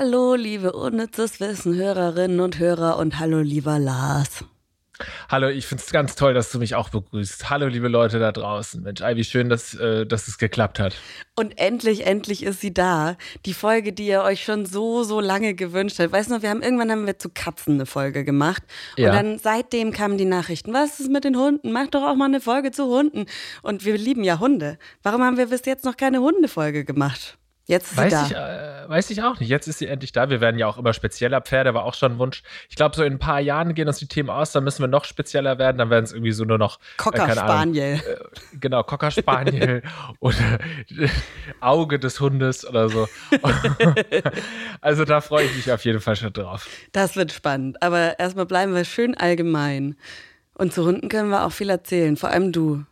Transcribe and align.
Hallo, 0.00 0.36
liebe 0.36 0.74
Unnützes 0.74 1.40
Wissen 1.40 1.74
Hörerinnen 1.74 2.38
und 2.38 2.60
Hörer 2.60 2.98
und 2.98 3.18
hallo, 3.18 3.40
lieber 3.40 3.80
Lars. 3.80 4.44
Hallo, 5.28 5.48
ich 5.48 5.66
finde 5.66 5.82
es 5.84 5.90
ganz 5.90 6.14
toll, 6.14 6.34
dass 6.34 6.52
du 6.52 6.60
mich 6.60 6.76
auch 6.76 6.90
begrüßt. 6.90 7.50
Hallo, 7.50 7.66
liebe 7.66 7.88
Leute 7.88 8.20
da 8.20 8.30
draußen. 8.30 8.80
Mensch, 8.80 9.00
Ivy, 9.00 9.24
schön, 9.24 9.48
dass, 9.48 9.74
äh, 9.74 10.06
dass 10.06 10.28
es 10.28 10.38
geklappt 10.38 10.78
hat. 10.78 10.94
Und 11.34 11.58
endlich, 11.58 12.06
endlich 12.06 12.44
ist 12.44 12.60
sie 12.60 12.72
da. 12.72 13.16
Die 13.44 13.54
Folge, 13.54 13.92
die 13.92 14.06
ihr 14.06 14.22
euch 14.22 14.44
schon 14.44 14.66
so, 14.66 15.02
so 15.02 15.18
lange 15.18 15.54
gewünscht 15.54 15.98
habt. 15.98 16.12
Weißt 16.12 16.30
du 16.30 16.34
noch, 16.34 16.42
wir 16.42 16.50
haben 16.50 16.62
irgendwann 16.62 16.92
haben 16.92 17.06
wir 17.06 17.18
zu 17.18 17.28
Katzen 17.28 17.74
eine 17.74 17.86
Folge 17.86 18.24
gemacht. 18.24 18.62
Und 18.96 19.02
Ja. 19.02 19.10
dann 19.12 19.40
seitdem 19.40 19.90
kamen 19.90 20.16
die 20.16 20.26
Nachrichten. 20.26 20.72
Was 20.72 21.00
ist 21.00 21.10
mit 21.10 21.24
den 21.24 21.36
Hunden? 21.36 21.72
Mach 21.72 21.88
doch 21.88 22.04
auch 22.04 22.14
mal 22.14 22.26
eine 22.26 22.40
Folge 22.40 22.70
zu 22.70 22.84
Hunden. 22.86 23.26
Und 23.62 23.84
wir 23.84 23.98
lieben 23.98 24.22
ja 24.22 24.38
Hunde. 24.38 24.78
Warum 25.02 25.24
haben 25.24 25.38
wir 25.38 25.46
bis 25.48 25.64
jetzt 25.64 25.84
noch 25.84 25.96
keine 25.96 26.20
Hundefolge 26.20 26.84
gemacht? 26.84 27.36
Jetzt 27.68 27.90
ist 27.90 27.96
sie 27.96 27.98
Weiß 27.98 28.12
da. 28.12 28.26
ich, 28.26 28.34
äh, 28.34 28.88
weiß 28.88 29.10
ich 29.10 29.22
auch 29.22 29.38
nicht. 29.38 29.50
Jetzt 29.50 29.68
ist 29.68 29.78
sie 29.78 29.88
endlich 29.88 30.12
da. 30.12 30.30
Wir 30.30 30.40
werden 30.40 30.58
ja 30.58 30.66
auch 30.66 30.78
immer 30.78 30.94
spezieller. 30.94 31.42
Pferde 31.42 31.74
war 31.74 31.84
auch 31.84 31.92
schon 31.92 32.12
ein 32.12 32.18
Wunsch. 32.18 32.42
Ich 32.70 32.76
glaube, 32.76 32.96
so 32.96 33.04
in 33.04 33.12
ein 33.12 33.18
paar 33.18 33.40
Jahren 33.40 33.74
gehen 33.74 33.86
uns 33.86 33.98
die 33.98 34.08
Themen 34.08 34.30
aus. 34.30 34.52
Dann 34.52 34.64
müssen 34.64 34.82
wir 34.82 34.88
noch 34.88 35.04
spezieller 35.04 35.58
werden. 35.58 35.76
Dann 35.76 35.90
werden 35.90 36.04
es 36.06 36.12
irgendwie 36.12 36.32
so 36.32 36.46
nur 36.46 36.56
noch. 36.56 36.78
Cocker 36.96 37.26
keine 37.26 37.42
Ahnung, 37.42 37.74
Spaniel. 37.74 37.94
Äh, 37.96 38.56
genau, 38.58 38.82
Cocker 38.84 39.10
Spaniel 39.10 39.82
oder 40.20 40.58
Auge 41.60 41.98
des 41.98 42.18
Hundes 42.20 42.66
oder 42.66 42.88
so. 42.88 43.06
also 44.80 45.04
da 45.04 45.20
freue 45.20 45.44
ich 45.44 45.54
mich 45.54 45.70
auf 45.70 45.84
jeden 45.84 46.00
Fall 46.00 46.16
schon 46.16 46.32
drauf. 46.32 46.66
Das 46.92 47.16
wird 47.16 47.32
spannend. 47.32 47.82
Aber 47.82 48.18
erstmal 48.18 48.46
bleiben 48.46 48.74
wir 48.74 48.86
schön 48.86 49.14
allgemein. 49.14 49.96
Und 50.54 50.72
zu 50.72 50.86
Hunden 50.86 51.10
können 51.10 51.28
wir 51.28 51.44
auch 51.44 51.52
viel 51.52 51.68
erzählen, 51.68 52.16
vor 52.16 52.30
allem 52.30 52.50
du. 52.50 52.84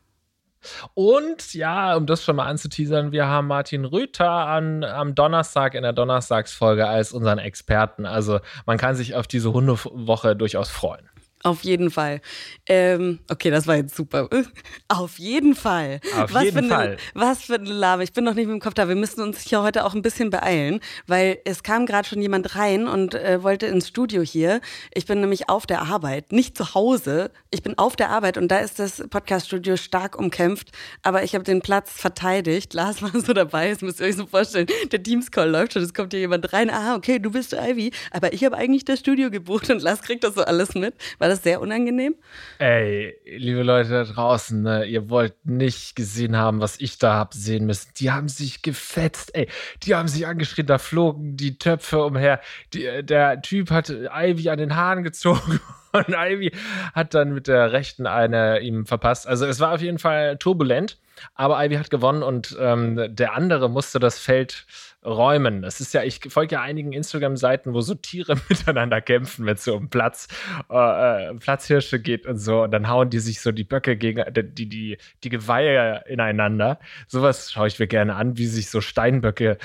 Und 0.94 1.54
ja, 1.54 1.96
um 1.96 2.06
das 2.06 2.24
schon 2.24 2.36
mal 2.36 2.46
anzuteasern, 2.46 3.12
wir 3.12 3.26
haben 3.26 3.46
Martin 3.46 3.84
Rüther 3.84 4.30
an, 4.30 4.84
am 4.84 5.14
Donnerstag 5.14 5.74
in 5.74 5.82
der 5.82 5.92
Donnerstagsfolge 5.92 6.86
als 6.86 7.12
unseren 7.12 7.38
Experten. 7.38 8.06
Also 8.06 8.40
man 8.66 8.78
kann 8.78 8.94
sich 8.96 9.14
auf 9.14 9.26
diese 9.26 9.52
Hundewoche 9.52 10.36
durchaus 10.36 10.70
freuen. 10.70 11.08
Auf 11.46 11.62
jeden 11.62 11.92
Fall. 11.92 12.20
Ähm, 12.66 13.20
okay, 13.30 13.50
das 13.50 13.68
war 13.68 13.76
jetzt 13.76 13.94
super. 13.94 14.28
Auf 14.88 15.20
jeden 15.20 15.54
Fall. 15.54 16.00
Auf 16.16 16.34
was 16.34 16.42
jeden 16.42 16.64
für 16.64 16.68
Fall. 16.74 16.86
Eine, 16.88 16.96
was 17.14 17.44
für 17.44 17.54
eine 17.54 17.70
Lava. 17.70 18.02
Ich 18.02 18.12
bin 18.12 18.24
noch 18.24 18.34
nicht 18.34 18.48
mit 18.48 18.54
dem 18.54 18.60
Kopf 18.60 18.74
da. 18.74 18.88
Wir 18.88 18.96
müssen 18.96 19.20
uns 19.20 19.42
hier 19.42 19.62
heute 19.62 19.84
auch 19.84 19.94
ein 19.94 20.02
bisschen 20.02 20.30
beeilen, 20.30 20.80
weil 21.06 21.38
es 21.44 21.62
kam 21.62 21.86
gerade 21.86 22.08
schon 22.08 22.20
jemand 22.20 22.56
rein 22.56 22.88
und 22.88 23.14
äh, 23.14 23.44
wollte 23.44 23.66
ins 23.66 23.86
Studio 23.86 24.22
hier. 24.22 24.60
Ich 24.92 25.06
bin 25.06 25.20
nämlich 25.20 25.48
auf 25.48 25.66
der 25.66 25.82
Arbeit, 25.82 26.32
nicht 26.32 26.56
zu 26.56 26.74
Hause. 26.74 27.30
Ich 27.52 27.62
bin 27.62 27.78
auf 27.78 27.94
der 27.94 28.10
Arbeit 28.10 28.38
und 28.38 28.48
da 28.48 28.58
ist 28.58 28.80
das 28.80 29.04
Podcaststudio 29.08 29.76
stark 29.76 30.18
umkämpft. 30.18 30.72
Aber 31.04 31.22
ich 31.22 31.36
habe 31.36 31.44
den 31.44 31.62
Platz 31.62 31.92
verteidigt. 31.92 32.74
Lars 32.74 33.02
war 33.02 33.12
so 33.12 33.32
dabei. 33.32 33.70
Das 33.70 33.82
müsst 33.82 34.00
ihr 34.00 34.06
euch 34.06 34.16
so 34.16 34.26
vorstellen. 34.26 34.66
Der 34.90 35.00
Teams-Call 35.00 35.48
läuft 35.48 35.74
schon. 35.74 35.82
Es 35.84 35.94
kommt 35.94 36.12
hier 36.12 36.18
jemand 36.18 36.52
rein. 36.52 36.70
Ah, 36.70 36.96
okay, 36.96 37.20
du 37.20 37.30
bist 37.30 37.52
Ivy. 37.52 37.92
Aber 38.10 38.32
ich 38.32 38.44
habe 38.44 38.56
eigentlich 38.56 38.84
das 38.84 38.98
Studio 38.98 39.30
gebucht 39.30 39.70
und 39.70 39.80
Lars 39.80 40.02
kriegt 40.02 40.24
das 40.24 40.34
so 40.34 40.42
alles 40.42 40.74
mit. 40.74 40.96
War 41.20 41.28
das 41.28 41.35
sehr 41.36 41.60
unangenehm? 41.60 42.14
Ey, 42.58 43.16
liebe 43.24 43.62
Leute 43.62 43.90
da 43.90 44.04
draußen, 44.04 44.62
ne, 44.62 44.84
ihr 44.84 45.08
wollt 45.10 45.34
nicht 45.44 45.96
gesehen 45.96 46.36
haben, 46.36 46.60
was 46.60 46.80
ich 46.80 46.98
da 46.98 47.14
hab 47.14 47.34
sehen 47.34 47.66
müssen. 47.66 47.90
Die 47.96 48.10
haben 48.10 48.28
sich 48.28 48.62
gefetzt, 48.62 49.34
ey. 49.34 49.48
Die 49.82 49.94
haben 49.94 50.08
sich 50.08 50.26
angeschrien, 50.26 50.66
da 50.66 50.78
flogen 50.78 51.36
die 51.36 51.58
Töpfe 51.58 52.04
umher. 52.04 52.40
Die, 52.72 52.86
äh, 52.86 53.04
der 53.04 53.42
Typ 53.42 53.70
hat 53.70 53.90
Ivy 53.90 54.48
an 54.50 54.58
den 54.58 54.76
Haaren 54.76 55.02
gezogen 55.02 55.60
und 55.92 56.08
Ivy 56.08 56.52
hat 56.94 57.14
dann 57.14 57.34
mit 57.34 57.48
der 57.48 57.72
rechten 57.72 58.06
eine 58.06 58.60
ihm 58.60 58.86
verpasst. 58.86 59.26
Also 59.26 59.46
es 59.46 59.60
war 59.60 59.74
auf 59.74 59.80
jeden 59.80 59.98
Fall 59.98 60.36
turbulent, 60.38 60.98
aber 61.34 61.64
Ivy 61.64 61.76
hat 61.76 61.90
gewonnen 61.90 62.22
und 62.22 62.56
ähm, 62.60 63.14
der 63.14 63.34
andere 63.34 63.70
musste 63.70 63.98
das 63.98 64.18
Feld 64.18 64.66
räumen. 65.06 65.62
Das 65.62 65.80
ist 65.80 65.94
ja, 65.94 66.02
ich 66.02 66.20
folge 66.28 66.56
ja 66.56 66.62
einigen 66.62 66.92
Instagram-Seiten, 66.92 67.72
wo 67.72 67.80
so 67.80 67.94
Tiere 67.94 68.36
miteinander 68.48 69.00
kämpfen, 69.00 69.46
wenn 69.46 69.54
es 69.54 69.64
so 69.64 69.76
um 69.76 69.88
Platz, 69.88 70.28
äh, 70.70 71.30
äh, 71.30 71.34
Platzhirsche 71.34 72.00
geht 72.00 72.26
und 72.26 72.38
so. 72.38 72.62
Und 72.62 72.72
dann 72.72 72.88
hauen 72.88 73.10
die 73.10 73.20
sich 73.20 73.40
so 73.40 73.52
die 73.52 73.64
Böcke 73.64 73.96
gegen 73.96 74.24
die, 74.34 74.68
die, 74.68 74.98
die 75.22 75.28
Geweihe 75.28 76.04
ineinander. 76.06 76.78
Sowas 77.06 77.52
schaue 77.52 77.68
ich 77.68 77.78
mir 77.78 77.86
gerne 77.86 78.16
an, 78.16 78.36
wie 78.36 78.46
sich 78.46 78.68
so 78.68 78.80
Steinböcke 78.80 79.58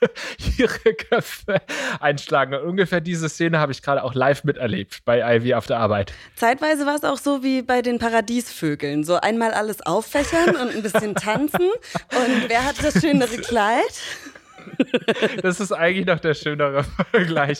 ihre 0.58 0.94
Köpfe 0.94 1.60
einschlagen. 2.00 2.54
Und 2.54 2.62
ungefähr 2.62 3.00
diese 3.00 3.28
Szene 3.28 3.58
habe 3.58 3.72
ich 3.72 3.82
gerade 3.82 4.04
auch 4.04 4.14
live 4.14 4.44
miterlebt 4.44 5.04
bei 5.04 5.36
Ivy 5.36 5.54
auf 5.54 5.66
der 5.66 5.78
Arbeit. 5.78 6.12
Zeitweise 6.36 6.86
war 6.86 6.94
es 6.94 7.04
auch 7.04 7.18
so 7.18 7.42
wie 7.42 7.62
bei 7.62 7.82
den 7.82 7.98
Paradiesvögeln. 7.98 9.04
So 9.04 9.16
einmal 9.16 9.52
alles 9.52 9.84
auffächern 9.84 10.56
und 10.56 10.74
ein 10.74 10.82
bisschen 10.82 11.14
tanzen. 11.14 11.58
Und 12.10 12.48
wer 12.48 12.64
hat 12.64 12.82
das 12.82 13.00
schönere 13.00 13.36
Kleid? 13.38 14.00
Das 15.42 15.60
ist 15.60 15.72
eigentlich 15.72 16.06
noch 16.06 16.20
der 16.20 16.34
schönere 16.34 16.84
Vergleich. 17.10 17.58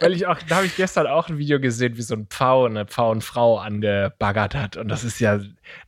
Weil 0.00 0.12
ich 0.12 0.26
auch, 0.26 0.38
da 0.48 0.56
habe 0.56 0.66
ich 0.66 0.76
gestern 0.76 1.06
auch 1.06 1.28
ein 1.28 1.38
Video 1.38 1.60
gesehen, 1.60 1.96
wie 1.96 2.02
so 2.02 2.14
ein 2.14 2.26
Pfau 2.26 2.66
eine 2.66 2.86
Pfauenfrau 2.86 3.58
angebaggert 3.58 4.54
hat. 4.54 4.76
Und 4.76 4.88
das 4.88 5.04
ist 5.04 5.20
ja, 5.20 5.40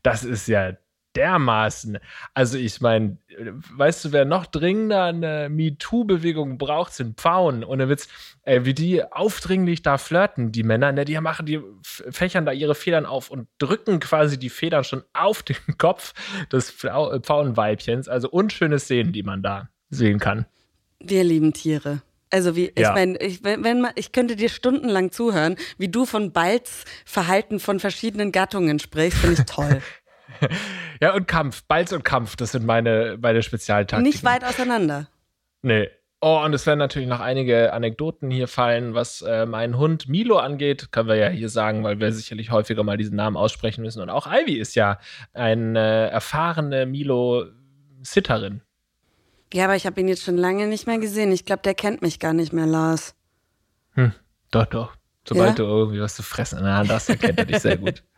das 0.02 0.24
ist 0.24 0.48
ja 0.48 0.72
dermaßen. 1.16 1.98
Also 2.34 2.56
ich 2.56 2.80
meine, 2.80 3.16
weißt 3.74 4.04
du, 4.04 4.12
wer 4.12 4.24
noch 4.24 4.46
dringender 4.46 5.04
eine 5.04 5.48
MeToo-Bewegung 5.50 6.56
braucht, 6.56 6.92
sind 6.92 7.20
Pfauen. 7.20 7.64
Ohne 7.64 7.88
Witz, 7.88 8.08
ey, 8.42 8.64
wie 8.64 8.74
die 8.74 9.02
aufdringlich 9.10 9.82
da 9.82 9.98
flirten, 9.98 10.52
die 10.52 10.62
Männer, 10.62 10.92
ne, 10.92 11.04
die 11.04 11.18
machen, 11.20 11.46
die 11.46 11.60
fächern 11.82 12.46
da 12.46 12.52
ihre 12.52 12.76
Federn 12.76 13.06
auf 13.06 13.28
und 13.30 13.48
drücken 13.58 13.98
quasi 13.98 14.38
die 14.38 14.50
Federn 14.50 14.84
schon 14.84 15.02
auf 15.12 15.42
den 15.42 15.56
Kopf 15.78 16.14
des 16.52 16.72
Pfau- 16.72 17.18
Pfauenweibchens. 17.18 18.08
Also 18.08 18.30
unschöne 18.30 18.78
Szenen, 18.78 19.12
die 19.12 19.24
man 19.24 19.42
da 19.42 19.68
sehen 19.88 20.20
kann. 20.20 20.46
Wir 21.02 21.24
lieben 21.24 21.52
Tiere. 21.52 22.02
Also 22.30 22.54
wie, 22.54 22.66
ich 22.68 22.78
Ja. 22.80 22.92
meine, 22.92 23.18
ich, 23.18 23.42
wenn, 23.42 23.64
wenn 23.64 23.80
man, 23.80 23.92
ich 23.96 24.12
könnte 24.12 24.36
dir 24.36 24.48
stundenlang 24.48 25.10
zuhören, 25.10 25.56
wie 25.78 25.88
du 25.88 26.06
von 26.06 26.32
Balz 26.32 26.84
Verhalten 27.04 27.58
von 27.58 27.80
verschiedenen 27.80 28.30
Gattungen 28.30 28.78
sprichst, 28.78 29.18
finde 29.18 29.40
ich 29.40 29.46
toll. 29.46 29.80
Ja, 31.02 31.14
und 31.14 31.26
Kampf, 31.26 31.64
Balz 31.64 31.92
und 31.92 32.04
Kampf, 32.04 32.36
das 32.36 32.52
sind 32.52 32.64
meine, 32.64 33.18
meine 33.20 33.42
Spezialtaktiken. 33.42 34.02
Nicht 34.04 34.22
weit 34.22 34.44
auseinander. 34.44 35.08
Nee. 35.62 35.88
Oh, 36.20 36.40
und 36.44 36.54
es 36.54 36.66
werden 36.66 36.78
natürlich 36.78 37.08
noch 37.08 37.20
einige 37.20 37.72
Anekdoten 37.72 38.30
hier 38.30 38.46
fallen, 38.46 38.94
was 38.94 39.22
äh, 39.22 39.44
meinen 39.46 39.76
Hund 39.76 40.08
Milo 40.08 40.38
angeht. 40.38 40.92
Können 40.92 41.08
wir 41.08 41.16
ja 41.16 41.28
hier 41.28 41.48
sagen, 41.48 41.82
weil 41.82 41.98
wir 41.98 42.12
sicherlich 42.12 42.50
häufiger 42.50 42.84
mal 42.84 42.96
diesen 42.98 43.16
Namen 43.16 43.36
aussprechen 43.36 43.82
müssen. 43.82 44.00
Und 44.02 44.08
auch 44.10 44.26
Ivy 44.30 44.54
ist 44.58 44.74
ja 44.76 44.98
eine 45.32 46.10
erfahrene 46.10 46.86
Milo-Sitterin. 46.86 48.62
Ja, 49.52 49.64
aber 49.64 49.76
ich 49.76 49.86
habe 49.86 50.00
ihn 50.00 50.08
jetzt 50.08 50.22
schon 50.22 50.36
lange 50.36 50.66
nicht 50.66 50.86
mehr 50.86 50.98
gesehen. 50.98 51.32
Ich 51.32 51.44
glaube, 51.44 51.62
der 51.62 51.74
kennt 51.74 52.02
mich 52.02 52.18
gar 52.20 52.32
nicht 52.32 52.52
mehr, 52.52 52.66
Lars. 52.66 53.14
Hm, 53.94 54.12
doch, 54.50 54.66
doch. 54.66 54.94
Sobald 55.28 55.50
Ja? 55.50 55.54
du 55.56 55.62
irgendwie 55.64 56.00
was 56.00 56.14
zu 56.14 56.22
fressen 56.22 56.58
in 56.58 56.64
der 56.64 56.76
Hand 56.76 56.90
hast, 56.90 57.08
dann 57.08 57.18
kennt 57.18 57.38
er 57.38 57.44
dich 57.44 57.58
sehr 57.58 57.76
gut. 57.76 58.02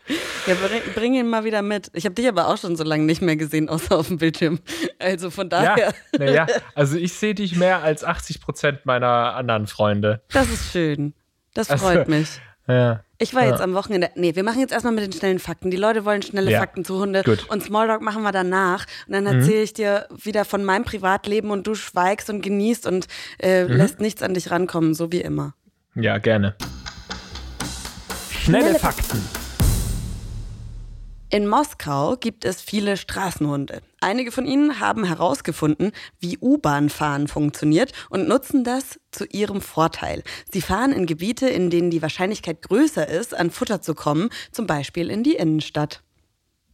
Ja, 0.48 0.54
bring, 0.56 0.80
bring 0.96 1.14
ihn 1.14 1.28
mal 1.30 1.44
wieder 1.44 1.62
mit. 1.62 1.88
Ich 1.92 2.04
habe 2.06 2.16
dich 2.16 2.26
aber 2.26 2.48
auch 2.48 2.58
schon 2.58 2.74
so 2.74 2.82
lange 2.82 3.04
nicht 3.04 3.22
mehr 3.22 3.36
gesehen, 3.36 3.68
außer 3.68 3.96
auf 3.96 4.08
dem 4.08 4.18
Bildschirm. 4.18 4.58
Also 4.98 5.30
von 5.30 5.48
Ja, 5.48 5.76
daher, 5.76 5.94
naja, 6.18 6.46
also 6.74 6.96
ich 6.98 7.12
sehe 7.12 7.36
dich 7.36 7.54
mehr 7.54 7.84
als 7.84 8.02
80 8.02 8.40
Prozent 8.40 8.84
meiner 8.84 9.36
anderen 9.36 9.68
Freunde. 9.68 10.20
das 10.32 10.50
ist 10.50 10.72
schön. 10.72 11.14
Das 11.54 11.70
Also, 11.70 11.86
freut 11.86 12.08
mich. 12.08 12.40
Ja. 12.68 13.00
Ich 13.18 13.34
war 13.34 13.42
Ja. 13.44 13.50
jetzt 13.50 13.60
am 13.60 13.74
Wochenende. 13.74 14.10
Nee, 14.14 14.34
wir 14.36 14.44
machen 14.44 14.60
jetzt 14.60 14.72
erstmal 14.72 14.92
mit 14.94 15.04
den 15.04 15.12
schnellen 15.12 15.38
Fakten. 15.38 15.70
Die 15.70 15.76
Leute 15.76 16.04
wollen 16.04 16.22
schnelle 16.22 16.50
Ja. 16.50 16.60
Fakten 16.60 16.84
zu 16.84 16.98
Hunde. 16.98 17.22
Gut. 17.24 17.48
Und 17.50 17.62
Smalltalk 17.62 18.02
machen 18.02 18.22
wir 18.22 18.32
danach. 18.32 18.86
Und 19.06 19.12
dann 19.14 19.24
Mhm. 19.24 19.40
erzähle 19.40 19.62
ich 19.62 19.72
dir 19.72 20.06
wieder 20.10 20.44
von 20.44 20.64
meinem 20.64 20.84
Privatleben 20.84 21.50
und 21.50 21.66
du 21.66 21.74
schweigst 21.74 22.30
und 22.30 22.40
genießt 22.42 22.86
und 22.86 23.06
äh, 23.38 23.64
Mhm. 23.64 23.72
lässt 23.76 24.00
nichts 24.00 24.22
an 24.22 24.34
dich 24.34 24.50
rankommen, 24.50 24.94
so 24.94 25.10
wie 25.12 25.20
immer. 25.20 25.54
Ja, 25.94 26.18
gerne. 26.18 26.54
Schnelle 28.30 28.78
Fakten. 28.78 29.22
In 31.34 31.48
Moskau 31.48 32.16
gibt 32.18 32.44
es 32.44 32.60
viele 32.60 32.98
Straßenhunde. 32.98 33.80
Einige 34.02 34.30
von 34.30 34.44
ihnen 34.44 34.80
haben 34.80 35.02
herausgefunden, 35.02 35.92
wie 36.20 36.36
U-Bahn-Fahren 36.36 37.26
funktioniert 37.26 37.92
und 38.10 38.28
nutzen 38.28 38.64
das 38.64 39.00
zu 39.12 39.24
ihrem 39.24 39.62
Vorteil. 39.62 40.24
Sie 40.52 40.60
fahren 40.60 40.92
in 40.92 41.06
Gebiete, 41.06 41.48
in 41.48 41.70
denen 41.70 41.88
die 41.88 42.02
Wahrscheinlichkeit 42.02 42.60
größer 42.60 43.08
ist, 43.08 43.34
an 43.34 43.50
Futter 43.50 43.80
zu 43.80 43.94
kommen, 43.94 44.28
zum 44.50 44.66
Beispiel 44.66 45.08
in 45.08 45.22
die 45.22 45.36
Innenstadt. 45.36 46.02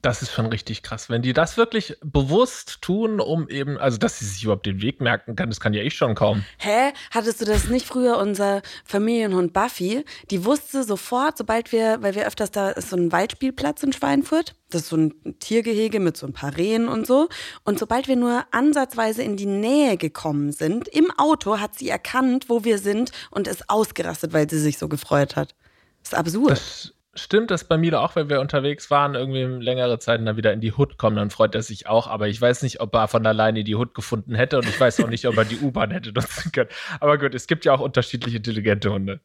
Das 0.00 0.22
ist 0.22 0.32
schon 0.32 0.46
richtig 0.46 0.84
krass. 0.84 1.10
Wenn 1.10 1.22
die 1.22 1.32
das 1.32 1.56
wirklich 1.56 1.96
bewusst 2.02 2.82
tun, 2.82 3.20
um 3.20 3.48
eben, 3.48 3.78
also 3.78 3.98
dass 3.98 4.20
sie 4.20 4.26
sich 4.26 4.44
überhaupt 4.44 4.64
den 4.64 4.80
Weg 4.80 5.00
merken 5.00 5.34
kann, 5.34 5.48
das 5.48 5.58
kann 5.58 5.74
ja 5.74 5.82
ich 5.82 5.94
schon 5.94 6.14
kaum. 6.14 6.44
Hä? 6.58 6.92
Hattest 7.10 7.40
du 7.40 7.44
das 7.44 7.68
nicht 7.68 7.84
früher, 7.84 8.18
unser 8.18 8.62
Familienhund 8.84 9.52
Buffy? 9.52 10.04
Die 10.30 10.44
wusste 10.44 10.84
sofort, 10.84 11.36
sobald 11.36 11.72
wir, 11.72 12.00
weil 12.00 12.14
wir 12.14 12.26
öfters 12.26 12.52
da 12.52 12.70
ist 12.70 12.90
so 12.90 12.96
ein 12.96 13.10
Waldspielplatz 13.10 13.82
in 13.82 13.92
Schweinfurt, 13.92 14.54
das 14.70 14.82
ist 14.82 14.88
so 14.90 14.96
ein 14.96 15.38
Tiergehege 15.40 15.98
mit 15.98 16.16
so 16.16 16.26
ein 16.26 16.32
paar 16.32 16.56
Rehen 16.56 16.88
und 16.88 17.06
so. 17.06 17.28
Und 17.64 17.78
sobald 17.78 18.06
wir 18.06 18.16
nur 18.16 18.44
ansatzweise 18.52 19.22
in 19.22 19.36
die 19.36 19.46
Nähe 19.46 19.96
gekommen 19.96 20.52
sind, 20.52 20.86
im 20.88 21.10
Auto 21.16 21.58
hat 21.58 21.76
sie 21.76 21.88
erkannt, 21.88 22.48
wo 22.48 22.64
wir 22.64 22.78
sind 22.78 23.10
und 23.30 23.48
ist 23.48 23.68
ausgerastet, 23.68 24.32
weil 24.32 24.48
sie 24.48 24.60
sich 24.60 24.78
so 24.78 24.88
gefreut 24.88 25.34
hat. 25.34 25.54
Das 26.02 26.12
ist 26.12 26.18
absurd. 26.18 26.50
Das 26.52 26.92
stimmt 27.18 27.50
das 27.50 27.64
bei 27.64 27.76
mir 27.76 28.00
auch, 28.00 28.16
wenn 28.16 28.28
wir 28.28 28.40
unterwegs 28.40 28.90
waren, 28.90 29.14
irgendwie 29.14 29.42
längere 29.64 29.98
Zeit 29.98 30.26
dann 30.26 30.36
wieder 30.36 30.52
in 30.52 30.60
die 30.60 30.72
Hut 30.72 30.98
kommen, 30.98 31.16
dann 31.16 31.30
freut 31.30 31.54
er 31.54 31.62
sich 31.62 31.86
auch. 31.86 32.06
Aber 32.06 32.28
ich 32.28 32.40
weiß 32.40 32.62
nicht, 32.62 32.80
ob 32.80 32.94
er 32.94 33.08
von 33.08 33.26
alleine 33.26 33.64
die 33.64 33.76
Hut 33.76 33.94
gefunden 33.94 34.34
hätte 34.34 34.58
und 34.58 34.68
ich 34.68 34.78
weiß 34.78 35.00
auch 35.00 35.08
nicht, 35.08 35.26
ob 35.26 35.36
er 35.36 35.44
die 35.44 35.58
U-Bahn 35.58 35.90
hätte 35.90 36.12
nutzen 36.12 36.52
können. 36.52 36.70
Aber 37.00 37.18
gut, 37.18 37.34
es 37.34 37.46
gibt 37.46 37.64
ja 37.64 37.72
auch 37.72 37.80
unterschiedlich 37.80 38.34
intelligente 38.34 38.92
Hunde. 38.92 39.20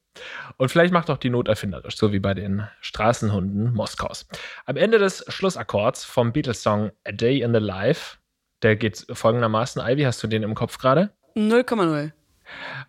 Und 0.58 0.70
vielleicht 0.70 0.94
macht 0.94 1.10
auch 1.10 1.18
die 1.18 1.30
Not 1.30 1.48
erfinderisch, 1.48 1.98
so 1.98 2.12
wie 2.12 2.20
bei 2.20 2.34
den 2.34 2.68
Straßenhunden 2.82 3.74
Moskaus. 3.74 4.28
Am 4.66 4.78
Ende 4.78 5.00
des 5.00 5.26
Schlussakkords 5.28 6.04
vom 6.06 6.34
Beatles-Song 6.34 6.92
A 7.06 7.12
Day 7.12 7.42
in 7.42 7.54
the 7.54 7.60
Life, 7.60 8.18
der 8.62 8.76
geht 8.76 9.06
folgendermaßen. 9.12 9.82
Ivy, 9.86 10.04
hast 10.04 10.24
du 10.24 10.28
den 10.28 10.44
im 10.44 10.56
Kopf 10.56 10.78
gerade? 10.78 11.12
0,0. 11.36 12.12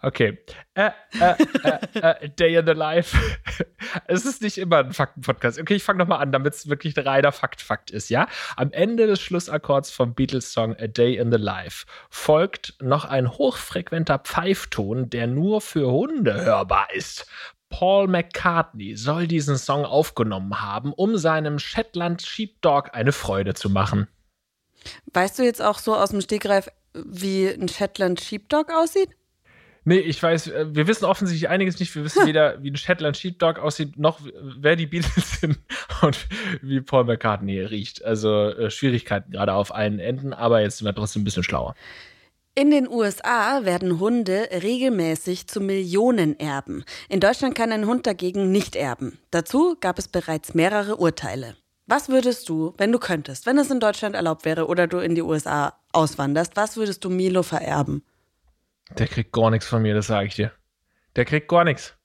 Okay. 0.03 0.39
Äh, 0.75 0.91
äh, 1.19 1.35
äh, 1.65 1.99
äh, 2.01 2.29
Day 2.31 2.57
in 2.57 2.67
the 2.67 2.73
Life. 2.73 3.17
es 4.07 4.25
ist 4.27 4.43
nicht 4.43 4.59
immer 4.59 4.79
ein 4.79 4.93
Faktenpodcast. 4.93 5.61
Okay, 5.61 5.77
ich 5.77 5.83
fange 5.83 6.01
nochmal 6.01 6.21
an, 6.21 6.33
damit 6.33 6.55
es 6.55 6.69
wirklich 6.69 6.97
ein 6.97 7.07
reiner 7.07 7.33
Fakt-Fakt 7.33 7.91
ist, 7.91 8.11
ja? 8.11 8.27
Am 8.57 8.73
Ende 8.73 9.07
des 9.07 9.21
Schlussakkords 9.21 9.91
vom 9.91 10.15
Beatles-Song 10.15 10.77
A 10.79 10.87
Day 10.87 11.17
in 11.17 11.31
the 11.31 11.39
Life 11.39 11.87
folgt 12.11 12.75
noch 12.81 13.05
ein 13.05 13.31
hochfrequenter 13.31 14.19
Pfeifton, 14.19 15.11
der 15.11 15.27
nur 15.27 15.61
für 15.61 15.91
Hunde 15.91 16.45
hörbar 16.45 16.89
ist. 16.93 17.27
Paul 17.71 18.07
McCartney 18.07 18.97
soll 18.97 19.27
diesen 19.27 19.59
Song 19.59 19.85
aufgenommen 19.85 20.61
haben, 20.61 20.93
um 20.93 21.17
seinem 21.17 21.59
Shetland 21.59 22.23
Sheepdog 22.23 22.95
eine 22.95 23.13
Freude 23.13 23.55
zu 23.55 23.69
machen. 23.69 24.07
Weißt 25.13 25.39
du 25.39 25.43
jetzt 25.43 25.63
auch 25.63 25.79
so 25.79 25.97
aus 25.97 26.11
dem 26.11 26.21
Stegreif, 26.21 26.69
wie 26.93 27.49
ein 27.49 27.69
Shetland 27.69 28.21
Sheepdog 28.21 28.71
aussieht? 28.71 29.11
Nee, 29.85 29.99
ich 29.99 30.23
weiß, 30.23 30.49
äh, 30.49 30.67
wir 30.75 30.87
wissen 30.87 31.05
offensichtlich 31.05 31.51
einiges 31.51 31.79
nicht. 31.79 31.95
Wir 31.95 32.05
wissen 32.05 32.27
weder, 32.27 32.63
wie 32.63 32.71
ein 32.71 32.77
Shetland 32.77 33.17
Sheepdog 33.17 33.59
aussieht, 33.59 33.99
noch 33.99 34.21
wer 34.59 34.77
die 34.77 34.87
Beatles 34.87 35.41
sind 35.41 35.59
und 36.03 36.27
wie 36.63 36.81
Paul 36.81 37.05
McCartney 37.05 37.61
riecht. 37.61 38.05
Also 38.05 38.51
äh, 38.51 38.71
Schwierigkeiten 38.71 39.33
gerade 39.33 39.53
auf 39.53 39.75
allen 39.75 39.99
Enden, 39.99 40.33
aber 40.33 40.63
jetzt 40.63 40.79
sind 40.79 40.87
wir 40.87 40.95
trotzdem 40.95 41.23
ein 41.23 41.25
bisschen 41.25 41.43
schlauer. 41.43 41.75
In 42.57 42.71
den 42.71 42.89
USA 42.89 43.65
werden 43.65 43.99
Hunde 43.99 44.49
regelmäßig 44.53 45.49
zu 45.49 45.61
Millionenerben. 45.61 46.85
In 47.09 47.19
Deutschland 47.19 47.57
kann 47.57 47.73
ein 47.73 47.87
Hund 47.87 48.07
dagegen 48.07 48.53
nicht 48.53 48.77
erben. 48.77 49.19
Dazu 49.33 49.77
gab 49.81 49.99
es 49.99 50.07
bereits 50.07 50.55
mehrere 50.55 50.97
Urteile. 50.97 51.57
Was 51.87 52.09
würdest 52.09 52.49
du, 52.49 52.73
wenn 52.79 52.93
du 52.93 52.99
könntest, 52.99 53.45
wenn 53.45 53.59
es 53.59 53.71
in 53.71 53.81
Deutschland 53.81 54.15
erlaubt 54.15 54.45
wäre 54.45 54.69
oder 54.69 54.87
du 54.87 54.99
in 54.99 55.17
die 55.17 55.23
USA 55.23 55.75
auswanderst, 55.93 56.57
was 56.57 56.77
würdest 56.77 57.05
du 57.05 57.11
Milo 57.11 57.43
vererben? 57.43 58.05
Der 58.91 59.09
kriegt 59.09 59.33
gar 59.33 59.51
nichts 59.51 59.67
von 59.67 59.83
mir, 59.83 59.95
das 59.95 60.07
sage 60.07 60.27
ich 60.27 60.35
dir. 60.35 60.53
Der 61.17 61.25
kriegt 61.25 61.49
gar 61.49 61.65
nichts. 61.65 61.97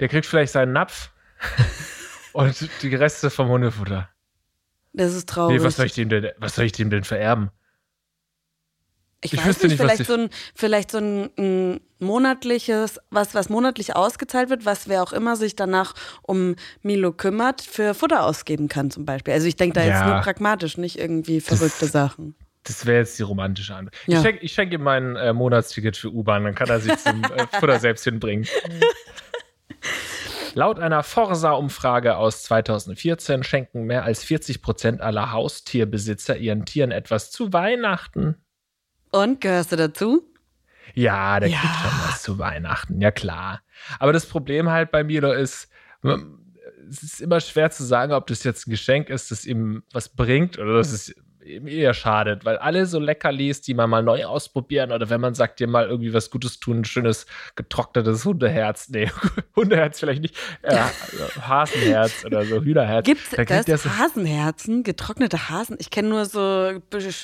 Der 0.00 0.08
kriegt 0.08 0.26
vielleicht 0.26 0.52
seinen 0.52 0.72
Napf 0.72 1.10
und 2.32 2.68
die 2.82 2.94
Reste 2.94 3.30
vom 3.30 3.48
Hundefutter. 3.48 4.08
Das 4.92 5.14
ist 5.14 5.28
traurig. 5.28 5.58
Nee, 5.58 5.64
was 5.64 5.76
soll 5.76 5.86
ich 5.86 5.94
dem 5.94 6.08
denn, 6.08 6.30
was 6.38 6.54
soll 6.54 6.64
ich 6.64 6.72
dem 6.72 6.90
denn 6.90 7.04
vererben? 7.04 7.50
Ich, 9.22 9.34
ich 9.34 9.38
weiß 9.38 9.62
nicht, 9.62 9.72
nicht 9.72 9.80
vielleicht, 9.80 10.06
so 10.06 10.14
ein, 10.14 10.30
vielleicht 10.54 10.90
so 10.90 10.98
ein, 10.98 11.30
ein, 11.36 11.80
monatliches, 11.98 12.98
was, 13.10 13.34
was 13.34 13.50
monatlich 13.50 13.94
ausgezahlt 13.94 14.48
wird, 14.48 14.64
was 14.64 14.88
wer 14.88 15.02
auch 15.02 15.12
immer 15.12 15.36
sich 15.36 15.54
danach 15.54 15.94
um 16.22 16.56
Milo 16.82 17.12
kümmert, 17.12 17.60
für 17.60 17.92
Futter 17.92 18.24
ausgeben 18.24 18.68
kann 18.68 18.90
zum 18.90 19.04
Beispiel. 19.04 19.34
Also 19.34 19.46
ich 19.46 19.56
denke 19.56 19.74
da 19.74 19.84
ja, 19.84 19.88
jetzt 19.88 20.06
nur 20.06 20.20
pragmatisch, 20.20 20.78
nicht 20.78 20.98
irgendwie 20.98 21.42
verrückte 21.42 21.80
das, 21.84 21.92
Sachen. 21.92 22.34
Das 22.64 22.84
wäre 22.84 22.98
jetzt 22.98 23.18
die 23.18 23.22
romantische 23.22 23.74
Antwort. 23.74 23.96
Ja. 24.06 24.18
Ich 24.18 24.22
schenke 24.22 24.48
schenk 24.48 24.72
ihm 24.72 24.82
mein 24.82 25.16
äh, 25.16 25.32
Monatsticket 25.32 25.96
für 25.96 26.12
U-Bahn, 26.12 26.44
dann 26.44 26.54
kann 26.54 26.68
er 26.68 26.80
sich 26.80 26.96
zum 26.98 27.24
äh, 27.24 27.46
Futter 27.58 27.78
selbst 27.78 28.04
hinbringen. 28.04 28.46
Laut 30.54 30.78
einer 30.78 31.02
Forsa-Umfrage 31.02 32.16
aus 32.16 32.42
2014 32.42 33.44
schenken 33.44 33.84
mehr 33.84 34.04
als 34.04 34.24
40 34.24 34.62
Prozent 34.62 35.00
aller 35.00 35.32
Haustierbesitzer 35.32 36.36
ihren 36.36 36.64
Tieren 36.64 36.90
etwas 36.90 37.30
zu 37.30 37.52
Weihnachten. 37.52 38.36
Und 39.10 39.40
gehörst 39.40 39.72
du 39.72 39.76
dazu? 39.76 40.22
Ja, 40.94 41.38
der 41.40 41.50
ja. 41.50 41.58
kriegt 41.58 41.74
schon 41.76 42.08
was 42.08 42.22
zu 42.22 42.38
Weihnachten, 42.38 43.00
ja 43.00 43.10
klar. 43.10 43.62
Aber 43.98 44.12
das 44.12 44.26
Problem 44.26 44.70
halt 44.70 44.90
bei 44.90 45.04
Milo 45.04 45.32
ist, 45.32 45.68
es 46.88 47.02
ist 47.02 47.20
immer 47.20 47.40
schwer 47.40 47.70
zu 47.70 47.84
sagen, 47.84 48.12
ob 48.12 48.26
das 48.26 48.42
jetzt 48.42 48.66
ein 48.66 48.70
Geschenk 48.70 49.08
ist, 49.08 49.30
das 49.30 49.44
ihm 49.44 49.84
was 49.92 50.08
bringt 50.08 50.58
oder 50.58 50.74
das 50.74 50.92
es 50.92 51.14
eher 51.42 51.94
schadet, 51.94 52.44
weil 52.44 52.58
alle 52.58 52.86
so 52.86 52.98
Leckerlis, 52.98 53.60
die 53.60 53.74
man 53.74 53.90
mal 53.90 54.02
neu 54.02 54.24
ausprobieren 54.24 54.92
oder 54.92 55.10
wenn 55.10 55.20
man 55.20 55.34
sagt, 55.34 55.60
dir 55.60 55.66
mal 55.66 55.86
irgendwie 55.86 56.12
was 56.12 56.30
Gutes 56.30 56.60
tun, 56.60 56.80
ein 56.80 56.84
schönes 56.84 57.26
getrocknetes 57.56 58.24
Hundeherz, 58.24 58.88
nee, 58.90 59.10
Hundeherz 59.56 60.00
vielleicht 60.00 60.22
nicht, 60.22 60.36
äh, 60.62 60.76
Hasenherz 61.40 62.24
oder 62.24 62.44
so, 62.44 62.62
Hühnerherz. 62.62 63.06
Gibt's 63.06 63.30
da 63.30 63.44
das 63.44 63.82
so 63.82 63.90
Hasenherzen, 63.90 64.82
getrocknete 64.82 65.48
Hasen? 65.48 65.76
Ich 65.80 65.90
kenne 65.90 66.08
nur 66.08 66.24
so 66.26 66.80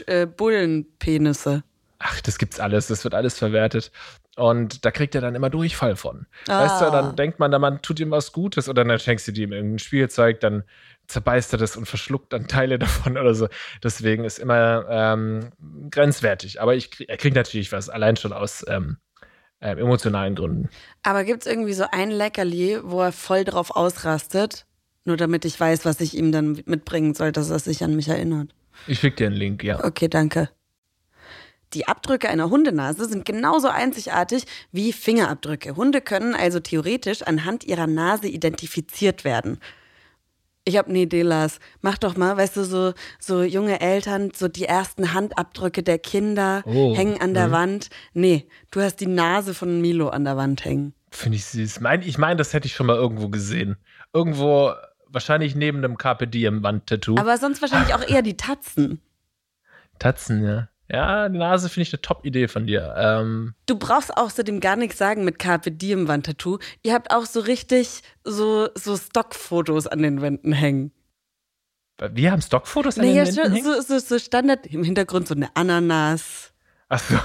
äh, 0.07 0.27
Bullenpenisse. 0.27 1.63
Ach, 1.99 2.21
das 2.21 2.39
gibt's 2.39 2.61
alles, 2.61 2.89
das 2.89 3.05
wird 3.05 3.15
alles 3.15 3.39
verwertet. 3.39 3.91
Und 4.37 4.85
da 4.85 4.91
kriegt 4.91 5.15
er 5.15 5.23
dann 5.23 5.35
immer 5.35 5.49
Durchfall 5.49 5.97
von. 5.97 6.27
Ah. 6.47 6.65
Weißt 6.65 6.83
du, 6.83 6.91
dann 6.91 7.17
denkt 7.17 7.39
man, 7.39 7.51
man 7.59 7.81
tut 7.81 7.99
ihm 8.01 8.11
was 8.11 8.33
Gutes 8.33 8.69
oder 8.69 8.85
dann 8.85 8.99
schenkst 8.99 9.29
du 9.29 9.33
ihm 9.33 9.53
irgendein 9.53 9.79
Spielzeug, 9.79 10.41
dann 10.41 10.63
zerbeißt 11.07 11.53
er 11.53 11.59
das 11.59 11.77
und 11.77 11.87
verschluckt 11.87 12.33
dann 12.33 12.49
Teile 12.49 12.79
davon 12.79 13.17
oder 13.17 13.35
so. 13.35 13.49
Deswegen 13.83 14.25
ist 14.25 14.39
immer 14.39 14.87
ähm, 14.89 15.51
grenzwertig. 15.91 16.61
Aber 16.61 16.75
ich 16.75 16.91
krieg, 16.91 17.09
er 17.09 17.17
kriegt 17.17 17.37
natürlich 17.37 17.73
was, 17.73 17.89
allein 17.89 18.17
schon 18.17 18.33
aus 18.33 18.65
ähm, 18.69 18.99
äh, 19.61 19.71
emotionalen 19.71 20.35
Gründen. 20.35 20.69
Aber 21.03 21.25
gibt 21.25 21.43
es 21.43 21.51
irgendwie 21.51 21.73
so 21.73 21.85
ein 21.91 22.11
Leckerli, 22.11 22.79
wo 22.83 23.01
er 23.03 23.13
voll 23.13 23.45
drauf 23.45 23.75
ausrastet? 23.75 24.67
Nur 25.05 25.17
damit 25.17 25.45
ich 25.45 25.59
weiß, 25.59 25.85
was 25.85 26.01
ich 26.01 26.17
ihm 26.17 26.33
dann 26.33 26.63
mitbringen 26.67 27.15
soll, 27.15 27.33
dass 27.33 27.51
er 27.51 27.61
sich 27.61 27.85
an 27.85 27.95
mich 27.95 28.09
erinnert. 28.09 28.55
Ich 28.87 28.99
schicke 28.99 29.17
dir 29.17 29.27
einen 29.29 29.37
Link, 29.37 29.63
ja. 29.63 29.83
Okay, 29.85 30.09
danke. 30.09 30.51
Die 31.73 31.89
Abdrücke 31.89 32.29
einer 32.29 32.51
Hundenase 32.51 33.09
sind 33.09 33.25
genauso 33.25 33.69
einzigartig 33.69 34.45
wie 34.73 34.93
Fingerabdrücke. 34.93 35.77
Hunde 35.77 36.01
können 36.01 36.35
also 36.35 36.61
theoretisch 36.61 37.23
anhand 37.23 37.65
ihrer 37.65 37.87
Nase 37.87 38.29
identifiziert 38.29 39.25
werden. 39.25 39.59
Ich 40.69 40.77
habe 40.77 40.89
eine 40.89 40.99
Idee, 40.99 41.23
Lars. 41.23 41.61
Mach 41.81 41.97
doch 41.97 42.17
mal, 42.17 42.37
weißt 42.37 42.57
du, 42.57 42.65
so, 42.65 42.93
so 43.21 43.45
junge 43.45 43.81
Eltern, 43.81 44.33
so 44.35 44.49
die 44.49 44.65
ersten 44.65 45.15
Handabdrücke 45.15 45.85
der 45.85 46.01
Kinder 46.01 46.63
oh, 46.67 46.97
hängen 46.97 47.21
an 47.21 47.35
der 47.35 47.49
mhm. 47.49 47.53
Wand. 47.53 47.91
Nee, 48.15 48.49
du 48.73 48.81
hast 48.81 48.97
die 48.97 49.07
Nase 49.07 49.55
von 49.55 49.81
Milo 49.81 50.09
an 50.09 50.25
der 50.25 50.37
Wand 50.37 50.65
hängen. 50.65 50.93
Finde 51.13 51.37
ich 51.37 51.45
süß. 51.45 51.79
Mein, 51.81 52.03
ich 52.03 52.19
meine, 52.19 52.37
das 52.37 52.53
hätte 52.53 52.67
ich 52.67 52.75
schon 52.75 52.87
mal 52.87 52.97
irgendwo 52.97 53.29
gesehen. 53.29 53.77
Irgendwo, 54.13 54.73
wahrscheinlich 55.07 55.55
neben 55.55 55.79
einem 55.79 55.99
Carpe 55.99 56.27
Diem 56.27 56.65
Wandtattoo. 56.65 57.17
Aber 57.17 57.39
sonst 57.39 57.63
wahrscheinlich 57.63 57.95
auch 57.95 58.03
eher 58.03 58.23
die 58.23 58.37
Tatzen. 58.37 59.01
Tatzen, 60.01 60.45
ja. 60.45 60.69
Ja, 60.89 61.29
die 61.29 61.39
Nase 61.39 61.69
finde 61.69 61.83
ich 61.83 61.93
eine 61.93 62.01
Top-Idee 62.01 62.47
von 62.49 62.67
dir. 62.67 62.95
Ähm, 62.97 63.55
du 63.67 63.77
brauchst 63.77 64.17
außerdem 64.17 64.61
gar 64.61 64.77
nichts 64.77 64.99
sagen 64.99 65.25
mit 65.25 65.39
Carpe 65.39 65.73
Diem 65.73 66.07
Wandtattoo. 66.07 66.59
Ihr 66.83 66.95
habt 66.95 67.11
auch 67.11 67.27
so 67.27 67.41
richtig 67.41 68.03
so, 68.23 68.69
so 68.75 68.97
Stockfotos 68.97 69.87
an 69.89 70.03
den 70.03 70.23
Wänden 70.23 70.53
hängen. 70.53 70.93
Wir 72.13 72.31
haben 72.31 72.43
Stockfotos 72.43 72.99
an 72.99 73.07
naja, 73.07 73.25
den 73.25 73.37
Wänden 73.37 73.53
hängen? 73.55 73.65
So, 73.65 73.81
so, 73.81 73.99
so 73.99 74.19
Standard 74.19 74.67
im 74.67 74.85
Hintergrund 74.85 75.27
so 75.27 75.35
eine 75.35 75.55
Ananas. 75.57 76.53
Ach 76.89 77.01
so. 77.01 77.19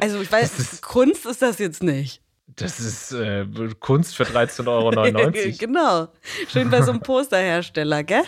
Also 0.00 0.22
ich 0.22 0.32
weiß, 0.32 0.58
ist, 0.58 0.82
Kunst 0.82 1.26
ist 1.26 1.42
das 1.42 1.58
jetzt 1.58 1.82
nicht. 1.82 2.22
Das 2.46 2.80
ist 2.80 3.12
äh, 3.12 3.46
Kunst 3.80 4.16
für 4.16 4.24
13,99 4.24 4.66
Euro. 4.68 5.56
genau. 5.58 6.08
Schön 6.48 6.70
bei 6.70 6.82
so 6.82 6.92
einem 6.92 7.00
Posterhersteller, 7.02 8.04
gell? 8.04 8.24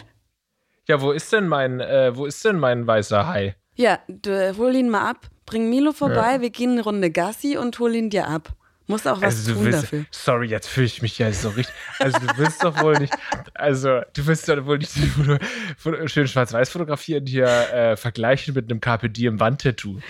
Ja, 0.88 1.00
wo 1.00 1.12
ist 1.12 1.32
denn 1.32 1.48
mein, 1.48 1.80
äh, 1.80 2.14
wo 2.14 2.26
ist 2.26 2.44
denn 2.44 2.58
mein 2.58 2.86
weißer 2.86 3.26
Hai? 3.26 3.56
Ja, 3.76 3.98
du, 4.08 4.56
hol 4.56 4.74
ihn 4.74 4.90
mal 4.90 5.08
ab. 5.08 5.28
Bring 5.46 5.68
Milo 5.68 5.92
vorbei, 5.92 6.34
ja. 6.34 6.40
wir 6.40 6.50
gehen 6.50 6.72
eine 6.72 6.82
Runde 6.82 7.10
Gassi 7.10 7.56
und 7.58 7.78
hol 7.78 7.94
ihn 7.94 8.08
dir 8.08 8.28
ab. 8.28 8.54
Muss 8.86 9.06
auch 9.06 9.22
was 9.22 9.36
also 9.36 9.54
tun 9.54 9.64
willst, 9.64 9.84
dafür. 9.84 10.04
Sorry, 10.10 10.48
jetzt 10.48 10.68
fühle 10.68 10.86
ich 10.86 11.00
mich 11.00 11.18
ja 11.18 11.32
so 11.32 11.48
richtig. 11.50 11.74
Also 11.98 12.18
du 12.18 12.36
willst 12.36 12.62
doch 12.62 12.82
wohl 12.82 12.98
nicht, 12.98 13.14
also 13.54 14.00
du 14.12 14.26
willst 14.26 14.46
doch 14.48 14.66
wohl 14.66 14.78
nicht 14.78 14.94
die 14.94 16.08
schön 16.08 16.28
schwarz-weiß 16.28 16.68
fotografieren 16.68 17.26
hier 17.26 17.46
äh, 17.46 17.96
vergleichen 17.96 18.54
mit 18.54 18.70
einem 18.70 18.80
Carpe 18.82 19.08
Diem 19.08 19.40
Wandtattoo. 19.40 20.00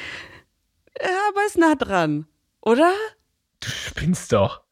Ja, 1.01 1.09
aber 1.29 1.47
ist 1.47 1.57
nah 1.57 1.77
dran, 1.77 2.27
oder? 2.61 2.93
Du 3.61 3.69
spinnst 3.69 4.33
doch. 4.33 4.64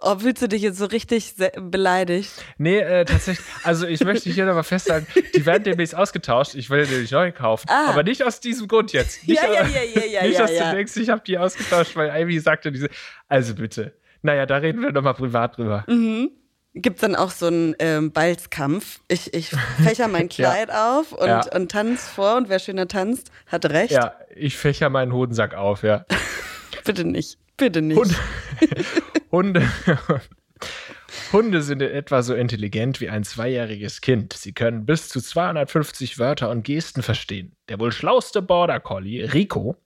Oh, 0.00 0.16
fühlst 0.16 0.40
du 0.42 0.48
dich 0.48 0.62
jetzt 0.62 0.78
so 0.78 0.84
richtig 0.84 1.34
beleidigt? 1.60 2.30
Nee, 2.56 2.78
äh, 2.78 3.04
tatsächlich. 3.04 3.44
Also 3.64 3.84
ich 3.84 4.00
möchte 4.04 4.30
hier 4.30 4.46
nochmal 4.46 4.62
festhalten, 4.62 5.08
die 5.34 5.44
werden 5.44 5.64
demnächst 5.64 5.94
ausgetauscht. 5.94 6.54
Ich 6.54 6.70
will 6.70 6.86
nämlich 6.86 7.10
neu 7.10 7.32
kaufen. 7.32 7.66
Ah. 7.68 7.86
Aber 7.88 8.04
nicht 8.04 8.22
aus 8.22 8.38
diesem 8.38 8.68
Grund 8.68 8.92
jetzt. 8.92 9.26
Nicht, 9.26 9.42
ja, 9.42 9.52
ja, 9.52 9.66
ja, 9.66 9.82
ja, 9.82 10.04
ja. 10.04 10.22
Nicht, 10.22 10.38
dass 10.38 10.52
ja, 10.52 10.70
du 10.70 10.76
denkst, 10.76 10.96
ich 10.96 11.08
habe 11.08 11.22
die 11.26 11.36
ausgetauscht, 11.36 11.96
weil 11.96 12.10
Ivy 12.22 12.38
sagte 12.38 12.70
diese. 12.70 12.90
Also 13.26 13.56
bitte. 13.56 13.92
Naja, 14.22 14.46
da 14.46 14.58
reden 14.58 14.82
wir 14.82 14.92
nochmal 14.92 15.14
privat 15.14 15.56
drüber. 15.56 15.84
Mhm. 15.88 16.30
Gibt 16.74 16.98
es 16.98 17.00
dann 17.00 17.16
auch 17.16 17.30
so 17.30 17.46
einen 17.46 17.74
ähm, 17.80 18.12
Balzkampf? 18.12 19.00
Ich, 19.08 19.34
ich 19.34 19.50
fächer 19.82 20.06
mein 20.06 20.28
Kleid 20.28 20.68
ja. 20.68 20.98
auf 20.98 21.12
und, 21.12 21.26
ja. 21.26 21.40
und 21.52 21.72
tanze 21.72 22.08
vor 22.08 22.36
und 22.36 22.48
wer 22.48 22.60
schöner 22.60 22.86
tanzt, 22.86 23.32
hat 23.46 23.66
recht. 23.66 23.90
Ja, 23.90 24.14
ich 24.34 24.56
fächer 24.56 24.90
meinen 24.90 25.12
Hodensack 25.12 25.54
auf, 25.54 25.82
ja. 25.82 26.04
Bitte 26.84 27.04
nicht. 27.04 27.38
Bitte 27.56 27.82
nicht. 27.82 27.98
Hunde, 27.98 28.14
Hunde, 29.30 29.68
Hunde 31.32 31.62
sind 31.62 31.82
in 31.82 31.90
etwa 31.90 32.22
so 32.22 32.34
intelligent 32.34 33.00
wie 33.00 33.10
ein 33.10 33.24
zweijähriges 33.24 34.00
Kind. 34.00 34.32
Sie 34.32 34.52
können 34.52 34.86
bis 34.86 35.08
zu 35.08 35.20
250 35.20 36.18
Wörter 36.18 36.50
und 36.50 36.64
Gesten 36.64 37.02
verstehen. 37.02 37.52
Der 37.68 37.78
wohl 37.78 37.92
schlauste 37.92 38.40
Border 38.40 38.80
Collie, 38.80 39.32
Rico, 39.32 39.76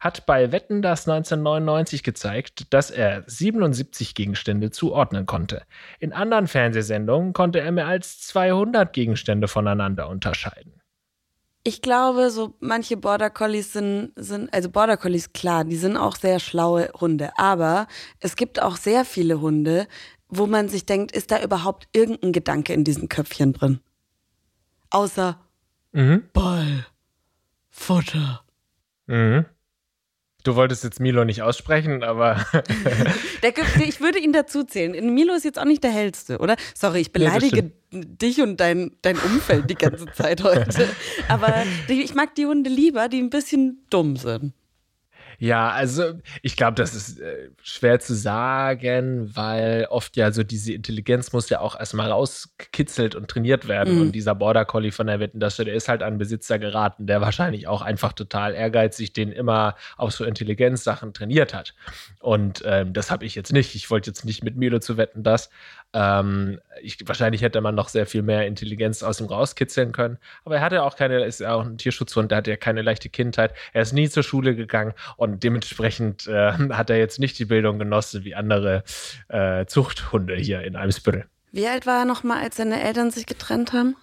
hat 0.00 0.26
bei 0.26 0.52
Wetten 0.52 0.82
das 0.82 1.08
1999 1.08 2.02
gezeigt, 2.02 2.72
dass 2.72 2.90
er 2.90 3.24
77 3.26 4.14
Gegenstände 4.14 4.70
zuordnen 4.70 5.26
konnte. 5.26 5.62
In 5.98 6.12
anderen 6.12 6.46
Fernsehsendungen 6.46 7.32
konnte 7.32 7.60
er 7.60 7.72
mehr 7.72 7.86
als 7.86 8.20
200 8.20 8.92
Gegenstände 8.92 9.48
voneinander 9.48 10.08
unterscheiden. 10.08 10.81
Ich 11.64 11.80
glaube, 11.80 12.30
so 12.30 12.54
manche 12.58 12.96
Border 12.96 13.30
Collies 13.30 13.72
sind, 13.72 14.12
sind, 14.16 14.52
also 14.52 14.68
Border 14.68 14.96
Collies, 14.96 15.32
klar, 15.32 15.64
die 15.64 15.76
sind 15.76 15.96
auch 15.96 16.16
sehr 16.16 16.40
schlaue 16.40 16.90
Hunde. 17.00 17.30
Aber 17.36 17.86
es 18.18 18.34
gibt 18.34 18.60
auch 18.60 18.76
sehr 18.76 19.04
viele 19.04 19.40
Hunde, 19.40 19.86
wo 20.28 20.46
man 20.46 20.68
sich 20.68 20.86
denkt, 20.86 21.12
ist 21.12 21.30
da 21.30 21.42
überhaupt 21.42 21.88
irgendein 21.92 22.32
Gedanke 22.32 22.72
in 22.72 22.84
diesen 22.84 23.08
Köpfchen 23.08 23.52
drin? 23.52 23.80
Außer 24.90 25.38
mhm. 25.92 26.24
Ball, 26.32 26.86
Futter. 27.70 28.44
Mhm. 29.06 29.46
Du 30.44 30.56
wolltest 30.56 30.82
jetzt 30.82 30.98
Milo 30.98 31.24
nicht 31.24 31.42
aussprechen, 31.42 32.02
aber. 32.02 32.44
der, 33.42 33.52
ich 33.86 34.00
würde 34.00 34.18
ihn 34.18 34.32
dazu 34.32 34.64
zählen. 34.64 35.14
Milo 35.14 35.34
ist 35.34 35.44
jetzt 35.44 35.58
auch 35.58 35.64
nicht 35.64 35.84
der 35.84 35.92
hellste, 35.92 36.38
oder? 36.38 36.56
Sorry, 36.74 37.00
ich 37.00 37.12
beleidige 37.12 37.72
nee, 37.90 38.04
dich 38.04 38.40
und 38.40 38.58
dein, 38.58 38.92
dein 39.02 39.18
Umfeld 39.18 39.70
die 39.70 39.76
ganze 39.76 40.06
Zeit 40.06 40.42
heute. 40.42 40.88
Aber 41.28 41.62
ich 41.88 42.14
mag 42.14 42.34
die 42.34 42.46
Hunde 42.46 42.70
lieber, 42.70 43.08
die 43.08 43.20
ein 43.20 43.30
bisschen 43.30 43.84
dumm 43.90 44.16
sind. 44.16 44.52
Ja, 45.42 45.70
also 45.70 46.20
ich 46.40 46.54
glaube, 46.54 46.76
das 46.76 46.94
ist 46.94 47.18
äh, 47.18 47.50
schwer 47.64 47.98
zu 47.98 48.14
sagen, 48.14 49.34
weil 49.34 49.88
oft 49.90 50.16
ja 50.16 50.30
so 50.30 50.44
diese 50.44 50.72
Intelligenz 50.72 51.32
muss 51.32 51.50
ja 51.50 51.58
auch 51.58 51.76
erstmal 51.76 52.12
rausgekitzelt 52.12 53.16
und 53.16 53.26
trainiert 53.26 53.66
werden. 53.66 53.96
Mhm. 53.96 54.00
Und 54.02 54.12
dieser 54.12 54.36
Border 54.36 54.64
Collie 54.64 54.92
von 54.92 55.08
der 55.08 55.18
Wettentasche, 55.18 55.64
der 55.64 55.74
ist 55.74 55.88
halt 55.88 56.04
an 56.04 56.16
Besitzer 56.16 56.60
geraten, 56.60 57.08
der 57.08 57.22
wahrscheinlich 57.22 57.66
auch 57.66 57.82
einfach 57.82 58.12
total 58.12 58.54
ehrgeizig 58.54 59.14
den 59.14 59.32
immer 59.32 59.74
auf 59.96 60.12
so 60.12 60.24
Intelligenzsachen 60.24 61.12
trainiert 61.12 61.54
hat. 61.54 61.74
Und 62.20 62.62
ähm, 62.64 62.92
das 62.92 63.10
habe 63.10 63.24
ich 63.24 63.34
jetzt 63.34 63.52
nicht. 63.52 63.74
Ich 63.74 63.90
wollte 63.90 64.10
jetzt 64.10 64.24
nicht 64.24 64.44
mit 64.44 64.54
Milo 64.54 64.78
zu 64.78 64.96
wetten, 64.96 65.24
das. 65.24 65.50
Ähm, 65.94 66.58
ich, 66.82 66.98
wahrscheinlich 67.06 67.42
hätte 67.42 67.60
man 67.60 67.74
noch 67.74 67.88
sehr 67.88 68.06
viel 68.06 68.22
mehr 68.22 68.46
Intelligenz 68.46 69.02
aus 69.02 69.20
ihm 69.20 69.26
rauskitzeln 69.26 69.92
können. 69.92 70.18
Aber 70.44 70.56
er 70.56 70.62
hatte 70.62 70.82
auch 70.82 70.96
keine, 70.96 71.24
ist 71.24 71.40
ja 71.40 71.54
auch 71.54 71.64
ein 71.64 71.78
Tierschutzhund, 71.78 72.30
der 72.30 72.38
hatte 72.38 72.50
ja 72.50 72.56
keine 72.56 72.82
leichte 72.82 73.08
Kindheit. 73.08 73.54
Er 73.72 73.82
ist 73.82 73.92
nie 73.92 74.08
zur 74.08 74.22
Schule 74.22 74.56
gegangen 74.56 74.94
und 75.16 75.42
dementsprechend 75.44 76.26
äh, 76.26 76.52
hat 76.52 76.90
er 76.90 76.98
jetzt 76.98 77.18
nicht 77.18 77.38
die 77.38 77.44
Bildung 77.44 77.78
genossen 77.78 78.24
wie 78.24 78.34
andere 78.34 78.84
äh, 79.28 79.66
Zuchthunde 79.66 80.36
hier 80.36 80.62
in 80.62 80.76
Eimsbüttel. 80.76 81.26
Wie 81.52 81.66
alt 81.66 81.86
war 81.86 82.00
er 82.00 82.04
noch 82.06 82.22
mal, 82.22 82.42
als 82.42 82.56
seine 82.56 82.82
Eltern 82.82 83.10
sich 83.10 83.26
getrennt 83.26 83.74
haben? 83.74 83.96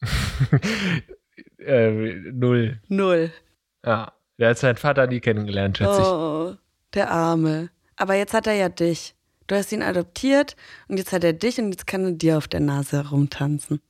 äh, 1.58 1.90
null. 1.90 2.80
Null. 2.88 3.32
Ja, 3.84 4.12
der 4.38 4.50
hat 4.50 4.58
seinen 4.58 4.76
Vater 4.76 5.08
nie 5.08 5.20
kennengelernt, 5.20 5.78
schätze 5.78 6.00
ich. 6.00 6.06
Oh, 6.06 6.54
der 6.94 7.10
Arme. 7.10 7.70
Aber 7.96 8.14
jetzt 8.14 8.34
hat 8.34 8.46
er 8.46 8.54
ja 8.54 8.68
dich. 8.68 9.14
Du 9.46 9.54
hast 9.54 9.72
ihn 9.72 9.82
adoptiert 9.82 10.56
und 10.88 10.98
jetzt 10.98 11.12
hat 11.12 11.24
er 11.24 11.32
dich 11.32 11.58
und 11.58 11.70
jetzt 11.70 11.86
kann 11.86 12.04
er 12.04 12.12
dir 12.12 12.38
auf 12.38 12.48
der 12.48 12.60
Nase 12.60 13.04
herumtanzen. 13.04 13.80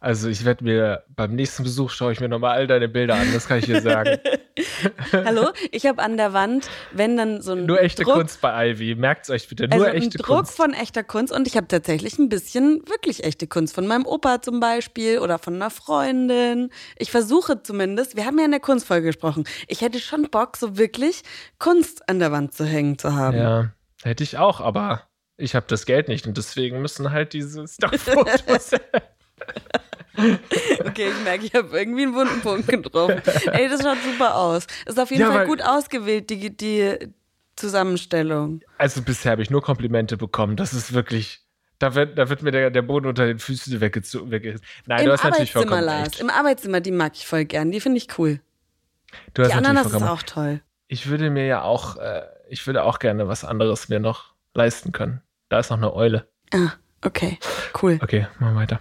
Also 0.00 0.28
ich 0.28 0.44
werde 0.44 0.62
mir 0.62 1.02
beim 1.16 1.34
nächsten 1.34 1.64
Besuch 1.64 1.90
schaue 1.90 2.12
ich 2.12 2.20
mir 2.20 2.28
nochmal 2.28 2.56
all 2.56 2.68
deine 2.68 2.88
Bilder 2.88 3.16
an, 3.16 3.32
das 3.32 3.48
kann 3.48 3.58
ich 3.58 3.64
dir 3.64 3.80
sagen. 3.80 4.18
Hallo, 5.12 5.48
ich 5.72 5.86
habe 5.86 6.00
an 6.00 6.16
der 6.16 6.32
Wand, 6.32 6.70
wenn 6.92 7.16
dann 7.16 7.42
so 7.42 7.52
ein 7.52 7.66
Nur 7.66 7.80
echte 7.80 8.04
Druck, 8.04 8.14
Kunst 8.14 8.40
bei 8.40 8.70
Ivy, 8.70 8.94
merkt 8.94 9.24
es 9.24 9.30
euch 9.30 9.48
bitte, 9.48 9.66
nur 9.66 9.74
also 9.74 9.86
echte 9.86 10.18
ein 10.18 10.22
Druck 10.22 10.36
Kunst. 10.36 10.56
von 10.56 10.72
echter 10.72 11.02
Kunst 11.02 11.32
und 11.32 11.48
ich 11.48 11.56
habe 11.56 11.66
tatsächlich 11.66 12.16
ein 12.20 12.28
bisschen 12.28 12.80
wirklich 12.88 13.24
echte 13.24 13.48
Kunst 13.48 13.74
von 13.74 13.88
meinem 13.88 14.06
Opa 14.06 14.40
zum 14.40 14.60
Beispiel 14.60 15.18
oder 15.18 15.38
von 15.38 15.56
einer 15.56 15.70
Freundin. 15.70 16.70
Ich 16.96 17.10
versuche 17.10 17.64
zumindest, 17.64 18.14
wir 18.16 18.24
haben 18.24 18.38
ja 18.38 18.44
in 18.44 18.52
der 18.52 18.60
Kunstfolge 18.60 19.08
gesprochen, 19.08 19.44
ich 19.66 19.80
hätte 19.80 19.98
schon 19.98 20.30
Bock, 20.30 20.56
so 20.56 20.78
wirklich 20.78 21.22
Kunst 21.58 22.08
an 22.08 22.20
der 22.20 22.30
Wand 22.30 22.54
zu 22.54 22.64
hängen 22.64 22.98
zu 22.98 23.16
haben. 23.16 23.36
Ja. 23.36 23.72
Hätte 24.02 24.22
ich 24.22 24.38
auch, 24.38 24.60
aber 24.60 25.08
ich 25.36 25.54
habe 25.54 25.66
das 25.68 25.86
Geld 25.86 26.08
nicht 26.08 26.26
und 26.26 26.36
deswegen 26.36 26.80
müssen 26.82 27.10
halt 27.10 27.32
diese 27.32 27.66
Stockfotos. 27.68 28.72
okay, 30.84 31.10
ich 31.10 31.24
merke, 31.24 31.46
ich 31.46 31.54
habe 31.54 31.78
irgendwie 31.78 32.02
einen 32.02 32.14
wunden 32.14 32.40
Punkt 32.40 32.68
getroffen. 32.68 33.22
Ey, 33.52 33.68
das 33.68 33.82
schaut 33.82 33.98
super 34.02 34.36
aus. 34.36 34.66
Ist 34.86 34.98
auf 34.98 35.10
jeden 35.10 35.22
ja, 35.22 35.32
Fall 35.32 35.46
gut 35.46 35.62
ausgewählt, 35.62 36.30
die, 36.30 36.56
die 36.56 37.12
Zusammenstellung. 37.56 38.62
Also 38.78 39.02
bisher 39.02 39.32
habe 39.32 39.42
ich 39.42 39.50
nur 39.50 39.62
Komplimente 39.62 40.16
bekommen. 40.16 40.56
Das 40.56 40.72
ist 40.72 40.92
wirklich. 40.92 41.44
Da 41.80 41.94
wird, 41.94 42.18
da 42.18 42.28
wird 42.28 42.42
mir 42.42 42.50
der, 42.50 42.70
der 42.70 42.82
Boden 42.82 43.06
unter 43.06 43.24
den 43.24 43.38
Füßen 43.38 43.80
weggezogen. 43.80 44.30
Nein, 44.30 45.00
Im 45.00 45.06
du 45.06 45.12
hast 45.12 45.22
natürlich 45.22 45.52
vollkommen 45.52 45.84
Lars, 45.84 46.08
recht. 46.08 46.20
Im 46.20 46.28
Arbeitszimmer, 46.28 46.80
die 46.80 46.90
mag 46.90 47.12
ich 47.14 47.24
voll 47.24 47.44
gern. 47.44 47.70
Die 47.70 47.78
finde 47.78 47.98
ich 47.98 48.18
cool. 48.18 48.40
Du 49.34 49.42
hast 49.42 49.52
die 49.52 49.56
Ananas 49.56 49.86
ist 49.86 50.02
auch 50.02 50.24
toll. 50.24 50.60
Ich 50.88 51.08
würde 51.08 51.30
mir 51.30 51.46
ja 51.46 51.62
auch 51.62 51.96
äh, 51.96 52.22
ich 52.48 52.66
würde 52.66 52.84
auch 52.84 52.98
gerne 52.98 53.28
was 53.28 53.44
anderes 53.44 53.88
mir 53.88 54.00
noch 54.00 54.34
leisten 54.54 54.92
können. 54.92 55.22
Da 55.48 55.58
ist 55.58 55.70
noch 55.70 55.76
eine 55.76 55.94
Eule. 55.94 56.28
Ah, 56.52 56.72
okay, 57.04 57.38
cool. 57.82 57.98
Okay, 58.02 58.26
machen 58.38 58.54
wir 58.54 58.60
weiter. 58.60 58.80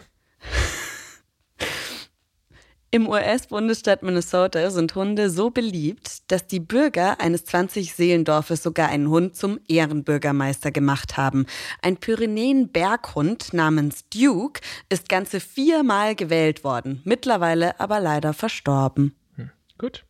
Im 2.89 3.09
US-Bundesstaat 3.09 4.01
Minnesota 4.01 4.71
sind 4.71 4.95
Hunde 4.95 5.29
so 5.29 5.49
beliebt, 5.49 6.31
dass 6.31 6.47
die 6.47 6.61
Bürger 6.61 7.19
eines 7.19 7.45
20-Seelendorfes 7.45 8.63
sogar 8.63 8.87
einen 8.87 9.09
Hund 9.09 9.35
zum 9.35 9.59
Ehrenbürgermeister 9.67 10.71
gemacht 10.71 11.17
haben. 11.17 11.45
Ein 11.81 11.97
Pyrenäen-Berghund 11.97 13.53
namens 13.53 14.07
Duke 14.09 14.61
ist 14.87 15.09
ganze 15.09 15.41
viermal 15.41 16.15
gewählt 16.15 16.63
worden, 16.63 17.01
mittlerweile 17.03 17.77
aber 17.79 17.99
leider 17.99 18.33
verstorben. 18.33 19.17
Hm, 19.35 19.51
gut. 19.77 20.05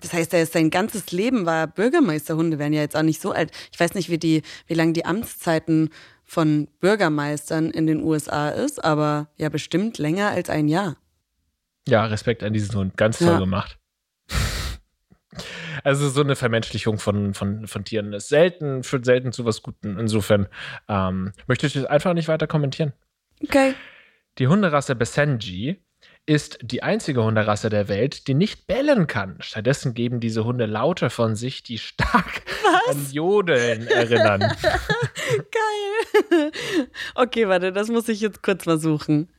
Das 0.00 0.12
heißt, 0.12 0.34
er 0.34 0.42
ist 0.42 0.52
sein 0.52 0.70
ganzes 0.70 1.12
Leben 1.12 1.46
war 1.46 1.66
Bürgermeister. 1.66 2.36
Hunde 2.36 2.58
werden 2.58 2.72
ja 2.72 2.80
jetzt 2.80 2.96
auch 2.96 3.02
nicht 3.02 3.20
so 3.20 3.32
alt. 3.32 3.50
Ich 3.72 3.78
weiß 3.78 3.94
nicht, 3.94 4.10
wie 4.10 4.18
die, 4.18 4.42
wie 4.66 4.74
lang 4.74 4.92
die 4.92 5.04
Amtszeiten 5.04 5.90
von 6.24 6.68
Bürgermeistern 6.80 7.70
in 7.70 7.86
den 7.86 8.02
USA 8.02 8.48
ist, 8.48 8.84
aber 8.84 9.28
ja 9.36 9.48
bestimmt 9.48 9.98
länger 9.98 10.30
als 10.30 10.50
ein 10.50 10.68
Jahr. 10.68 10.96
Ja, 11.88 12.04
Respekt 12.06 12.42
an 12.42 12.52
diesen 12.52 12.74
Hund. 12.74 12.96
Ganz 12.96 13.18
toll 13.18 13.28
ja. 13.28 13.38
gemacht. 13.38 13.78
Also 15.84 16.08
so 16.08 16.22
eine 16.22 16.34
Vermenschlichung 16.34 16.98
von, 16.98 17.34
von, 17.34 17.66
von 17.66 17.84
Tieren 17.84 18.12
ist 18.14 18.28
selten, 18.28 18.82
führt 18.82 19.04
selten 19.04 19.32
zu 19.32 19.44
was 19.44 19.62
Guten. 19.62 19.98
Insofern 19.98 20.48
ähm, 20.88 21.32
möchte 21.46 21.66
ich 21.66 21.74
das 21.74 21.84
einfach 21.84 22.14
nicht 22.14 22.26
weiter 22.26 22.46
kommentieren. 22.46 22.92
Okay. 23.42 23.74
Die 24.38 24.48
Hunderasse 24.48 24.96
Besenji 24.96 25.84
ist 26.26 26.58
die 26.60 26.82
einzige 26.82 27.22
Hunderasse 27.22 27.70
der 27.70 27.88
Welt, 27.88 28.26
die 28.26 28.34
nicht 28.34 28.66
bellen 28.66 29.06
kann. 29.06 29.40
Stattdessen 29.40 29.94
geben 29.94 30.18
diese 30.18 30.44
Hunde 30.44 30.66
Laute 30.66 31.08
von 31.08 31.36
sich, 31.36 31.62
die 31.62 31.78
stark 31.78 32.42
Was? 32.64 32.96
an 32.96 33.12
Jodeln 33.12 33.86
erinnern. 33.86 34.40
Geil. 36.30 36.52
Okay, 37.14 37.48
warte, 37.48 37.72
das 37.72 37.88
muss 37.88 38.08
ich 38.08 38.20
jetzt 38.20 38.42
kurz 38.42 38.66
mal 38.66 38.78
suchen. 38.78 39.32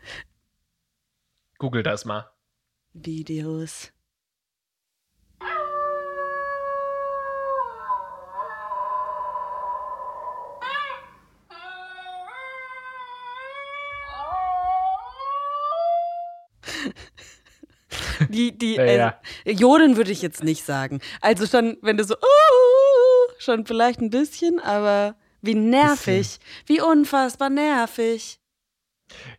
Google 1.58 1.84
das 1.84 2.06
mal. 2.06 2.32
Videos. 2.94 3.92
Die, 18.30 18.58
die, 18.58 18.76
ja, 18.76 18.86
ja. 18.86 19.20
Äh, 19.46 19.52
Jodeln 19.54 19.98
würde 19.98 20.12
ich 20.12 20.22
jetzt 20.22 20.44
nicht 20.44 20.64
sagen. 20.64 21.00
Also 21.22 21.46
schon, 21.46 21.78
wenn 21.82 21.98
du 21.98 22.04
so, 22.04 22.16
uh, 22.16 23.32
schon 23.40 23.66
vielleicht 23.66 24.00
ein 24.02 24.10
bisschen, 24.10 24.60
aber 24.60 25.16
wie 25.42 25.56
nervig, 25.56 26.40
wie 26.66 26.82
unfassbar 26.82 27.50
nervig. 27.50 28.40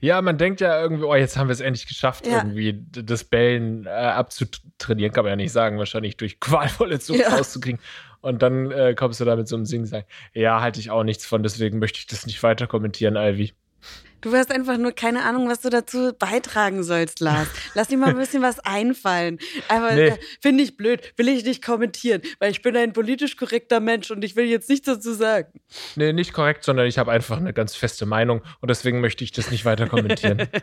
Ja, 0.00 0.23
man 0.23 0.38
denkt 0.38 0.61
ja 0.62 0.80
irgendwie, 0.80 1.04
oh, 1.04 1.14
jetzt 1.14 1.37
haben 1.37 1.49
wir 1.49 1.52
es 1.52 1.61
endlich 1.61 1.87
geschafft, 1.87 2.26
Ja. 2.26 2.38
irgendwie 2.38 2.85
das 2.90 3.25
Bellen 3.25 3.85
äh, 3.87 3.90
abzutrainieren, 3.90 5.12
kann 5.12 5.25
man 5.25 5.33
ja 5.33 5.37
nicht 5.37 5.52
sagen, 5.52 5.78
wahrscheinlich 5.78 6.16
durch 6.16 6.40
qualvolle 6.40 6.99
Zucht 7.00 7.21
Ja. 7.21 7.37
rauszukriegen. 7.37 7.80
Und 8.21 8.42
dann 8.42 8.71
äh, 8.71 8.95
kommst 8.95 9.21
du 9.21 9.25
da 9.25 9.37
mit 9.37 9.47
so 9.47 9.57
einem 9.57 9.66
Singen 9.66 9.87
sagen, 9.87 10.07
ja, 10.33 10.61
halte 10.61 10.80
ich 10.80 10.90
auch 10.90 11.04
nichts 11.04 11.26
von, 11.26 11.42
deswegen 11.42 11.78
möchte 11.78 11.99
ich 12.00 12.07
das 12.07 12.26
nicht 12.26 12.42
weiter 12.42 12.66
kommentieren, 12.66 13.16
Ivy. 13.16 13.52
Du 14.20 14.32
hast 14.34 14.50
einfach 14.50 14.78
nur 14.78 14.92
keine 14.92 15.25
Ahnung, 15.25 15.48
was 15.48 15.60
du 15.60 15.70
dazu 15.70 16.12
beitragen 16.18 16.82
sollst, 16.82 17.20
Lars. 17.20 17.48
Lass 17.75 17.88
dir 17.88 17.98
mal 17.98 18.10
ein 18.10 18.16
bisschen 18.16 18.42
was 18.42 18.58
einfallen. 18.60 19.38
Aber 19.68 19.92
Nee. 19.94 20.08
äh, 20.08 20.18
finde 20.40 20.64
ich 20.64 20.76
blöd, 20.76 21.12
will 21.16 21.28
ich 21.28 21.44
nicht 21.44 21.64
kommentieren, 21.64 22.22
weil 22.40 22.50
ich 22.50 22.62
bin 22.62 22.76
ein 22.76 22.92
politisch 22.92 23.37
korrekter 23.37 23.80
Mensch 23.80 24.10
und 24.10 24.25
ich 24.25 24.34
will 24.37 24.46
jetzt 24.46 24.68
nichts 24.68 24.87
dazu 24.87 25.12
sagen. 25.12 25.52
Nee, 25.96 26.12
nicht 26.12 26.32
korrekt, 26.32 26.64
sondern 26.64 26.87
ich 26.87 26.98
habe 26.98 27.12
einfach 27.12 27.37
eine 27.37 27.52
ganz 27.52 27.75
feste 27.76 28.06
Meinung 28.06 28.42
und 28.60 28.70
deswegen 28.70 29.00
möchte 29.00 29.22
ich 29.22 29.30
das 29.32 29.50
nicht 29.50 29.64
weiter 29.64 29.87
kommentieren. 29.87 30.48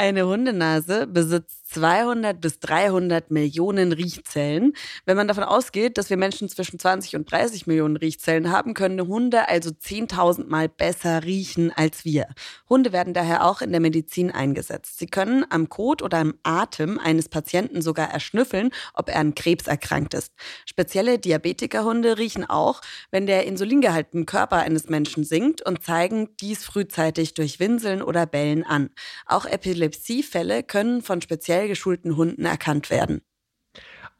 Eine 0.00 0.26
Hundenase 0.26 1.06
besitzt 1.06 1.57
200 1.68 2.40
bis 2.40 2.58
300 2.60 3.30
Millionen 3.30 3.92
Riechzellen. 3.92 4.72
Wenn 5.04 5.16
man 5.16 5.28
davon 5.28 5.44
ausgeht, 5.44 5.98
dass 5.98 6.10
wir 6.10 6.16
Menschen 6.16 6.48
zwischen 6.48 6.78
20 6.78 7.16
und 7.16 7.30
30 7.30 7.66
Millionen 7.66 7.96
Riechzellen 7.96 8.50
haben, 8.50 8.74
können 8.74 9.06
Hunde 9.06 9.48
also 9.48 9.70
10.000 9.70 10.46
Mal 10.46 10.68
besser 10.68 11.24
riechen 11.24 11.72
als 11.74 12.04
wir. 12.04 12.26
Hunde 12.68 12.92
werden 12.92 13.14
daher 13.14 13.46
auch 13.46 13.60
in 13.60 13.70
der 13.70 13.80
Medizin 13.80 14.30
eingesetzt. 14.30 14.98
Sie 14.98 15.06
können 15.06 15.44
am 15.50 15.68
Kot 15.68 16.02
oder 16.02 16.18
am 16.18 16.34
Atem 16.42 16.98
eines 16.98 17.28
Patienten 17.28 17.82
sogar 17.82 18.10
erschnüffeln, 18.10 18.70
ob 18.94 19.10
er 19.10 19.16
an 19.16 19.34
Krebs 19.34 19.66
erkrankt 19.66 20.14
ist. 20.14 20.32
Spezielle 20.64 21.18
Diabetikerhunde 21.18 22.18
riechen 22.18 22.48
auch, 22.48 22.80
wenn 23.10 23.26
der 23.26 23.44
Insulingehalt 23.44 24.08
im 24.12 24.26
Körper 24.26 24.56
eines 24.56 24.88
Menschen 24.88 25.24
sinkt 25.24 25.60
und 25.62 25.82
zeigen 25.82 26.30
dies 26.40 26.64
frühzeitig 26.64 27.34
durch 27.34 27.60
Winseln 27.60 28.02
oder 28.02 28.24
Bellen 28.24 28.64
an. 28.64 28.90
Auch 29.26 29.44
Epilepsiefälle 29.44 30.62
können 30.62 31.02
von 31.02 31.20
speziell 31.58 31.68
geschulten 31.68 32.16
Hunden 32.16 32.44
erkannt 32.44 32.90
werden. 32.90 33.22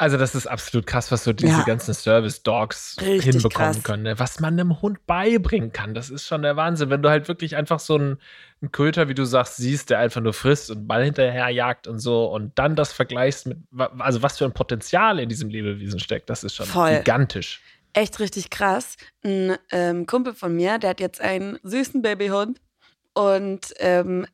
Also, 0.01 0.17
das 0.17 0.37
ist 0.37 0.47
absolut 0.47 0.87
krass, 0.87 1.11
was 1.11 1.25
so 1.25 1.33
diese 1.33 1.51
Ja. 1.59 1.63
ganzen 1.65 1.93
Service-Dogs 1.93 2.97
hinbekommen 3.01 3.51
krass. 3.51 3.83
können. 3.83 4.05
ne? 4.05 4.17
Was 4.21 4.39
man 4.39 4.55
einem 4.55 4.81
Hund 4.81 5.05
beibringen 5.07 5.73
kann, 5.73 5.93
das 5.93 6.09
ist 6.09 6.25
schon 6.25 6.43
der 6.43 6.55
Wahnsinn. 6.55 6.89
Wenn 6.89 7.03
du 7.03 7.09
halt 7.11 7.27
wirklich 7.27 7.57
einfach 7.57 7.81
so 7.81 7.97
einen, 7.97 8.19
einen 8.63 8.71
Köter, 8.71 9.09
wie 9.09 9.15
du 9.15 9.25
sagst, 9.25 9.57
siehst, 9.57 9.91
der 9.91 9.99
einfach 9.99 10.21
nur 10.21 10.35
frisst 10.35 10.71
und 10.71 10.87
Ball 10.87 11.05
hinterher 11.05 11.49
jagt 11.49 11.89
und 11.89 11.99
so 11.99 12.27
und 12.27 12.57
dann 12.61 12.77
das 12.77 12.93
vergleichst 12.93 13.47
mit, 13.49 13.59
also 13.99 14.23
was 14.23 14.39
für 14.39 14.45
ein 14.45 14.53
Potenzial 14.53 15.19
in 15.19 15.29
diesem 15.29 15.49
Lebewesen 15.49 15.99
steckt, 15.99 16.31
das 16.31 16.45
ist 16.45 16.55
schon 16.55 16.67
Voll. 16.67 16.99
gigantisch. 16.99 17.61
Echt 17.93 18.21
richtig 18.21 18.51
krass. 18.51 18.97
Ein 19.25 19.57
ähm, 19.73 20.07
Kumpel 20.07 20.33
von 20.35 20.55
mir, 20.55 20.79
der 20.79 20.91
hat 20.91 21.01
jetzt 21.01 21.21
einen 21.21 21.59
süßen 21.65 22.03
Babyhund 22.03 22.61
und 23.15 23.75
ähm, 23.81 24.27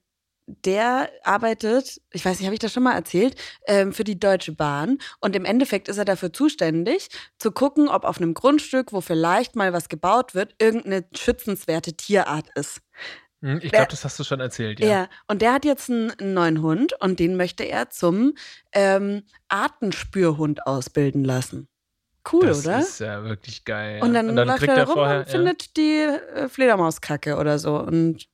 der 0.46 1.10
arbeitet, 1.22 2.00
ich 2.12 2.24
weiß 2.24 2.38
nicht, 2.38 2.46
habe 2.46 2.54
ich 2.54 2.60
das 2.60 2.72
schon 2.72 2.82
mal 2.82 2.94
erzählt, 2.94 3.34
ähm, 3.66 3.92
für 3.92 4.04
die 4.04 4.18
Deutsche 4.18 4.52
Bahn. 4.52 4.98
Und 5.20 5.34
im 5.36 5.44
Endeffekt 5.44 5.88
ist 5.88 5.96
er 5.98 6.04
dafür 6.04 6.32
zuständig, 6.32 7.08
zu 7.38 7.50
gucken, 7.50 7.88
ob 7.88 8.04
auf 8.04 8.18
einem 8.18 8.34
Grundstück, 8.34 8.92
wo 8.92 9.00
vielleicht 9.00 9.56
mal 9.56 9.72
was 9.72 9.88
gebaut 9.88 10.34
wird, 10.34 10.54
irgendeine 10.60 11.04
schützenswerte 11.16 11.94
Tierart 11.94 12.46
ist. 12.56 12.80
Hm, 13.42 13.60
Ich 13.62 13.72
glaube, 13.72 13.88
das 13.90 14.04
hast 14.04 14.18
du 14.18 14.24
schon 14.24 14.40
erzählt, 14.40 14.80
Ja. 14.80 14.86
ja. 14.86 15.08
und 15.28 15.40
der 15.42 15.52
hat 15.54 15.64
jetzt 15.64 15.88
einen, 15.90 16.10
einen 16.12 16.34
neuen 16.34 16.62
Hund 16.62 16.92
und 17.00 17.18
den 17.20 17.36
möchte 17.36 17.64
er 17.64 17.90
zum 17.90 18.34
ähm, 18.72 19.22
Artenspürhund 19.48 20.66
ausbilden 20.66 21.24
lassen. 21.24 21.68
Cool, 22.32 22.46
das 22.46 22.64
oder? 22.66 22.78
ist 22.78 23.00
ja 23.00 23.22
wirklich 23.24 23.64
geil. 23.64 23.98
ja. 23.98 24.02
Und 24.04 24.14
dann, 24.14 24.34
läuft 24.34 24.62
er 24.62 24.76
er 24.76 24.84
rum 24.86 24.94
vorher. 24.94 25.18
und 25.20 25.28
findet 25.28 25.76
die 25.76 26.00
äh, 26.00 26.48
Fledermauskacke 26.48 27.36
oder 27.36 27.58
so 27.58 27.78
und 27.78 28.26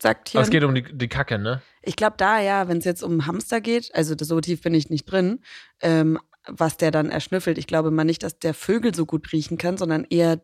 sagt 0.00 0.30
hier. 0.30 0.40
Es 0.40 0.50
geht 0.50 0.64
um 0.64 0.74
die, 0.74 0.82
die 0.82 1.08
Kacke, 1.08 1.38
ne? 1.38 1.62
ich 1.88 1.96
glaube, 1.96 2.16
da 2.18 2.40
ja, 2.40 2.68
wenn 2.68 2.78
es 2.78 2.84
jetzt 2.84 3.02
um 3.02 3.26
Hamster 3.26 3.60
geht, 3.60 3.94
also 3.94 4.14
so 4.18 4.40
tief 4.40 4.60
bin 4.60 4.74
ich 4.74 4.90
nicht 4.90 5.04
drin, 5.04 5.40
ähm, 5.80 6.18
was 6.46 6.76
der 6.76 6.90
dann 6.90 7.10
erschnüffelt. 7.10 7.58
Ich 7.58 7.66
glaube 7.66 7.90
mal 7.90 8.04
nicht, 8.04 8.22
dass 8.22 8.38
der 8.38 8.54
Vögel 8.54 8.94
so 8.94 9.06
gut 9.06 9.32
riechen 9.32 9.56
kann, 9.58 9.78
sondern 9.78 10.04
eher 10.04 10.42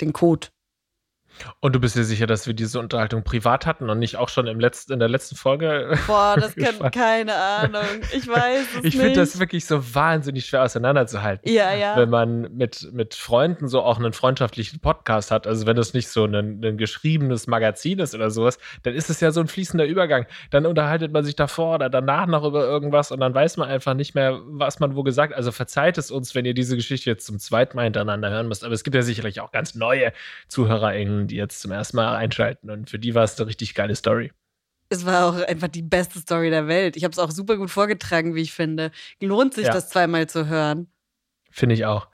den 0.00 0.12
Kot. 0.12 0.52
Und 1.60 1.74
du 1.74 1.80
bist 1.80 1.96
dir 1.96 2.04
sicher, 2.04 2.26
dass 2.26 2.46
wir 2.46 2.54
diese 2.54 2.78
Unterhaltung 2.80 3.22
privat 3.24 3.66
hatten 3.66 3.90
und 3.90 3.98
nicht 3.98 4.16
auch 4.16 4.28
schon 4.28 4.46
im 4.46 4.60
letzten, 4.60 4.92
in 4.92 4.98
der 4.98 5.08
letzten 5.08 5.36
Folge? 5.36 5.98
Boah, 6.06 6.36
das 6.38 6.54
kann 6.56 6.64
Gespannt. 6.64 6.94
keine 6.94 7.34
Ahnung. 7.34 7.82
Ich 8.12 8.26
weiß 8.28 8.66
es 8.72 8.76
Ich 8.78 8.82
nicht. 8.84 8.96
finde 8.98 9.14
das 9.20 9.38
wirklich 9.38 9.66
so 9.66 9.94
wahnsinnig 9.94 10.46
schwer 10.46 10.62
auseinanderzuhalten. 10.62 11.50
Ja, 11.52 11.74
ja. 11.74 11.96
Wenn 11.96 12.10
man 12.10 12.54
mit, 12.56 12.88
mit 12.92 13.14
Freunden 13.14 13.68
so 13.68 13.82
auch 13.82 13.98
einen 13.98 14.12
freundschaftlichen 14.12 14.80
Podcast 14.80 15.30
hat, 15.30 15.46
also 15.46 15.66
wenn 15.66 15.76
das 15.76 15.94
nicht 15.94 16.08
so 16.08 16.24
ein, 16.24 16.34
ein 16.64 16.78
geschriebenes 16.78 17.46
Magazin 17.46 17.98
ist 17.98 18.14
oder 18.14 18.30
sowas, 18.30 18.58
dann 18.82 18.94
ist 18.94 19.10
es 19.10 19.20
ja 19.20 19.30
so 19.30 19.40
ein 19.40 19.48
fließender 19.48 19.84
Übergang. 19.86 20.26
Dann 20.50 20.66
unterhaltet 20.66 21.12
man 21.12 21.24
sich 21.24 21.36
davor 21.36 21.74
oder 21.76 21.90
danach 21.90 22.26
noch 22.26 22.44
über 22.44 22.64
irgendwas 22.66 23.10
und 23.12 23.20
dann 23.20 23.34
weiß 23.34 23.56
man 23.56 23.68
einfach 23.68 23.94
nicht 23.94 24.14
mehr, 24.14 24.40
was 24.46 24.80
man 24.80 24.96
wo 24.96 25.02
gesagt 25.02 25.32
hat. 25.32 25.36
Also 25.38 25.52
verzeiht 25.52 25.98
es 25.98 26.10
uns, 26.10 26.34
wenn 26.34 26.44
ihr 26.44 26.54
diese 26.54 26.76
Geschichte 26.76 27.10
jetzt 27.10 27.26
zum 27.26 27.38
zweiten 27.38 27.76
Mal 27.76 27.84
hintereinander 27.84 28.30
hören 28.30 28.48
müsst. 28.48 28.64
Aber 28.64 28.74
es 28.74 28.84
gibt 28.84 28.94
ja 28.94 29.02
sicherlich 29.02 29.40
auch 29.40 29.52
ganz 29.52 29.74
neue 29.74 30.12
ZuhörerInnen, 30.48 31.25
die 31.26 31.36
jetzt 31.36 31.60
zum 31.60 31.72
ersten 31.72 31.96
Mal 31.96 32.14
einschalten 32.16 32.70
und 32.70 32.90
für 32.90 32.98
die 32.98 33.14
war 33.14 33.24
es 33.24 33.38
eine 33.38 33.46
richtig 33.48 33.74
geile 33.74 33.94
Story. 33.94 34.32
Es 34.88 35.04
war 35.04 35.26
auch 35.26 35.34
einfach 35.48 35.68
die 35.68 35.82
beste 35.82 36.18
Story 36.20 36.50
der 36.50 36.68
Welt. 36.68 36.96
Ich 36.96 37.02
habe 37.04 37.12
es 37.12 37.18
auch 37.18 37.30
super 37.32 37.56
gut 37.56 37.70
vorgetragen, 37.70 38.34
wie 38.34 38.42
ich 38.42 38.52
finde. 38.52 38.92
Lohnt 39.20 39.54
sich, 39.54 39.66
Ja. 39.66 39.72
das 39.72 39.88
zweimal 39.88 40.28
zu 40.28 40.46
hören. 40.46 40.86
Finde 41.50 41.74
ich 41.74 41.86
auch. 41.86 42.08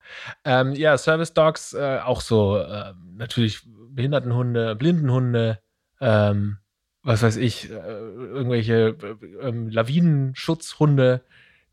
Ähm, 0.44 0.73
ja, 0.75 0.96
Service 0.99 1.33
Dogs, 1.33 1.73
äh, 1.73 1.99
auch 2.05 2.20
so 2.20 2.59
äh, 2.59 2.92
natürlich 3.16 3.62
Behindertenhunde, 3.66 4.77
Blindenhunde, 4.77 5.59
ähm, 6.01 6.59
was 7.03 7.23
weiß 7.23 7.37
ich, 7.38 7.70
äh, 7.70 7.75
irgendwelche 7.75 8.96
äh, 9.03 9.27
ähm, 9.49 9.68
Lawinenschutzhunde. 9.70 11.23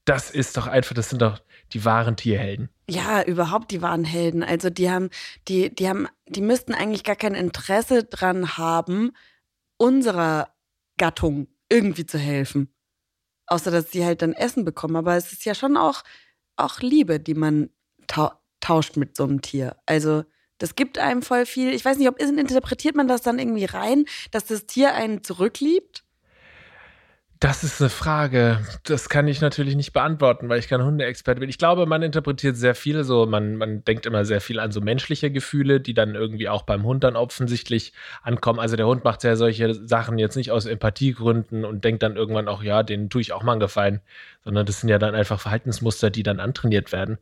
Das 0.08 0.32
ist 0.32 0.56
doch 0.56 0.68
einfach, 0.68 0.94
das 0.96 1.10
sind 1.10 1.22
doch 1.22 1.42
die 1.74 1.84
wahren 1.84 2.16
Tierhelden. 2.16 2.70
Ja, 2.90 3.22
überhaupt, 3.24 3.72
die 3.72 3.82
waren 3.82 4.06
Helden. 4.06 4.42
Also 4.42 4.70
die 4.70 4.90
haben, 4.90 5.10
die, 5.50 5.70
die 5.76 5.90
haben, 5.90 6.08
die 6.30 6.40
müssten 6.40 6.74
eigentlich 6.74 7.04
gar 7.04 7.18
kein 7.18 7.36
Interesse 7.36 8.06
dran 8.06 8.58
haben, 8.58 9.12
unserer 9.76 10.48
Gattung 10.98 11.48
irgendwie 11.68 12.06
zu 12.06 12.18
helfen. 12.18 12.74
Außer 13.48 13.70
dass 13.70 13.92
sie 13.92 14.06
halt 14.06 14.22
dann 14.22 14.32
Essen 14.32 14.64
bekommen. 14.64 14.96
Aber 14.96 15.18
es 15.18 15.34
ist 15.34 15.44
ja 15.44 15.54
schon 15.54 15.76
auch, 15.76 16.06
auch 16.56 16.80
Liebe, 16.80 17.20
die 17.20 17.34
man 17.34 17.70
tau 18.08 18.32
tauscht 18.62 18.96
mit 18.96 19.18
so 19.18 19.24
einem 19.24 19.42
Tier. 19.42 19.76
Also 19.86 20.24
das 20.58 20.76
gibt 20.76 21.00
einem 21.00 21.22
voll 21.22 21.46
viel. 21.46 21.74
Ich 21.74 21.84
weiß 21.84 21.98
nicht, 21.98 22.08
ob 22.08 22.18
interpretiert 22.18 22.96
man 22.96 23.10
das 23.10 23.24
dann 23.24 23.40
irgendwie 23.40 23.66
rein, 23.66 24.06
dass 24.32 24.46
das 24.46 24.68
Tier 24.68 24.94
einen 24.94 25.22
zurückliebt? 25.26 26.06
Das 27.40 27.64
ist 27.64 27.80
eine 27.82 27.92
Frage. 27.92 28.60
Das 28.84 29.10
kann 29.10 29.28
ich 29.28 29.42
natürlich 29.42 29.76
nicht 29.76 29.94
beantworten, 29.94 30.50
weil 30.50 30.58
ich 30.58 30.68
kein 30.68 30.84
Hundeexperte 30.84 31.40
bin. 31.40 31.50
Ich 31.50 31.60
glaube, 31.60 31.86
man 31.86 32.02
interpretiert 32.02 32.56
sehr 32.56 32.74
viel 32.74 33.04
so, 33.04 33.28
man, 33.28 33.58
man 33.58 33.84
denkt 33.84 34.08
immer 34.08 34.26
sehr 34.26 34.42
viel 34.42 34.60
an 34.60 34.72
so 34.72 34.82
menschliche 34.82 35.30
Gefühle, 35.30 35.80
die 35.80 35.94
dann 35.94 36.16
irgendwie 36.16 36.50
auch 36.50 36.64
beim 36.64 36.84
Hund 36.84 37.04
dann 37.04 37.16
offensichtlich 37.16 37.94
ankommen. 38.24 38.60
Also 38.60 38.76
der 38.76 38.88
Hund 38.88 39.04
macht 39.04 39.24
ja 39.24 39.36
solche 39.36 39.76
Sachen 39.76 40.18
jetzt 40.18 40.36
nicht 40.36 40.50
aus 40.52 40.66
Empathiegründen 40.66 41.64
und 41.64 41.84
denkt 41.84 42.02
dann 42.02 42.16
irgendwann 42.16 42.48
auch, 42.48 42.64
ja, 42.64 42.82
denen 42.82 43.10
tue 43.10 43.22
ich 43.22 43.34
auch 43.34 43.44
mal 43.44 43.52
einen 43.52 43.62
Gefallen, 43.62 44.02
sondern 44.44 44.66
das 44.66 44.82
sind 44.82 44.90
ja 44.90 44.98
dann 44.98 45.14
einfach 45.14 45.40
Verhaltensmuster, 45.40 46.10
die 46.10 46.24
dann 46.24 46.40
antrainiert 46.40 46.92
werden, 46.92 47.20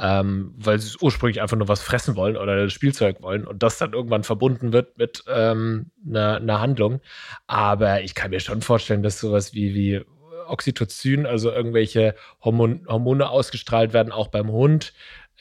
ähm, 0.00 0.54
weil 0.56 0.78
sie 0.78 0.96
ursprünglich 1.00 1.40
einfach 1.42 1.56
nur 1.56 1.68
was 1.68 1.82
fressen 1.82 2.14
wollen 2.14 2.36
oder 2.36 2.70
Spielzeug 2.70 3.20
wollen 3.20 3.46
und 3.46 3.62
das 3.62 3.78
dann 3.78 3.92
irgendwann 3.92 4.22
verbunden 4.22 4.72
wird 4.72 4.96
mit 4.96 5.24
ähm, 5.28 5.86
einer, 6.06 6.36
einer 6.36 6.60
Handlung. 6.60 7.00
Aber 7.46 8.02
ich 8.02 8.14
kann 8.14 8.30
mir 8.30 8.40
schon 8.40 8.62
vorstellen, 8.62 9.02
dass 9.02 9.18
sowas 9.20 9.54
wie, 9.54 9.74
wie 9.74 10.04
Oxytocin, 10.46 11.26
also 11.26 11.50
irgendwelche 11.50 12.14
Hormon 12.42 12.86
Hormone 12.86 13.28
ausgestrahlt 13.28 13.92
werden, 13.92 14.12
auch 14.12 14.28
beim 14.28 14.50
Hund, 14.50 14.92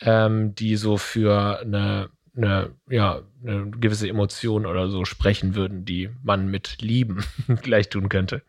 ähm, 0.02 0.56
die 0.56 0.76
so 0.76 0.98
für 0.98 1.60
eine, 1.60 2.10
eine, 2.36 2.72
ja, 2.90 3.22
eine 3.46 3.70
gewisse 3.70 4.08
Emotion 4.08 4.66
oder 4.66 4.90
so 4.90 5.06
sprechen 5.06 5.56
würden, 5.56 5.86
die 5.86 6.10
man 6.24 6.48
mit 6.48 6.82
Lieben 6.82 7.24
gleich 7.62 7.90
tun 7.90 8.10
könnte. 8.10 8.42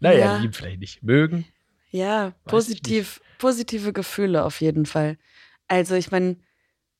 Naja, 0.00 0.18
Ja. 0.18 0.36
lieben 0.38 0.54
vielleicht 0.54 0.80
nicht. 0.80 1.02
Mögen. 1.02 1.44
Ja, 1.90 2.26
Weiß 2.44 2.52
positiv, 2.52 3.20
positive 3.38 3.92
Gefühle 3.92 4.44
auf 4.44 4.60
jeden 4.60 4.86
Fall. 4.86 5.18
Also 5.70 5.94
ich 5.94 6.10
meine, 6.10 6.36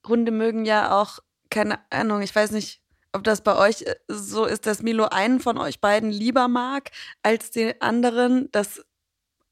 Hunde 0.06 0.30
mögen 0.30 0.64
ja 0.64 0.98
auch, 0.98 1.18
keine 1.50 1.80
Ahnung, 1.90 2.22
ich 2.22 2.34
weiß 2.34 2.52
nicht, 2.52 2.80
ob 3.12 3.24
das 3.24 3.42
bei 3.42 3.56
euch 3.56 3.82
äh, 3.82 3.96
so 4.06 4.44
ist, 4.44 4.66
dass 4.66 4.82
Milo 4.82 5.06
einen 5.06 5.40
von 5.40 5.58
euch 5.58 5.80
beiden 5.80 6.10
lieber 6.10 6.46
mag 6.46 6.90
als 7.22 7.50
den 7.50 7.74
anderen. 7.80 8.48
Das 8.52 8.80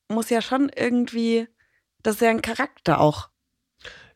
muss 0.08 0.30
ja 0.30 0.40
schon 0.40 0.70
irgendwie, 0.74 1.48
das 2.04 2.14
ist 2.14 2.20
ja 2.22 2.30
ein 2.30 2.42
Charakter 2.42 3.00
auch. 3.00 3.28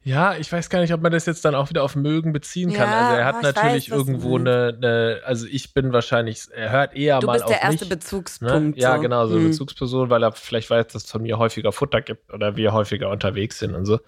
Ja, 0.05 0.37
ich 0.37 0.51
weiß 0.51 0.69
gar 0.69 0.81
nicht, 0.81 0.93
ob 0.93 1.01
man 1.01 1.13
das 1.13 1.27
jetzt 1.27 1.45
dann 1.45 1.55
auch 1.55 1.69
wieder 1.71 1.85
auf 1.85 1.95
Mögen 1.95 2.33
beziehen 2.33 2.73
kann. 2.73 2.91
Ja, 2.91 3.01
also 3.01 3.17
er 3.17 3.25
hat 3.25 3.37
ich 3.37 3.43
weiß, 3.45 3.55
natürlich 3.55 3.87
du 3.87 3.95
irgendwo 3.95 4.37
eine, 4.37 4.75
eine, 4.77 5.21
also 5.25 5.47
ich 5.47 5.75
bin 5.75 5.93
wahrscheinlich, 5.93 6.49
er 6.53 6.71
hört 6.71 6.95
eher 6.97 7.21
Du 7.21 7.27
mal 7.29 7.35
bist 7.35 7.45
auf 7.45 7.51
der 7.53 7.63
erste 7.63 7.85
mich. 7.85 7.89
Bezugspunkt. 7.91 8.77
Ne? 8.77 8.83
Ja, 8.83 8.97
so. 8.97 9.03
genau, 9.03 9.27
so 9.27 9.35
eine 9.35 9.45
Hm. 9.45 9.51
Bezugsperson, 9.51 10.11
weil 10.11 10.25
er 10.25 10.33
vielleicht 10.33 10.71
weiß, 10.71 10.89
dass 10.89 11.05
es 11.05 11.11
von 11.11 11.23
mir 11.23 11.39
häufiger 11.39 11.71
Futter 11.71 12.01
gibt 12.01 12.33
oder 12.33 12.57
wir 12.57 12.73
häufiger 12.73 13.11
unterwegs 13.11 13.61
sind 13.61 13.75
und 13.77 13.87
so. 13.87 14.01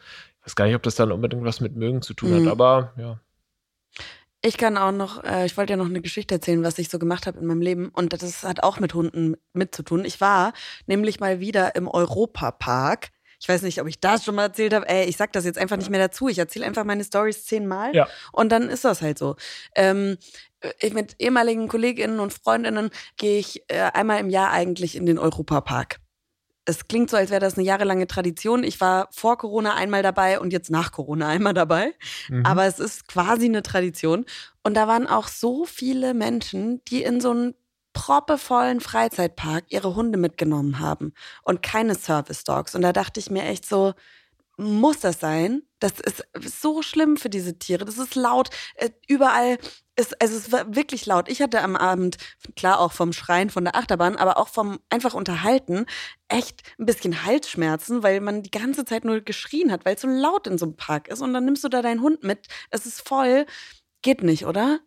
Ich 0.44 0.50
weiß 0.50 0.56
gar 0.56 0.66
nicht, 0.66 0.74
ob 0.74 0.82
das 0.82 0.94
dann 0.94 1.10
unbedingt 1.10 1.42
was 1.44 1.60
mit 1.60 1.74
Mögen 1.74 2.02
zu 2.02 2.12
tun 2.14 2.30
Mhm. 2.30 2.44
hat, 2.46 2.52
aber 2.52 2.92
ja. 2.98 3.18
Ich 4.42 4.58
kann 4.58 4.76
auch 4.76 4.92
noch, 4.92 5.24
äh, 5.24 5.46
ich 5.46 5.56
wollte 5.56 5.72
ja 5.72 5.78
noch 5.78 5.86
eine 5.86 6.02
Geschichte 6.02 6.34
erzählen, 6.34 6.62
was 6.62 6.78
ich 6.78 6.90
so 6.90 6.98
gemacht 6.98 7.26
habe 7.26 7.38
in 7.38 7.46
meinem 7.46 7.62
Leben. 7.62 7.88
Und 7.88 8.12
das 8.12 8.42
hat 8.42 8.62
auch 8.62 8.78
mit 8.78 8.92
Hunden 8.92 9.36
mitzutun. 9.54 10.04
Ich 10.04 10.20
war 10.20 10.52
nämlich 10.86 11.18
mal 11.18 11.40
wieder 11.40 11.74
im 11.76 11.88
Europapark. 11.88 13.08
Ich 13.40 13.48
weiß 13.48 13.62
nicht, 13.62 13.80
ob 13.80 13.86
ich 13.88 14.00
das 14.00 14.22
schon 14.22 14.34
mal 14.34 14.44
erzählt 14.44 14.74
habe. 14.74 14.86
Ey, 14.86 15.06
ich 15.06 15.16
sag 15.16 15.32
das 15.32 15.46
jetzt 15.46 15.56
einfach 15.58 15.78
nicht 15.78 15.88
mehr 15.88 16.00
dazu. 16.00 16.28
Ich 16.28 16.38
erzähle 16.38 16.66
einfach 16.66 16.84
meine 16.84 17.04
Stories 17.04 17.46
zehnmal. 17.46 17.94
Ja. 17.94 18.06
Und 18.32 18.52
dann 18.52 18.68
ist 18.68 18.84
das 18.84 19.00
halt 19.00 19.18
so. 19.18 19.36
Ähm, 19.74 20.18
ich 20.78 20.92
mit 20.92 21.16
ehemaligen 21.18 21.66
Kolleginnen 21.68 22.20
und 22.20 22.34
Freundinnen 22.34 22.90
gehe 23.16 23.38
ich 23.38 23.62
äh, 23.68 23.90
einmal 23.94 24.20
im 24.20 24.28
Jahr 24.28 24.50
eigentlich 24.50 24.94
in 24.94 25.06
den 25.06 25.18
Europapark 25.18 26.00
es 26.66 26.88
klingt 26.88 27.10
so, 27.10 27.16
als 27.16 27.30
wäre 27.30 27.40
das 27.40 27.56
eine 27.58 27.66
jahrelange 27.66 28.06
Tradition. 28.06 28.64
Ich 28.64 28.80
war 28.80 29.08
vor 29.10 29.36
Corona 29.36 29.74
einmal 29.74 30.02
dabei 30.02 30.40
und 30.40 30.52
jetzt 30.52 30.70
nach 30.70 30.92
Corona 30.92 31.28
einmal 31.28 31.54
dabei. 31.54 31.92
Mhm. 32.28 32.44
Aber 32.46 32.64
es 32.64 32.78
ist 32.78 33.06
quasi 33.06 33.46
eine 33.46 33.62
Tradition. 33.62 34.24
Und 34.62 34.74
da 34.74 34.88
waren 34.88 35.06
auch 35.06 35.28
so 35.28 35.66
viele 35.66 36.14
Menschen, 36.14 36.82
die 36.86 37.02
in 37.02 37.20
so 37.20 37.30
einem 37.30 37.54
proppevollen 37.92 38.80
Freizeitpark 38.80 39.64
ihre 39.68 39.94
Hunde 39.94 40.18
mitgenommen 40.18 40.80
haben 40.80 41.12
und 41.42 41.62
keine 41.62 41.94
Service 41.94 42.44
Dogs. 42.44 42.74
Und 42.74 42.82
da 42.82 42.92
dachte 42.92 43.20
ich 43.20 43.30
mir 43.30 43.44
echt 43.44 43.66
so, 43.66 43.94
muss 44.56 45.00
das 45.00 45.20
sein? 45.20 45.62
Das 45.80 45.94
ist 46.00 46.24
so 46.60 46.82
schlimm 46.82 47.16
für 47.16 47.28
diese 47.28 47.58
Tiere. 47.58 47.84
Das 47.84 47.98
ist 47.98 48.14
laut. 48.14 48.50
Äh, 48.76 48.90
überall 49.08 49.58
ist, 49.96 50.20
also 50.20 50.36
es 50.36 50.52
war 50.52 50.74
wirklich 50.74 51.06
laut. 51.06 51.28
Ich 51.28 51.42
hatte 51.42 51.60
am 51.60 51.76
Abend, 51.76 52.16
klar 52.56 52.80
auch 52.80 52.92
vom 52.92 53.12
Schreien 53.12 53.50
von 53.50 53.64
der 53.64 53.76
Achterbahn, 53.76 54.16
aber 54.16 54.38
auch 54.38 54.48
vom 54.48 54.80
einfach 54.90 55.14
Unterhalten, 55.14 55.86
echt 56.28 56.62
ein 56.78 56.86
bisschen 56.86 57.24
Halsschmerzen, 57.24 58.02
weil 58.02 58.20
man 58.20 58.42
die 58.42 58.50
ganze 58.50 58.84
Zeit 58.84 59.04
nur 59.04 59.20
geschrien 59.20 59.70
hat, 59.70 59.84
weil 59.84 59.94
es 59.94 60.02
so 60.02 60.08
laut 60.08 60.46
in 60.46 60.58
so 60.58 60.66
einem 60.66 60.76
Park 60.76 61.08
ist. 61.08 61.20
Und 61.20 61.32
dann 61.32 61.44
nimmst 61.44 61.64
du 61.64 61.68
da 61.68 61.82
deinen 61.82 62.00
Hund 62.00 62.22
mit. 62.22 62.48
Es 62.70 62.86
ist 62.86 63.06
voll. 63.06 63.46
Geht 64.02 64.22
nicht, 64.22 64.46
oder? 64.46 64.80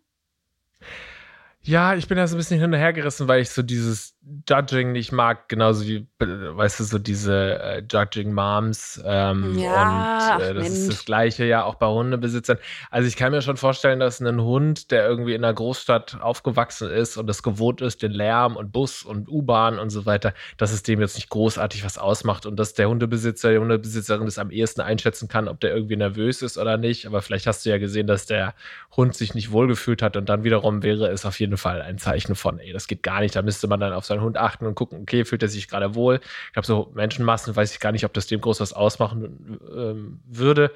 Ja, 1.62 1.94
ich 1.94 2.08
bin 2.08 2.16
da 2.16 2.26
so 2.26 2.36
ein 2.36 2.38
bisschen 2.38 2.60
hinterhergerissen, 2.60 3.28
weil 3.28 3.42
ich 3.42 3.50
so 3.50 3.62
dieses 3.62 4.14
Judging 4.48 4.92
nicht 4.92 5.12
mag, 5.12 5.48
genauso 5.48 5.86
wie, 5.86 6.06
weißt 6.18 6.80
du, 6.80 6.84
so 6.84 6.98
diese 6.98 7.60
äh, 7.62 7.82
Judging 7.90 8.32
Moms. 8.32 9.00
Ähm, 9.04 9.58
ja, 9.58 10.36
und 10.36 10.42
äh, 10.42 10.54
das 10.54 10.64
Mensch. 10.64 10.78
ist 10.78 10.88
das 10.88 11.04
Gleiche 11.04 11.44
ja 11.44 11.64
auch 11.64 11.76
bei 11.76 11.86
Hundebesitzern. 11.86 12.58
Also 12.90 13.08
ich 13.08 13.16
kann 13.16 13.32
mir 13.32 13.40
schon 13.40 13.56
vorstellen, 13.56 14.00
dass 14.00 14.20
ein 14.20 14.40
Hund, 14.42 14.90
der 14.90 15.06
irgendwie 15.06 15.34
in 15.34 15.44
einer 15.44 15.54
Großstadt 15.54 16.20
aufgewachsen 16.20 16.90
ist 16.90 17.16
und 17.16 17.26
das 17.26 17.42
gewohnt 17.42 17.80
ist, 17.80 18.02
den 18.02 18.12
Lärm 18.12 18.56
und 18.56 18.72
Bus 18.72 19.02
und 19.02 19.28
U-Bahn 19.28 19.78
und 19.78 19.90
so 19.90 20.04
weiter, 20.04 20.34
dass 20.56 20.72
es 20.72 20.82
dem 20.82 21.00
jetzt 21.00 21.16
nicht 21.16 21.30
großartig 21.30 21.84
was 21.84 21.96
ausmacht 21.96 22.44
und 22.44 22.56
dass 22.56 22.74
der 22.74 22.88
Hundebesitzer, 22.88 23.52
die 23.52 23.58
Hundebesitzerin 23.58 24.26
das 24.26 24.38
am 24.38 24.50
ehesten 24.50 24.82
einschätzen 24.82 25.28
kann, 25.28 25.48
ob 25.48 25.60
der 25.60 25.74
irgendwie 25.74 25.96
nervös 25.96 26.42
ist 26.42 26.58
oder 26.58 26.76
nicht. 26.76 27.06
Aber 27.06 27.22
vielleicht 27.22 27.46
hast 27.46 27.64
du 27.64 27.70
ja 27.70 27.78
gesehen, 27.78 28.06
dass 28.06 28.26
der 28.26 28.54
Hund 28.96 29.14
sich 29.14 29.34
nicht 29.34 29.52
wohlgefühlt 29.52 30.02
hat 30.02 30.16
und 30.16 30.28
dann 30.28 30.44
wiederum 30.44 30.82
wäre 30.82 31.08
es 31.08 31.24
auf 31.24 31.40
jeden 31.40 31.56
Fall 31.56 31.80
ein 31.80 31.98
Zeichen 31.98 32.34
von, 32.34 32.58
ey, 32.58 32.72
das 32.72 32.88
geht 32.88 33.02
gar 33.02 33.20
nicht. 33.20 33.34
Da 33.34 33.42
müsste 33.42 33.68
man 33.68 33.80
dann 33.80 33.92
auf 33.92 34.04
seinen 34.18 34.24
Hund 34.24 34.36
achten 34.36 34.66
und 34.66 34.74
gucken, 34.74 35.00
okay, 35.02 35.24
fühlt 35.24 35.42
er 35.42 35.48
sich 35.48 35.68
gerade 35.68 35.94
wohl. 35.94 36.20
Ich 36.46 36.52
glaube, 36.52 36.66
so 36.66 36.90
Menschenmassen 36.94 37.54
weiß 37.54 37.72
ich 37.72 37.80
gar 37.80 37.92
nicht, 37.92 38.04
ob 38.04 38.12
das 38.12 38.26
dem 38.26 38.40
groß 38.40 38.60
was 38.60 38.72
ausmachen 38.72 39.58
ähm, 39.74 40.20
würde. 40.26 40.72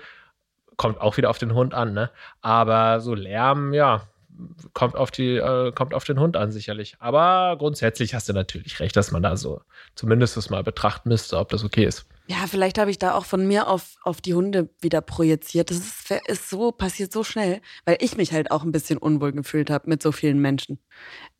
Kommt 0.77 1.01
auch 1.01 1.17
wieder 1.17 1.31
auf 1.31 1.39
den 1.39 1.55
Hund 1.55 1.75
an, 1.75 1.93
ne? 1.93 2.11
Aber 2.41 3.01
so 3.01 3.15
Lärm, 3.15 3.75
ja, 3.75 4.09
kommt 4.73 4.97
auf 4.97 5.11
die, 5.11 5.37
äh, 5.37 5.73
kommt 5.73 5.95
auf 5.95 6.05
den 6.05 6.19
Hund 6.19 6.37
an, 6.37 6.53
sicherlich. 6.53 6.97
Aber 6.99 7.57
grundsätzlich 7.59 8.15
hast 8.15 8.29
du 8.29 8.33
natürlich 8.33 8.81
recht, 8.81 8.97
dass 8.97 9.13
man 9.13 9.23
da 9.23 9.37
so 9.37 9.61
zumindest 9.95 10.37
das 10.37 10.51
mal 10.51 10.63
betrachten 10.63 11.09
müsste, 11.09 11.39
ob 11.39 11.49
das 11.51 11.65
okay 11.65 11.85
ist. 11.85 12.07
Ja, 12.29 12.47
vielleicht 12.47 12.79
habe 12.79 12.91
ich 12.91 12.99
da 12.99 13.15
auch 13.15 13.25
von 13.25 13.47
mir 13.47 13.67
auf, 13.67 13.97
auf 14.05 14.21
die 14.21 14.35
Hunde 14.35 14.71
wieder 14.81 15.01
projiziert. 15.01 15.71
Das 15.71 15.79
ist, 15.79 16.11
ist 16.27 16.49
so, 16.49 16.71
passiert 16.71 17.13
so 17.13 17.25
schnell, 17.25 17.61
weil 17.85 17.99
ich 18.01 18.17
mich 18.17 18.33
halt 18.33 18.51
auch 18.51 18.63
ein 18.63 18.73
bisschen 18.73 18.99
unwohl 18.99 19.33
gefühlt 19.33 19.71
habe 19.71 19.89
mit 19.89 20.03
so 20.03 20.13
vielen 20.13 20.39
Menschen. 20.39 20.79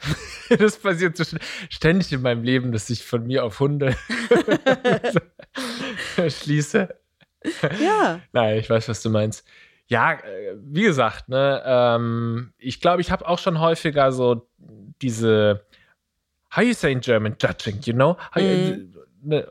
das 0.59 0.79
passiert 0.79 1.17
so 1.17 1.25
ständig 1.71 2.13
in 2.13 2.23
meinem 2.23 2.43
Leben, 2.43 2.73
dass 2.73 2.91
ich 2.91 3.05
von 3.05 3.27
mir 3.27 3.45
auf 3.45 3.61
Hunde 3.61 3.97
schließe. 6.29 6.89
Ja. 7.81 8.21
Nein, 8.33 8.59
ich 8.59 8.69
weiß, 8.69 8.89
was 8.89 9.03
du 9.03 9.11
meinst. 9.11 9.45
Ja, 9.89 10.15
äh, 10.15 10.57
wie 10.57 10.83
gesagt, 10.83 11.29
ne, 11.29 11.63
ähm, 11.65 12.53
ich 12.59 12.81
glaube, 12.81 13.01
ich 13.01 13.11
habe 13.11 13.29
auch 13.29 13.39
schon 13.39 13.61
häufiger 13.61 14.13
so 14.13 14.49
diese 15.03 15.67
How 16.55 16.63
you 16.63 16.75
say 16.75 16.93
in 16.93 17.01
German 17.01 17.37
judging, 17.41 17.81
you 17.85 17.95
know? 17.95 18.17
How, 18.35 18.43
mm 18.43 18.93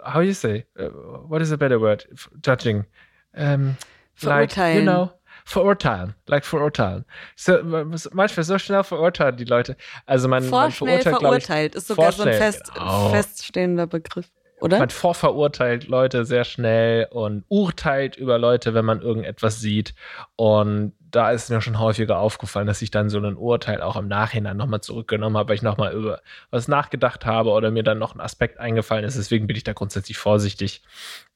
how 0.04 0.22
you 0.22 0.34
say? 0.34 0.66
Uh, 0.78 0.90
what 1.28 1.42
is 1.42 1.52
a 1.52 1.58
better 1.58 1.80
word? 1.80 2.06
Judging. 2.42 2.86
Um, 3.34 3.78
verurteilen. 4.16 4.58
Like, 4.58 4.76
you 4.76 4.82
know, 4.82 5.12
verurteilen. 5.46 6.14
Like 6.28 6.46
verurteilen. 6.46 7.06
So, 7.36 7.60
manchmal 7.64 8.44
so 8.44 8.58
schnell 8.60 8.84
verurteilen 8.84 9.38
die 9.38 9.46
Leute. 9.46 9.78
Also 10.06 10.28
man, 10.28 10.48
man 10.50 10.72
verurteilt, 10.72 11.04
verurteilt 11.04 11.76
ich, 11.76 11.78
ist 11.78 11.88
sogar 11.88 12.12
so 12.12 12.24
ein 12.24 12.34
fest, 12.34 12.74
genau. 12.74 13.10
feststehender 13.10 13.88
Begriff. 13.88 14.30
Oder? 14.62 14.78
Man 14.78 14.92
vorverurteilt 14.92 15.88
Leute 15.88 16.24
sehr 16.24 16.44
schnell 16.44 17.08
und 17.10 17.44
urteilt 17.50 18.16
über 18.16 18.38
Leute, 18.38 18.74
wenn 18.76 18.86
man 18.86 19.02
irgendetwas 19.02 19.60
sieht. 19.60 19.96
Und 20.36 20.94
da 21.00 21.32
ist 21.32 21.50
mir 21.50 21.62
schon 21.62 21.80
häufiger 21.80 22.20
aufgefallen, 22.20 22.68
dass 22.68 22.82
ich 22.82 22.92
dann 22.92 23.10
so 23.10 23.18
ein 23.18 23.36
Urteil 23.36 23.82
auch 23.82 23.96
im 23.98 24.08
Nachhinein 24.08 24.56
nochmal 24.58 24.82
zurückgenommen 24.82 25.36
habe, 25.36 25.50
weil 25.50 25.56
ich 25.56 25.62
nochmal 25.64 25.94
über 25.94 26.22
was 26.52 26.68
nachgedacht 26.68 27.26
habe 27.26 27.50
oder 27.50 27.72
mir 27.72 27.84
dann 27.84 27.98
noch 27.98 28.14
ein 28.14 28.22
Aspekt 28.22 28.60
eingefallen 28.60 29.04
ist. 29.04 29.18
Deswegen 29.18 29.48
bin 29.48 29.58
ich 29.58 29.64
da 29.64 29.74
grundsätzlich 29.74 30.20
vorsichtig. 30.20 30.84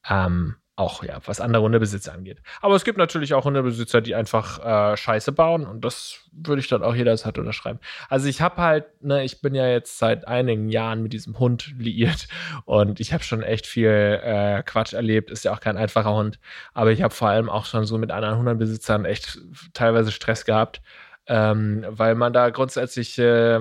Ähm, 0.07 0.55
auch 0.75 1.03
ja, 1.03 1.19
was 1.25 1.39
andere 1.39 1.63
Hundebesitzer 1.63 2.13
angeht. 2.13 2.41
Aber 2.61 2.75
es 2.75 2.83
gibt 2.83 2.97
natürlich 2.97 3.33
auch 3.33 3.45
Hundebesitzer, 3.45 4.01
die 4.01 4.13
einfach 4.13 4.59
äh, 4.93 4.97
Scheiße 4.97 5.31
bauen 5.31 5.65
und 5.65 5.85
das 5.85 6.19
würde 6.33 6.59
ich 6.59 6.67
dann 6.67 6.83
auch 6.83 6.93
jederzeit 6.93 7.37
unterschreiben. 7.37 7.79
Also 8.09 8.27
ich 8.27 8.41
habe 8.41 8.57
halt, 8.57 8.85
ne, 9.01 9.23
ich 9.23 9.41
bin 9.41 9.55
ja 9.55 9.67
jetzt 9.67 9.97
seit 9.97 10.27
einigen 10.27 10.69
Jahren 10.69 11.01
mit 11.01 11.13
diesem 11.13 11.39
Hund 11.39 11.73
liiert 11.77 12.27
und 12.65 12.99
ich 12.99 13.13
habe 13.13 13.23
schon 13.23 13.41
echt 13.41 13.67
viel 13.67 13.89
äh, 13.89 14.63
Quatsch 14.63 14.93
erlebt. 14.93 15.31
Ist 15.31 15.45
ja 15.45 15.53
auch 15.53 15.61
kein 15.61 15.77
einfacher 15.77 16.13
Hund, 16.13 16.39
aber 16.73 16.91
ich 16.91 17.01
habe 17.01 17.13
vor 17.13 17.29
allem 17.29 17.49
auch 17.49 17.65
schon 17.65 17.85
so 17.85 17.97
mit 17.97 18.11
anderen 18.11 18.37
Hundebesitzern 18.37 19.05
echt 19.05 19.39
teilweise 19.73 20.11
Stress 20.11 20.43
gehabt, 20.43 20.81
ähm, 21.27 21.85
weil 21.87 22.15
man 22.15 22.33
da 22.33 22.49
grundsätzlich 22.49 23.17
äh, 23.17 23.59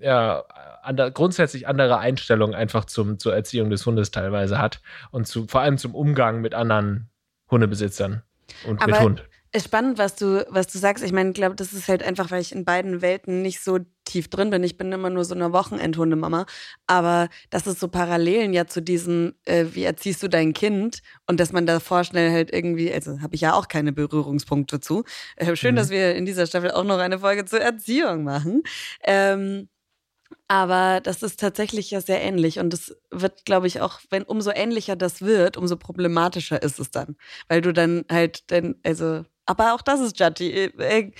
ja 0.00 0.44
ander, 0.82 1.10
grundsätzlich 1.10 1.66
andere 1.68 1.98
Einstellungen 1.98 2.54
einfach 2.54 2.84
zum, 2.84 3.18
zur 3.18 3.34
Erziehung 3.34 3.70
des 3.70 3.84
Hundes 3.86 4.10
teilweise 4.10 4.58
hat 4.58 4.80
und 5.10 5.26
zu, 5.26 5.46
vor 5.46 5.60
allem 5.60 5.78
zum 5.78 5.94
Umgang 5.94 6.40
mit 6.40 6.54
anderen 6.54 7.10
Hundebesitzern 7.50 8.22
und 8.66 8.82
Aber 8.82 8.92
mit 8.92 9.00
Hund. 9.00 9.28
Ist 9.50 9.64
spannend, 9.64 9.96
was 9.96 10.14
du, 10.14 10.46
was 10.50 10.66
du 10.66 10.78
sagst. 10.78 11.02
Ich 11.02 11.12
meine, 11.12 11.30
ich 11.30 11.34
glaube, 11.34 11.54
das 11.54 11.72
ist 11.72 11.88
halt 11.88 12.02
einfach, 12.02 12.30
weil 12.30 12.42
ich 12.42 12.52
in 12.52 12.66
beiden 12.66 13.00
Welten 13.00 13.40
nicht 13.40 13.60
so 13.60 13.78
tief 14.04 14.28
drin 14.28 14.50
bin. 14.50 14.62
Ich 14.62 14.76
bin 14.76 14.92
immer 14.92 15.08
nur 15.08 15.24
so 15.24 15.34
eine 15.34 15.54
Wochenendhundemama. 15.54 16.44
Aber 16.86 17.30
das 17.48 17.66
ist 17.66 17.80
so 17.80 17.88
Parallelen 17.88 18.52
ja 18.52 18.66
zu 18.66 18.82
diesem, 18.82 19.34
äh, 19.46 19.64
wie 19.72 19.84
erziehst 19.84 20.22
du 20.22 20.28
dein 20.28 20.52
Kind? 20.52 21.00
Und 21.26 21.40
dass 21.40 21.52
man 21.52 21.64
da 21.64 21.80
vorschnell 21.80 22.30
halt 22.30 22.52
irgendwie, 22.52 22.92
also 22.92 23.22
habe 23.22 23.34
ich 23.34 23.40
ja 23.40 23.54
auch 23.54 23.68
keine 23.68 23.92
Berührungspunkte 23.92 24.80
zu. 24.80 25.04
Äh, 25.36 25.56
schön, 25.56 25.72
mhm. 25.72 25.76
dass 25.76 25.88
wir 25.88 26.14
in 26.14 26.26
dieser 26.26 26.46
Staffel 26.46 26.70
auch 26.70 26.84
noch 26.84 26.98
eine 26.98 27.20
Folge 27.20 27.46
zur 27.46 27.62
Erziehung 27.62 28.24
machen. 28.24 28.62
Ähm, 29.02 29.70
aber 30.48 31.00
das 31.00 31.22
ist 31.22 31.40
tatsächlich 31.40 31.90
ja 31.90 32.00
sehr 32.00 32.22
ähnlich 32.22 32.58
und 32.58 32.72
es 32.72 32.96
wird, 33.10 33.44
glaube 33.44 33.66
ich, 33.66 33.80
auch, 33.80 34.00
wenn 34.10 34.22
umso 34.22 34.50
ähnlicher 34.50 34.96
das 34.96 35.22
wird, 35.22 35.56
umso 35.56 35.76
problematischer 35.76 36.62
ist 36.62 36.78
es 36.80 36.90
dann, 36.90 37.16
weil 37.48 37.60
du 37.60 37.72
dann 37.72 38.04
halt, 38.10 38.50
dann, 38.50 38.76
also, 38.82 39.24
aber 39.46 39.74
auch 39.74 39.82
das 39.82 40.00
ist 40.00 40.18
Judgy. 40.18 40.50
Äh, 40.50 40.72
äh, 40.78 41.12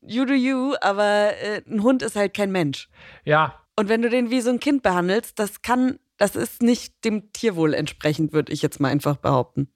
you 0.00 0.24
do 0.24 0.34
you, 0.34 0.74
aber 0.80 1.36
äh, 1.40 1.62
ein 1.68 1.82
Hund 1.82 2.02
ist 2.02 2.16
halt 2.16 2.34
kein 2.34 2.50
Mensch. 2.50 2.88
Ja. 3.24 3.60
Und 3.76 3.88
wenn 3.88 4.02
du 4.02 4.10
den 4.10 4.30
wie 4.30 4.40
so 4.40 4.50
ein 4.50 4.58
Kind 4.58 4.82
behandelst, 4.82 5.38
das 5.38 5.62
kann, 5.62 6.00
das 6.16 6.34
ist 6.34 6.62
nicht 6.62 7.04
dem 7.04 7.32
Tierwohl 7.32 7.74
entsprechend, 7.74 8.32
würde 8.32 8.52
ich 8.52 8.62
jetzt 8.62 8.80
mal 8.80 8.88
einfach 8.88 9.16
behaupten. 9.16 9.72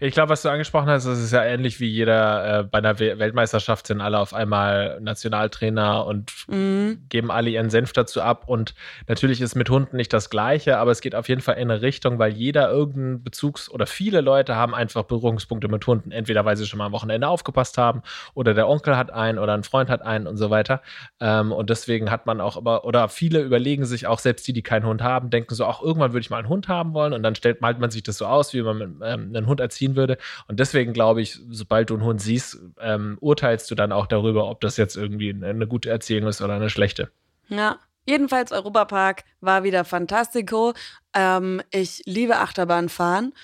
Ich 0.00 0.14
glaube, 0.14 0.30
was 0.30 0.42
du 0.42 0.48
angesprochen 0.48 0.88
hast, 0.88 1.06
das 1.06 1.18
ist 1.18 1.32
ja 1.32 1.44
ähnlich 1.44 1.80
wie 1.80 1.88
jeder 1.88 2.60
äh, 2.60 2.64
bei 2.64 2.78
einer 2.78 2.98
Weltmeisterschaft 2.98 3.86
sind 3.86 4.00
alle 4.00 4.18
auf 4.18 4.34
einmal 4.34 5.00
Nationaltrainer 5.00 6.06
und 6.06 6.32
mhm. 6.48 7.04
geben 7.08 7.30
alle 7.30 7.50
ihren 7.50 7.70
Senf 7.70 7.92
dazu 7.92 8.22
ab. 8.22 8.44
Und 8.46 8.74
natürlich 9.06 9.40
ist 9.40 9.54
mit 9.54 9.70
Hunden 9.70 9.96
nicht 9.96 10.12
das 10.12 10.30
Gleiche, 10.30 10.78
aber 10.78 10.90
es 10.90 11.00
geht 11.00 11.14
auf 11.14 11.28
jeden 11.28 11.40
Fall 11.40 11.56
in 11.56 11.70
eine 11.70 11.82
Richtung, 11.82 12.18
weil 12.18 12.32
jeder 12.32 12.70
irgendeinen 12.70 13.22
Bezugs- 13.22 13.70
oder 13.70 13.86
viele 13.86 14.20
Leute 14.20 14.56
haben 14.56 14.74
einfach 14.74 15.04
Berührungspunkte 15.04 15.68
mit 15.68 15.86
Hunden. 15.86 16.12
Entweder 16.12 16.44
weil 16.44 16.56
sie 16.56 16.66
schon 16.66 16.78
mal 16.78 16.86
am 16.86 16.92
Wochenende 16.92 17.28
aufgepasst 17.28 17.78
haben 17.78 18.02
oder 18.34 18.54
der 18.54 18.68
Onkel 18.68 18.96
hat 18.96 19.10
einen 19.10 19.38
oder 19.38 19.54
ein 19.54 19.64
Freund 19.64 19.90
hat 19.90 20.02
einen 20.02 20.26
und 20.26 20.36
so 20.36 20.50
weiter. 20.50 20.82
Ähm, 21.20 21.52
und 21.52 21.70
deswegen 21.70 22.10
hat 22.10 22.26
man 22.26 22.40
auch 22.40 22.56
immer, 22.56 22.84
oder 22.84 23.08
viele 23.08 23.40
überlegen 23.40 23.84
sich 23.84 24.06
auch, 24.06 24.18
selbst 24.18 24.46
die, 24.46 24.52
die 24.52 24.62
keinen 24.62 24.86
Hund 24.86 25.02
haben, 25.02 25.30
denken 25.30 25.54
so, 25.54 25.64
auch 25.64 25.82
irgendwann 25.82 26.12
würde 26.12 26.20
ich 26.20 26.30
mal 26.30 26.38
einen 26.38 26.48
Hund 26.48 26.68
haben 26.68 26.94
wollen. 26.94 27.12
Und 27.12 27.22
dann 27.22 27.34
stellt, 27.34 27.60
malt 27.60 27.78
man 27.78 27.90
sich 27.90 28.02
das 28.02 28.18
so 28.18 28.26
aus, 28.26 28.54
wie 28.54 28.62
man 28.62 29.00
ähm, 29.02 29.32
einen 29.34 29.46
Hund 29.46 29.60
erziehen 29.68 29.96
würde. 29.96 30.18
Und 30.48 30.60
deswegen 30.60 30.92
glaube 30.92 31.22
ich, 31.22 31.38
sobald 31.50 31.90
du 31.90 31.94
einen 31.94 32.04
Hund 32.04 32.20
siehst, 32.20 32.58
ähm, 32.80 33.18
urteilst 33.20 33.70
du 33.70 33.74
dann 33.74 33.92
auch 33.92 34.06
darüber, 34.06 34.48
ob 34.50 34.60
das 34.60 34.76
jetzt 34.76 34.96
irgendwie 34.96 35.30
eine 35.30 35.66
gute 35.66 35.90
Erziehung 35.90 36.26
ist 36.26 36.40
oder 36.40 36.54
eine 36.54 36.70
schlechte. 36.70 37.10
Ja. 37.48 37.78
Jedenfalls 38.06 38.52
Europapark 38.52 39.24
war 39.42 39.64
wieder 39.64 39.84
fantastico. 39.84 40.72
Ähm, 41.12 41.60
ich 41.70 42.00
liebe 42.06 42.38
Achterbahnfahren, 42.38 43.34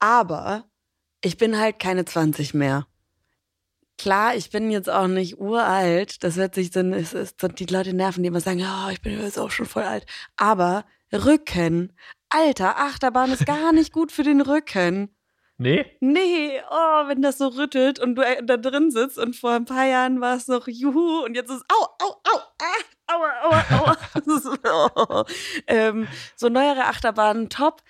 aber 0.00 0.64
ich 1.22 1.36
bin 1.36 1.56
halt 1.56 1.78
keine 1.78 2.04
20 2.04 2.52
mehr. 2.54 2.88
klar, 3.98 4.34
ich 4.34 4.50
bin 4.50 4.72
jetzt 4.72 4.90
auch 4.90 5.06
nicht 5.06 5.38
uralt. 5.38 6.24
Das 6.24 6.36
hört 6.36 6.56
sich 6.56 6.70
dann, 6.70 6.92
es 6.92 7.12
ist 7.12 7.36
die 7.60 7.66
Leute 7.66 7.94
nerven, 7.94 8.24
die 8.24 8.28
immer 8.28 8.40
sagen, 8.40 8.58
ja, 8.58 8.90
ich 8.90 9.00
bin 9.00 9.20
jetzt 9.20 9.38
auch 9.38 9.52
schon 9.52 9.66
voll 9.66 9.84
alt. 9.84 10.06
Aber 10.36 10.84
Rücken. 11.12 11.92
Alter, 12.30 12.78
Achterbahn 12.78 13.30
ist 13.30 13.46
gar 13.46 13.72
nicht 13.72 13.92
gut 13.92 14.10
für 14.10 14.22
den 14.22 14.40
Rücken. 14.40 15.14
Nee? 15.60 15.84
Nee, 16.00 16.58
oh, 16.70 17.08
wenn 17.08 17.20
das 17.20 17.36
so 17.36 17.48
rüttelt 17.48 17.98
und 17.98 18.14
du 18.14 18.22
äh, 18.22 18.42
da 18.42 18.56
drin 18.56 18.90
sitzt 18.90 19.18
und 19.18 19.36
vor 19.36 19.50
ein 19.50 19.66
paar 19.66 19.86
Jahren 19.86 20.18
war 20.22 20.34
es 20.34 20.48
noch 20.48 20.66
Juhu 20.66 21.22
und 21.22 21.34
jetzt 21.34 21.50
ist 21.50 21.62
au, 21.68 21.84
au, 22.02 22.12
au, 22.12 22.38
ah, 22.62 23.14
aua, 23.14 23.30
aua, 23.42 23.96
aua. 24.64 24.96
oh. 24.96 25.24
ähm, 25.66 26.08
so 26.34 26.48
neuere 26.48 26.86
Achterbahnen 26.86 27.50
top. 27.50 27.82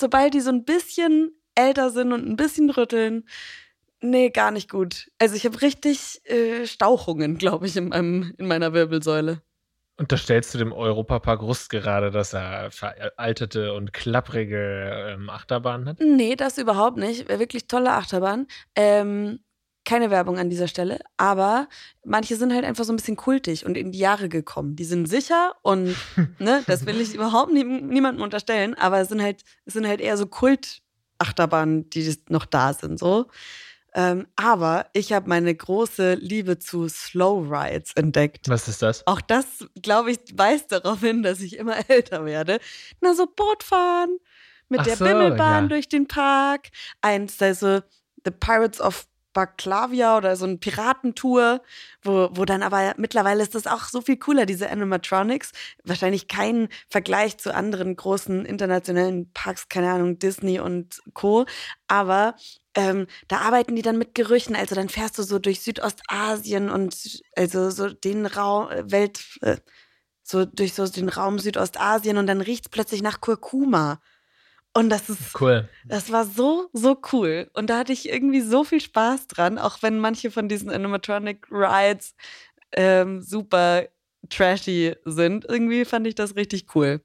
Sobald 0.00 0.32
die 0.34 0.40
so 0.40 0.50
ein 0.50 0.64
bisschen 0.64 1.32
älter 1.56 1.90
sind 1.90 2.12
und 2.12 2.24
ein 2.24 2.36
bisschen 2.36 2.70
rütteln, 2.70 3.28
nee, 4.00 4.30
gar 4.30 4.52
nicht 4.52 4.70
gut. 4.70 5.10
Also 5.18 5.34
ich 5.34 5.44
habe 5.44 5.60
richtig 5.60 6.20
äh, 6.30 6.68
Stauchungen, 6.68 7.36
glaube 7.36 7.66
ich, 7.66 7.76
in, 7.76 7.88
meinem, 7.88 8.32
in 8.38 8.46
meiner 8.46 8.74
Wirbelsäule. 8.74 9.42
Unterstellst 9.98 10.54
du 10.54 10.58
dem 10.58 10.72
Europapark 10.72 11.42
Rust 11.42 11.70
gerade, 11.70 12.10
dass 12.10 12.32
er 12.32 12.70
veraltete 12.70 13.74
und 13.74 13.92
klapprige 13.92 15.14
ähm, 15.14 15.28
Achterbahnen 15.28 15.88
hat? 15.88 16.00
Nee, 16.00 16.34
das 16.34 16.58
überhaupt 16.58 16.96
nicht. 16.96 17.28
Wirklich 17.28 17.66
tolle 17.68 17.92
Achterbahn. 17.92 18.46
Ähm, 18.74 19.40
keine 19.84 20.10
Werbung 20.10 20.38
an 20.38 20.48
dieser 20.48 20.68
Stelle, 20.68 21.00
aber 21.16 21.68
manche 22.04 22.36
sind 22.36 22.52
halt 22.52 22.64
einfach 22.64 22.84
so 22.84 22.92
ein 22.92 22.96
bisschen 22.96 23.16
kultig 23.16 23.66
und 23.66 23.76
in 23.76 23.90
die 23.92 23.98
Jahre 23.98 24.28
gekommen. 24.28 24.76
Die 24.76 24.84
sind 24.84 25.06
sicher 25.06 25.54
und 25.62 25.96
ne, 26.38 26.62
das 26.66 26.86
will 26.86 27.00
ich 27.00 27.14
überhaupt 27.14 27.52
nie, 27.52 27.64
niemandem 27.64 28.22
unterstellen, 28.22 28.74
aber 28.74 29.00
es 29.00 29.08
sind 29.08 29.20
halt, 29.20 29.42
es 29.64 29.74
sind 29.74 29.86
halt 29.86 30.00
eher 30.00 30.16
so 30.16 30.26
Kult-Achterbahnen, 30.26 31.90
die 31.90 32.16
noch 32.28 32.46
da 32.46 32.72
sind. 32.74 32.98
So. 32.98 33.26
Ähm, 33.94 34.26
aber 34.36 34.86
ich 34.94 35.12
habe 35.12 35.28
meine 35.28 35.54
große 35.54 36.14
Liebe 36.14 36.58
zu 36.58 36.88
Slow 36.88 37.46
Rides 37.48 37.92
entdeckt. 37.94 38.48
Was 38.48 38.68
ist 38.68 38.80
das? 38.80 39.06
Auch 39.06 39.20
das, 39.20 39.66
glaube 39.82 40.12
ich, 40.12 40.18
weist 40.34 40.72
darauf 40.72 41.00
hin, 41.00 41.22
dass 41.22 41.40
ich 41.40 41.58
immer 41.58 41.76
älter 41.88 42.24
werde. 42.24 42.58
Na, 43.00 43.14
so 43.14 43.26
Bootfahren 43.26 44.18
mit 44.68 44.80
Ach 44.80 44.84
der 44.84 44.96
so, 44.96 45.04
Bimmelbahn 45.04 45.64
ja. 45.64 45.68
durch 45.68 45.88
den 45.88 46.08
Park. 46.08 46.68
Eins, 47.02 47.40
also 47.42 47.80
The 48.24 48.30
Pirates 48.30 48.80
of 48.80 49.06
Baklavia 49.32 50.16
oder 50.16 50.36
so 50.36 50.46
ein 50.46 50.60
Piratentour, 50.60 51.62
wo, 52.02 52.28
wo 52.32 52.44
dann 52.44 52.62
aber 52.62 52.94
mittlerweile 52.96 53.42
ist 53.42 53.54
das 53.54 53.66
auch 53.66 53.84
so 53.84 54.00
viel 54.00 54.16
cooler, 54.16 54.46
diese 54.46 54.70
Animatronics. 54.70 55.52
Wahrscheinlich 55.84 56.28
kein 56.28 56.68
Vergleich 56.88 57.38
zu 57.38 57.54
anderen 57.54 57.96
großen 57.96 58.44
internationalen 58.44 59.30
Parks, 59.32 59.68
keine 59.68 59.90
Ahnung, 59.92 60.18
Disney 60.18 60.60
und 60.60 61.00
Co. 61.14 61.46
Aber 61.88 62.34
ähm, 62.74 63.06
da 63.28 63.38
arbeiten 63.38 63.76
die 63.76 63.82
dann 63.82 63.98
mit 63.98 64.14
Gerüchen. 64.14 64.56
Also 64.56 64.74
dann 64.74 64.88
fährst 64.88 65.18
du 65.18 65.22
so 65.22 65.38
durch 65.38 65.60
Südostasien 65.60 66.70
und 66.70 67.22
also 67.36 67.70
so 67.70 67.88
den 67.88 68.26
Raum, 68.26 68.70
äh, 68.70 68.90
Welt, 68.90 69.20
äh, 69.42 69.56
so 70.22 70.44
durch 70.44 70.74
so 70.74 70.86
den 70.86 71.08
Raum 71.08 71.38
Südostasien 71.38 72.16
und 72.16 72.26
dann 72.26 72.40
riecht 72.40 72.66
es 72.66 72.70
plötzlich 72.70 73.02
nach 73.02 73.20
Kurkuma. 73.20 74.00
Und 74.74 74.88
das 74.88 75.10
ist 75.10 75.38
cool. 75.40 75.68
Das 75.84 76.10
war 76.10 76.24
so, 76.24 76.68
so 76.72 76.96
cool. 77.12 77.50
Und 77.52 77.68
da 77.68 77.78
hatte 77.78 77.92
ich 77.92 78.08
irgendwie 78.08 78.40
so 78.40 78.64
viel 78.64 78.80
Spaß 78.80 79.26
dran, 79.26 79.58
auch 79.58 79.78
wenn 79.82 79.98
manche 79.98 80.30
von 80.30 80.48
diesen 80.48 80.70
Animatronic 80.70 81.46
Rides 81.50 82.14
ähm, 82.72 83.20
super 83.20 83.84
trashy 84.30 84.96
sind. 85.04 85.44
Irgendwie 85.46 85.84
fand 85.84 86.06
ich 86.06 86.14
das 86.14 86.36
richtig 86.36 86.74
cool. 86.74 87.02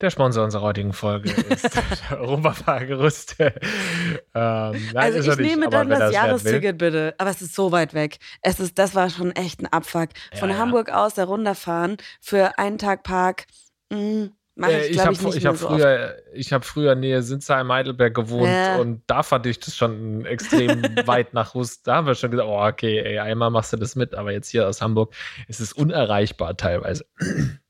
Der 0.00 0.10
Sponsor 0.10 0.44
unserer 0.44 0.62
heutigen 0.62 0.92
Folge 0.92 1.30
ist 1.48 1.74
der 2.10 2.20
Europafahrgerüst. 2.20 3.36
ähm, 3.40 4.76
also 4.94 5.32
ich 5.32 5.38
nehme 5.38 5.68
dann 5.68 5.88
das, 5.88 5.98
das 5.98 6.12
Jahresticket 6.12 6.78
bitte, 6.78 7.14
aber 7.18 7.30
es 7.30 7.42
ist 7.42 7.56
so 7.56 7.72
weit 7.72 7.94
weg. 7.94 8.18
Es 8.40 8.60
ist, 8.60 8.78
das 8.78 8.94
war 8.94 9.10
schon 9.10 9.32
echt 9.32 9.60
ein 9.60 9.66
Abfuck. 9.66 10.10
Von 10.34 10.50
ja, 10.50 10.58
Hamburg 10.58 10.88
ja. 10.88 11.04
aus 11.04 11.14
da 11.14 11.24
runterfahren 11.24 11.96
für 12.20 12.56
einen 12.58 12.78
Tag 12.78 13.02
Park. 13.02 13.46
Mh, 13.90 13.98
mm, 13.98 14.32
Mach 14.60 14.70
ich, 14.70 14.90
ich 14.90 14.98
habe 14.98 15.12
ich, 15.12 15.36
ich 15.36 15.46
hab 15.46 15.56
so 15.56 15.68
früher, 15.68 16.16
ich 16.32 16.52
hab 16.52 16.64
früher 16.64 16.96
Nähe 16.96 17.22
Sinsheim 17.22 17.70
Heidelberg 17.70 18.12
gewohnt 18.12 18.50
ja. 18.50 18.78
und 18.78 19.02
da 19.06 19.22
fand 19.22 19.46
ich 19.46 19.60
das 19.60 19.76
schon 19.76 20.26
extrem 20.26 20.82
weit 21.06 21.32
nach 21.32 21.54
Rust. 21.54 21.86
Da 21.86 21.94
haben 21.94 22.08
wir 22.08 22.16
schon 22.16 22.32
gesagt, 22.32 22.48
oh, 22.48 22.66
okay, 22.66 22.98
ey, 22.98 23.20
einmal 23.20 23.52
machst 23.52 23.72
du 23.72 23.76
das 23.76 23.94
mit, 23.94 24.16
aber 24.16 24.32
jetzt 24.32 24.48
hier 24.48 24.66
aus 24.66 24.82
Hamburg 24.82 25.14
ist 25.46 25.60
es 25.60 25.72
unerreichbar 25.72 26.56
teilweise. 26.56 27.06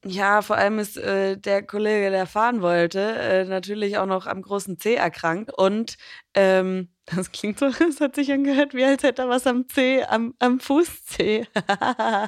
Ja, 0.05 0.43
vor 0.43 0.57
allem 0.57 0.79
ist 0.79 0.97
äh, 0.97 1.37
der 1.37 1.63
Kollege, 1.67 2.11
der 2.11 2.27
fahren 2.27 2.63
wollte, 2.63 3.01
äh, 3.01 3.45
natürlich 3.45 3.99
auch 3.99 4.07
noch 4.07 4.27
am 4.27 4.43
großen 4.43 4.79
C 4.79 4.95
erkrankt 4.95 5.53
und 5.53 5.97
ähm, 6.35 6.89
das 7.17 7.33
klingt 7.33 7.59
so, 7.59 7.67
es 7.89 8.01
hat 8.01 8.15
sich 8.15 8.31
angehört, 8.33 8.75
wie 8.75 8.85
als 8.85 9.03
hätte 9.03 9.23
er 9.23 9.29
was 9.29 9.47
am 9.47 9.69
C, 9.69 10.03
am, 10.05 10.35
am 10.39 10.61
Fußzeh. 10.61 11.47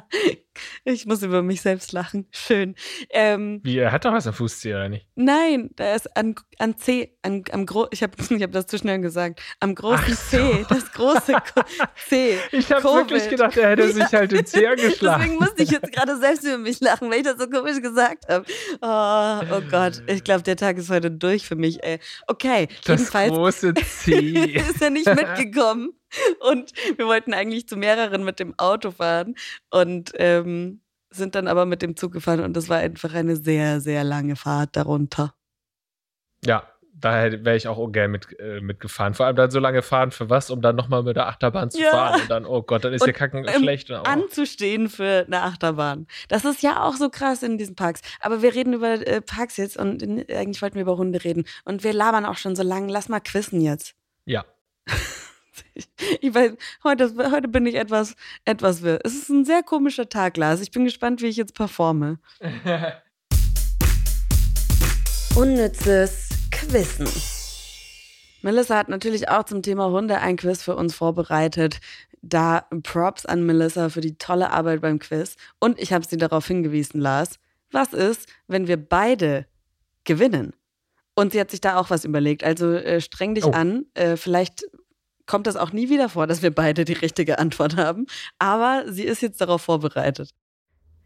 ich 0.83 1.05
muss 1.05 1.23
über 1.23 1.41
mich 1.41 1.61
selbst 1.61 1.91
lachen. 1.91 2.27
Schön. 2.31 2.75
Ähm, 3.09 3.61
wie, 3.63 3.77
er 3.77 3.91
hat 3.91 4.05
doch 4.05 4.13
was 4.13 4.27
am 4.27 4.33
Fußzeh, 4.33 4.73
oder 4.73 4.89
nicht? 4.89 5.07
Nein, 5.15 5.69
da 5.75 5.95
ist 5.95 6.15
an, 6.17 6.35
an 6.57 6.77
C, 6.77 7.17
an, 7.21 7.43
am 7.51 7.65
Gro 7.65 7.87
ich 7.91 8.03
habe 8.03 8.13
ich 8.17 8.41
hab 8.41 8.51
das 8.51 8.67
zu 8.67 8.77
schnell 8.77 8.99
gesagt, 8.99 9.41
am 9.59 9.75
großen 9.75 10.13
so. 10.13 10.37
C, 10.37 10.65
das 10.69 10.91
große 10.91 11.33
C. 12.07 12.37
Ich 12.51 12.71
habe 12.71 12.83
wirklich 12.83 13.29
gedacht, 13.29 13.57
er 13.57 13.71
hätte 13.71 13.91
sich 13.91 14.11
halt 14.13 14.31
den 14.31 14.45
C 14.45 14.67
angeschlagen. 14.67 15.21
Deswegen 15.21 15.39
musste 15.39 15.63
ich 15.63 15.71
jetzt 15.71 15.91
gerade 15.91 16.17
selbst 16.17 16.43
über 16.43 16.57
mich 16.57 16.79
lachen, 16.79 17.09
weil 17.09 17.19
ich 17.19 17.23
das 17.23 17.37
so 17.37 17.47
komisch 17.65 17.81
gesagt 17.81 18.27
habe. 18.27 18.45
Oh, 18.81 19.55
oh 19.55 19.61
Gott, 19.69 20.01
ich 20.07 20.23
glaube, 20.23 20.43
der 20.43 20.55
Tag 20.55 20.77
ist 20.77 20.89
heute 20.89 21.11
durch 21.11 21.45
für 21.45 21.55
mich, 21.55 21.83
ey. 21.83 21.99
Okay, 22.27 22.67
das 22.85 23.01
jedenfalls. 23.01 23.31
große 23.31 23.73
C. 23.75 24.53
ist 24.55 24.81
er 24.81 24.89
nicht 24.89 25.07
mitgekommen. 25.07 25.93
Und 26.39 26.73
wir 26.97 27.05
wollten 27.07 27.33
eigentlich 27.33 27.67
zu 27.67 27.77
mehreren 27.77 28.23
mit 28.23 28.39
dem 28.39 28.53
Auto 28.57 28.91
fahren 28.91 29.35
und 29.69 30.11
ähm, 30.15 30.81
sind 31.09 31.35
dann 31.35 31.47
aber 31.47 31.65
mit 31.65 31.81
dem 31.81 31.95
Zug 31.95 32.11
gefahren 32.11 32.41
und 32.41 32.55
das 32.55 32.69
war 32.69 32.79
einfach 32.79 33.13
eine 33.13 33.35
sehr, 33.35 33.81
sehr 33.81 34.03
lange 34.03 34.35
Fahrt 34.35 34.75
darunter. 34.75 35.33
Ja, 36.43 36.70
daher 36.93 37.43
wäre 37.43 37.55
ich 37.55 37.67
auch 37.67 37.77
ungern 37.77 38.11
mit, 38.11 38.39
äh, 38.39 38.61
mitgefahren. 38.61 39.13
Vor 39.13 39.25
allem 39.25 39.35
dann 39.35 39.51
so 39.51 39.59
lange 39.59 39.81
fahren 39.81 40.11
für 40.11 40.29
was, 40.29 40.49
um 40.49 40.61
dann 40.61 40.75
nochmal 40.75 41.03
mit 41.03 41.15
der 41.15 41.27
Achterbahn 41.27 41.71
zu 41.71 41.81
ja. 41.81 41.91
fahren. 41.91 42.21
Und 42.21 42.29
dann, 42.29 42.45
oh 42.45 42.61
Gott, 42.61 42.83
dann 42.83 42.93
ist 42.93 43.05
der 43.05 43.13
Kacken 43.13 43.45
ähm, 43.47 43.61
schlecht. 43.61 43.89
Und, 43.89 43.99
oh. 43.99 44.03
Anzustehen 44.03 44.89
für 44.89 45.25
eine 45.25 45.41
Achterbahn. 45.41 46.07
Das 46.27 46.45
ist 46.45 46.61
ja 46.61 46.83
auch 46.83 46.95
so 46.95 47.09
krass 47.09 47.43
in 47.43 47.57
diesen 47.57 47.75
Parks. 47.75 48.01
Aber 48.19 48.41
wir 48.41 48.53
reden 48.53 48.73
über 48.73 49.05
äh, 49.07 49.21
Parks 49.21 49.57
jetzt 49.57 49.77
und 49.77 50.01
in, 50.01 50.19
eigentlich 50.29 50.61
wollten 50.61 50.75
wir 50.75 50.83
über 50.83 50.97
Hunde 50.97 51.23
reden. 51.23 51.45
Und 51.65 51.83
wir 51.83 51.93
labern 51.93 52.25
auch 52.25 52.37
schon 52.37 52.55
so 52.55 52.63
lange. 52.63 52.91
Lass 52.91 53.09
mal 53.09 53.19
quissen 53.19 53.61
jetzt. 53.61 53.95
Ja. 54.25 54.45
ich 56.21 56.33
weiß, 56.33 56.53
heute, 56.83 57.31
heute 57.31 57.47
bin 57.47 57.65
ich 57.65 57.75
etwas, 57.75 58.15
etwas 58.45 58.81
wirr. 58.81 58.99
Es 59.03 59.13
ist 59.13 59.29
ein 59.29 59.45
sehr 59.45 59.63
komischer 59.63 60.09
Tag, 60.09 60.37
Lars. 60.37 60.61
Ich 60.61 60.71
bin 60.71 60.85
gespannt, 60.85 61.21
wie 61.21 61.27
ich 61.27 61.37
jetzt 61.37 61.55
performe. 61.55 62.19
Unnützes 65.35 66.30
Quissen. 66.61 67.07
Melissa 68.43 68.77
hat 68.77 68.87
natürlich 68.87 69.29
auch 69.29 69.43
zum 69.43 69.63
Thema 69.63 69.89
Hunde 69.89 70.19
ein 70.19 70.37
Quiz 70.37 70.61
für 70.61 70.75
uns 70.75 70.93
vorbereitet. 70.93 71.79
Da 72.21 72.67
Props 72.83 73.25
an 73.25 73.43
Melissa 73.45 73.89
für 73.89 74.01
die 74.01 74.17
tolle 74.17 74.51
Arbeit 74.51 74.81
beim 74.81 74.99
Quiz. 74.99 75.37
Und 75.59 75.79
ich 75.79 75.91
habe 75.91 76.05
sie 76.05 76.17
darauf 76.17 76.45
hingewiesen, 76.45 77.01
Lars. 77.01 77.39
Was 77.71 77.93
ist, 77.93 78.29
wenn 78.47 78.67
wir 78.67 78.77
beide 78.77 79.47
gewinnen? 80.03 80.53
Und 81.15 81.31
sie 81.31 81.39
hat 81.39 81.49
sich 81.49 81.61
da 81.61 81.77
auch 81.77 81.89
was 81.89 82.05
überlegt. 82.05 82.43
Also 82.43 82.73
äh, 82.73 83.01
streng 83.01 83.33
dich 83.33 83.45
oh. 83.45 83.51
an. 83.51 83.85
Äh, 83.95 84.15
vielleicht 84.15 84.63
kommt 85.25 85.47
das 85.47 85.55
auch 85.55 85.71
nie 85.71 85.89
wieder 85.89 86.09
vor, 86.09 86.27
dass 86.27 86.43
wir 86.43 86.53
beide 86.53 86.85
die 86.85 86.93
richtige 86.93 87.39
Antwort 87.39 87.75
haben. 87.75 88.05
Aber 88.37 88.83
sie 88.87 89.03
ist 89.03 89.21
jetzt 89.21 89.41
darauf 89.41 89.63
vorbereitet. 89.63 90.29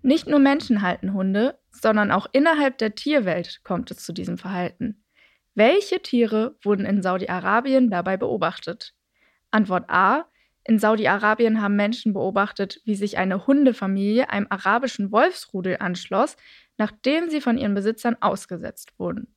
Nicht 0.01 0.27
nur 0.27 0.39
Menschen 0.39 0.81
halten 0.81 1.13
Hunde, 1.13 1.57
sondern 1.71 2.11
auch 2.11 2.27
innerhalb 2.33 2.77
der 2.77 2.93
Tierwelt 2.93 3.61
kommt 3.63 3.89
es 3.89 4.03
zu 4.03 4.11
diesem 4.11 4.37
Verhalten. 4.37 5.04
Welche 5.55 6.01
Tiere 6.01 6.57
wurden 6.61 6.85
in 6.85 7.01
Saudi-Arabien 7.01 7.89
dabei 7.89 8.17
beobachtet? 8.17 8.93
Antwort 9.51 9.89
A. 9.89 10.25
In 10.65 10.79
Saudi-Arabien 10.79 11.61
haben 11.61 11.77
Menschen 11.77 12.11
beobachtet, 12.11 12.81
wie 12.83 12.95
sich 12.95 13.17
eine 13.17 13.47
Hundefamilie 13.47 14.29
einem 14.29 14.47
arabischen 14.49 15.13
Wolfsrudel 15.13 15.77
anschloss, 15.79 16.35
nachdem 16.77 17.29
sie 17.29 17.39
von 17.39 17.57
ihren 17.57 17.73
Besitzern 17.73 18.17
ausgesetzt 18.19 18.99
wurden. 18.99 19.33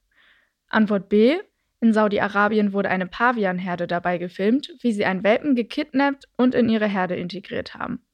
Antwort 0.66 1.08
B. 1.08 1.38
In 1.80 1.92
Saudi-Arabien 1.92 2.72
wurde 2.72 2.90
eine 2.90 3.06
Pavianherde 3.06 3.86
dabei 3.86 4.18
gefilmt, 4.18 4.74
wie 4.80 4.92
sie 4.92 5.04
einen 5.04 5.22
Welpen 5.22 5.54
gekidnappt 5.54 6.24
und 6.36 6.56
in 6.56 6.68
ihre 6.68 6.88
Herde 6.88 7.14
integriert 7.14 7.74
haben. 7.74 8.04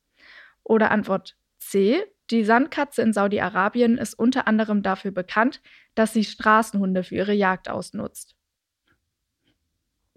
Oder 0.62 0.90
Antwort 0.90 1.36
C. 1.58 2.04
Die 2.34 2.44
Sandkatze 2.44 3.00
in 3.00 3.12
Saudi-Arabien 3.12 3.96
ist 3.96 4.14
unter 4.14 4.48
anderem 4.48 4.82
dafür 4.82 5.12
bekannt, 5.12 5.62
dass 5.94 6.12
sie 6.12 6.24
Straßenhunde 6.24 7.04
für 7.04 7.14
ihre 7.14 7.32
Jagd 7.32 7.68
ausnutzt. 7.68 8.34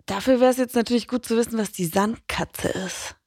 Dafür 0.08 0.39
wäre 0.39 0.49
es 0.49 0.58
jetzt 0.58 0.75
natürlich 0.75 1.08
gut 1.08 1.25
zu 1.25 1.38
wissen, 1.38 1.60
was 1.60 1.71
die 1.73 1.86
Sandkatze 1.86 2.69
ist. 2.69 3.17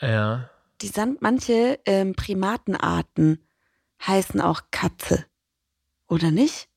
Ja. 0.00 0.48
Die 0.80 0.86
Sand, 0.86 1.20
manche 1.20 1.78
ähm, 1.84 2.14
Primatenarten 2.14 3.46
heißen 4.06 4.40
auch 4.40 4.62
Katze. 4.70 5.26
Oder 6.08 6.30
nicht? 6.30 6.70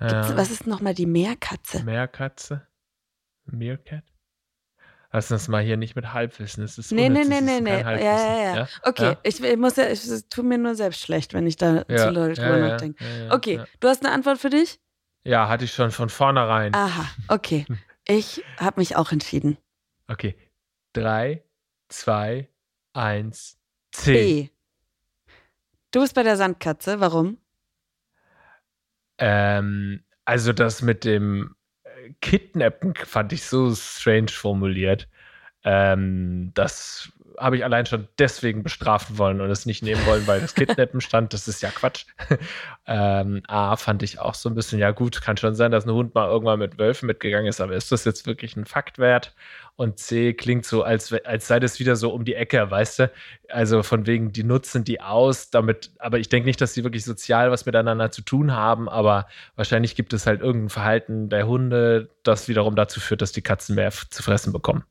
Ja. 0.00 0.38
was 0.38 0.50
ist 0.50 0.66
nochmal 0.66 0.94
die 0.94 1.06
Meerkatze? 1.06 1.84
Meerkatze? 1.84 2.66
Meerkat? 3.44 4.04
Lass 5.10 5.30
uns 5.32 5.48
mal 5.48 5.62
hier 5.62 5.78
nicht 5.78 5.96
mit 5.96 6.12
Halbwissen. 6.12 6.62
Es 6.64 6.76
ist 6.76 6.92
Nee, 6.92 7.08
nee, 7.08 7.24
nee, 7.24 7.40
nee, 7.40 7.60
nee. 7.60 7.80
Ja, 7.80 7.96
ja, 7.96 8.54
ja. 8.56 8.68
Okay, 8.82 9.16
Ich, 9.22 9.42
ich 9.42 9.56
muss 9.56 9.76
ja, 9.76 9.84
ich, 9.88 10.04
es 10.06 10.28
tut 10.28 10.44
mir 10.44 10.58
nur 10.58 10.74
selbst 10.74 11.00
schlecht, 11.00 11.32
wenn 11.32 11.46
ich 11.46 11.56
da 11.56 11.76
Ja, 11.76 11.84
zu 11.86 11.94
ja, 11.94 12.10
drüber 12.10 12.58
ja, 12.58 12.68
nachdenke. 12.68 13.02
ja, 13.04 13.24
ja, 13.24 13.32
Okay, 13.34 13.56
ja. 13.56 13.66
du 13.80 13.88
hast 13.88 14.04
eine 14.04 14.12
Antwort 14.14 14.38
für 14.38 14.50
dich? 14.50 14.78
Ja, 15.24 15.48
hatte 15.48 15.64
ich 15.64 15.72
schon 15.72 15.90
von 15.90 16.08
vornherein. 16.10 16.74
Aha, 16.74 17.06
okay. 17.28 17.64
Ich 18.10 18.42
habe 18.58 18.80
mich 18.80 18.96
auch 18.96 19.12
entschieden. 19.12 19.58
Okay. 20.06 20.34
Drei, 20.94 21.44
zwei, 21.90 22.48
eins, 22.94 23.58
C. 23.92 24.12
B. 24.14 24.48
Du 25.90 26.00
bist 26.00 26.14
bei 26.14 26.22
der 26.22 26.38
Sandkatze, 26.38 27.00
warum? 27.00 27.36
Ähm, 29.18 30.02
also 30.24 30.54
das 30.54 30.80
mit 30.80 31.04
dem 31.04 31.54
Kidnappen 32.20 32.94
fand 32.94 33.32
ich 33.32 33.44
so 33.44 33.74
strange 33.74 34.28
formuliert. 34.28 35.08
Ähm, 35.64 36.52
das 36.54 37.12
habe 37.38 37.56
ich 37.56 37.64
allein 37.64 37.86
schon 37.86 38.08
deswegen 38.18 38.62
bestrafen 38.62 39.18
wollen 39.18 39.40
und 39.40 39.50
es 39.50 39.66
nicht 39.66 39.82
nehmen 39.82 40.04
wollen, 40.06 40.26
weil 40.26 40.40
das 40.40 40.54
Kidnappen 40.54 41.00
stand. 41.00 41.32
Das 41.32 41.48
ist 41.48 41.62
ja 41.62 41.70
Quatsch. 41.70 42.06
ähm, 42.86 43.42
A 43.46 43.76
fand 43.76 44.02
ich 44.02 44.18
auch 44.18 44.34
so 44.34 44.48
ein 44.48 44.54
bisschen, 44.54 44.78
ja 44.78 44.90
gut, 44.90 45.22
kann 45.22 45.36
schon 45.36 45.54
sein, 45.54 45.70
dass 45.70 45.86
ein 45.86 45.92
Hund 45.92 46.14
mal 46.14 46.28
irgendwann 46.28 46.58
mit 46.58 46.78
Wölfen 46.78 47.06
mitgegangen 47.06 47.46
ist, 47.46 47.60
aber 47.60 47.74
ist 47.74 47.92
das 47.92 48.04
jetzt 48.04 48.26
wirklich 48.26 48.56
ein 48.56 48.64
Fakt 48.64 48.98
wert? 48.98 49.34
Und 49.76 50.00
C 50.00 50.34
klingt 50.34 50.64
so, 50.64 50.82
als, 50.82 51.12
als 51.24 51.46
sei 51.46 51.60
das 51.60 51.78
wieder 51.78 51.94
so 51.94 52.10
um 52.10 52.24
die 52.24 52.34
Ecke, 52.34 52.68
weißt 52.68 52.98
du? 52.98 53.12
Also 53.48 53.84
von 53.84 54.06
wegen, 54.06 54.32
die 54.32 54.42
nutzen 54.42 54.82
die 54.82 55.00
aus, 55.00 55.50
damit, 55.50 55.92
aber 56.00 56.18
ich 56.18 56.28
denke 56.28 56.48
nicht, 56.48 56.60
dass 56.60 56.74
sie 56.74 56.82
wirklich 56.82 57.04
sozial 57.04 57.52
was 57.52 57.64
miteinander 57.64 58.10
zu 58.10 58.22
tun 58.22 58.52
haben, 58.52 58.88
aber 58.88 59.28
wahrscheinlich 59.54 59.94
gibt 59.94 60.12
es 60.12 60.26
halt 60.26 60.40
irgendein 60.40 60.70
Verhalten 60.70 61.28
der 61.28 61.46
Hunde, 61.46 62.10
das 62.24 62.48
wiederum 62.48 62.74
dazu 62.74 62.98
führt, 62.98 63.22
dass 63.22 63.30
die 63.30 63.42
Katzen 63.42 63.76
mehr 63.76 63.92
zu 63.92 64.22
fressen 64.22 64.52
bekommen. 64.52 64.82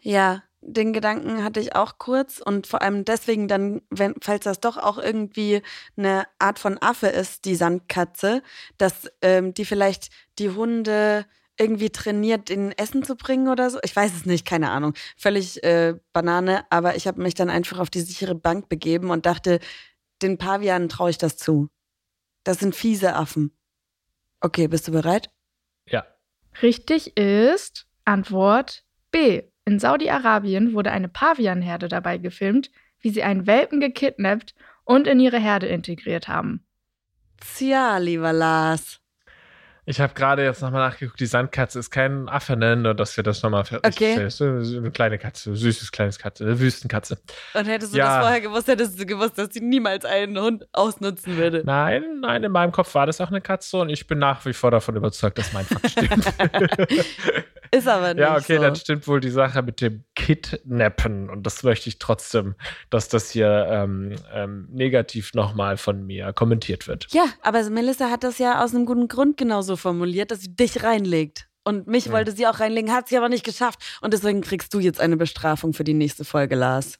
Ja, 0.00 0.42
den 0.66 0.92
Gedanken 0.92 1.44
hatte 1.44 1.60
ich 1.60 1.76
auch 1.76 1.98
kurz 1.98 2.40
und 2.40 2.66
vor 2.66 2.82
allem 2.82 3.04
deswegen 3.04 3.46
dann, 3.46 3.82
wenn, 3.90 4.14
falls 4.20 4.44
das 4.44 4.60
doch 4.60 4.76
auch 4.76 4.98
irgendwie 4.98 5.62
eine 5.96 6.26
Art 6.38 6.58
von 6.58 6.76
Affe 6.82 7.06
ist, 7.06 7.44
die 7.44 7.54
Sandkatze, 7.54 8.42
dass 8.76 9.10
ähm, 9.22 9.54
die 9.54 9.64
vielleicht 9.64 10.10
die 10.38 10.50
Hunde 10.50 11.24
irgendwie 11.58 11.90
trainiert, 11.90 12.50
ihnen 12.50 12.72
Essen 12.72 13.02
zu 13.02 13.16
bringen 13.16 13.48
oder 13.48 13.70
so. 13.70 13.78
Ich 13.82 13.94
weiß 13.94 14.12
es 14.14 14.26
nicht, 14.26 14.44
keine 14.44 14.70
Ahnung. 14.70 14.92
Völlig 15.16 15.62
äh, 15.62 15.94
Banane, 16.12 16.66
aber 16.70 16.96
ich 16.96 17.06
habe 17.06 17.22
mich 17.22 17.34
dann 17.34 17.48
einfach 17.48 17.78
auf 17.78 17.88
die 17.88 18.00
sichere 18.00 18.34
Bank 18.34 18.68
begeben 18.68 19.10
und 19.10 19.24
dachte, 19.24 19.60
den 20.20 20.36
Pavianen 20.36 20.88
traue 20.88 21.10
ich 21.10 21.18
das 21.18 21.36
zu. 21.36 21.68
Das 22.44 22.58
sind 22.58 22.74
fiese 22.74 23.14
Affen. 23.14 23.56
Okay, 24.40 24.68
bist 24.68 24.88
du 24.88 24.92
bereit? 24.92 25.30
Ja. 25.88 26.06
Richtig 26.60 27.16
ist 27.16 27.86
Antwort 28.04 28.84
B. 29.10 29.44
In 29.68 29.80
Saudi-Arabien 29.80 30.74
wurde 30.74 30.92
eine 30.92 31.08
Pavianherde 31.08 31.88
dabei 31.88 32.18
gefilmt, 32.18 32.70
wie 33.00 33.10
sie 33.10 33.24
einen 33.24 33.48
Welpen 33.48 33.80
gekidnappt 33.80 34.54
und 34.84 35.08
in 35.08 35.18
ihre 35.18 35.38
Herde 35.38 35.66
integriert 35.66 36.28
haben. 36.28 36.64
Tja, 37.40 37.98
lieber 37.98 38.32
Lars. 38.32 39.00
Ich 39.88 40.00
habe 40.00 40.14
gerade 40.14 40.42
jetzt 40.42 40.62
nochmal 40.62 40.88
nachgeguckt, 40.90 41.20
die 41.20 41.26
Sandkatze 41.26 41.78
ist 41.78 41.90
kein 41.92 42.28
Affe, 42.28 42.56
ne? 42.56 42.74
Nur, 42.74 42.92
dass 42.94 43.16
wir 43.16 43.22
das 43.22 43.40
nochmal 43.44 43.62
Okay. 43.62 44.16
feststellen. 44.16 44.30
So 44.64 44.78
eine 44.78 44.90
kleine 44.90 45.16
Katze, 45.16 45.54
süßes 45.54 45.92
kleines 45.92 46.18
Katze, 46.18 46.42
eine 46.44 46.58
Wüstenkatze. 46.58 47.18
Und 47.54 47.66
hättest 47.66 47.94
du 47.94 47.98
Ja. 47.98 48.06
das 48.16 48.24
vorher 48.24 48.40
gewusst, 48.40 48.66
hättest 48.66 49.00
du 49.00 49.06
gewusst, 49.06 49.38
dass 49.38 49.54
sie 49.54 49.60
niemals 49.60 50.04
einen 50.04 50.36
Hund 50.40 50.66
ausnutzen 50.72 51.36
würde. 51.36 51.62
Nein, 51.64 52.18
nein, 52.20 52.42
in 52.42 52.50
meinem 52.50 52.72
Kopf 52.72 52.92
war 52.96 53.06
das 53.06 53.20
auch 53.20 53.28
eine 53.28 53.40
Katze 53.40 53.76
und 53.78 53.88
ich 53.88 54.08
bin 54.08 54.18
nach 54.18 54.44
wie 54.44 54.52
vor 54.52 54.72
davon 54.72 54.96
überzeugt, 54.96 55.38
dass 55.38 55.52
mein 55.52 55.64
Fakt 55.66 55.88
stimmt. 55.90 56.26
Ist 57.72 57.88
aber 57.88 58.14
nicht 58.14 58.20
ja, 58.22 58.36
okay, 58.36 58.56
so. 58.56 58.62
dann 58.62 58.76
stimmt 58.76 59.08
wohl 59.08 59.20
die 59.20 59.30
Sache 59.30 59.60
mit 59.62 59.80
dem 59.80 60.04
Kidnappen 60.14 61.28
und 61.28 61.42
das 61.44 61.62
möchte 61.64 61.88
ich 61.88 61.98
trotzdem, 61.98 62.54
dass 62.90 63.08
das 63.08 63.30
hier 63.30 63.66
ähm, 63.68 64.14
ähm, 64.32 64.68
negativ 64.70 65.34
nochmal 65.34 65.76
von 65.76 66.06
mir 66.06 66.32
kommentiert 66.32 66.86
wird. 66.86 67.06
Ja, 67.10 67.24
aber 67.42 67.68
Melissa 67.70 68.08
hat 68.10 68.22
das 68.24 68.38
ja 68.38 68.62
aus 68.64 68.74
einem 68.74 68.86
guten 68.86 69.08
Grund 69.08 69.36
genauso 69.36 69.75
formuliert, 69.76 70.30
dass 70.30 70.40
sie 70.40 70.54
dich 70.54 70.82
reinlegt. 70.82 71.48
Und 71.64 71.86
mich 71.88 72.06
Hm. 72.06 72.12
wollte 72.12 72.32
sie 72.32 72.46
auch 72.46 72.60
reinlegen, 72.60 72.92
hat 72.92 73.08
sie 73.08 73.16
aber 73.16 73.28
nicht 73.28 73.44
geschafft. 73.44 73.80
Und 74.00 74.12
deswegen 74.14 74.40
kriegst 74.40 74.72
du 74.72 74.78
jetzt 74.78 75.00
eine 75.00 75.16
Bestrafung 75.16 75.72
für 75.72 75.84
die 75.84 75.94
nächste 75.94 76.24
Folge, 76.24 76.54
Lars. 76.54 76.98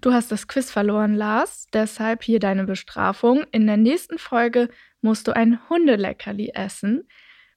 Du 0.00 0.12
hast 0.12 0.30
das 0.32 0.48
Quiz 0.48 0.70
verloren, 0.70 1.14
Lars. 1.14 1.66
Deshalb 1.72 2.22
hier 2.24 2.40
deine 2.40 2.64
Bestrafung. 2.64 3.44
In 3.52 3.66
der 3.66 3.76
nächsten 3.78 4.18
Folge 4.18 4.68
musst 5.00 5.28
du 5.28 5.32
ein 5.36 5.58
Hundeleckerli 5.70 6.50
essen. 6.54 7.08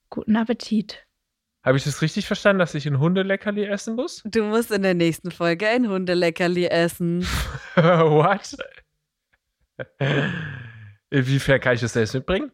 Guten 0.09 0.35
Appetit. 0.37 1.03
Habe 1.65 1.77
ich 1.77 1.83
das 1.83 2.01
richtig 2.01 2.25
verstanden, 2.27 2.59
dass 2.59 2.73
ich 2.75 2.85
ein 2.85 2.99
Hundeleckerli 2.99 3.65
essen 3.65 3.95
muss? 3.95 4.21
Du 4.23 4.43
musst 4.43 4.71
in 4.71 4.83
der 4.83 4.93
nächsten 4.93 5.31
Folge 5.31 5.67
ein 5.67 5.89
Hundeleckerli 5.89 6.67
essen. 6.67 7.23
What? 7.75 8.55
Inwiefern 11.09 11.59
kann 11.59 11.75
ich 11.75 11.81
das 11.81 11.93
selbst 11.93 12.13
mitbringen? 12.13 12.51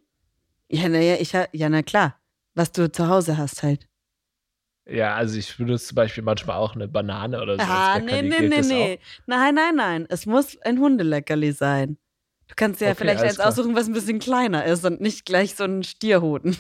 Ja, 0.73 0.89
naja, 0.89 1.17
ich 1.19 1.35
ha 1.35 1.45
ja, 1.51 1.69
na 1.69 1.83
klar. 1.83 2.19
Was 2.55 2.71
du 2.71 2.91
zu 2.91 3.07
Hause 3.07 3.37
hast 3.37 3.61
halt. 3.61 3.87
Ja, 4.89 5.15
also 5.15 5.37
ich 5.37 5.55
benutze 5.55 5.87
zum 5.87 5.95
Beispiel 5.95 6.23
manchmal 6.23 6.57
auch 6.57 6.75
eine 6.75 6.87
Banane 6.87 7.41
oder 7.41 7.57
so. 7.57 7.63
Ah, 7.63 7.99
nee, 7.99 8.21
nee, 8.21 8.41
nee, 8.41 8.61
nee. 8.61 8.99
Nein, 9.27 9.55
nein, 9.55 9.75
nein. 9.75 10.05
Es 10.09 10.25
muss 10.25 10.59
ein 10.61 10.79
Hundeleckerli 10.79 11.51
sein. 11.51 11.97
Du 12.47 12.55
kannst 12.55 12.81
ja 12.81 12.89
Okay, 12.89 12.97
vielleicht 12.97 13.21
eins 13.21 13.39
aussuchen, 13.39 13.75
was 13.75 13.87
ein 13.87 13.93
bisschen 13.93 14.19
kleiner 14.19 14.65
ist 14.65 14.83
und 14.83 14.99
nicht 14.99 15.25
gleich 15.25 15.55
so 15.55 15.63
ein 15.63 15.83
Stierhoden. 15.83 16.57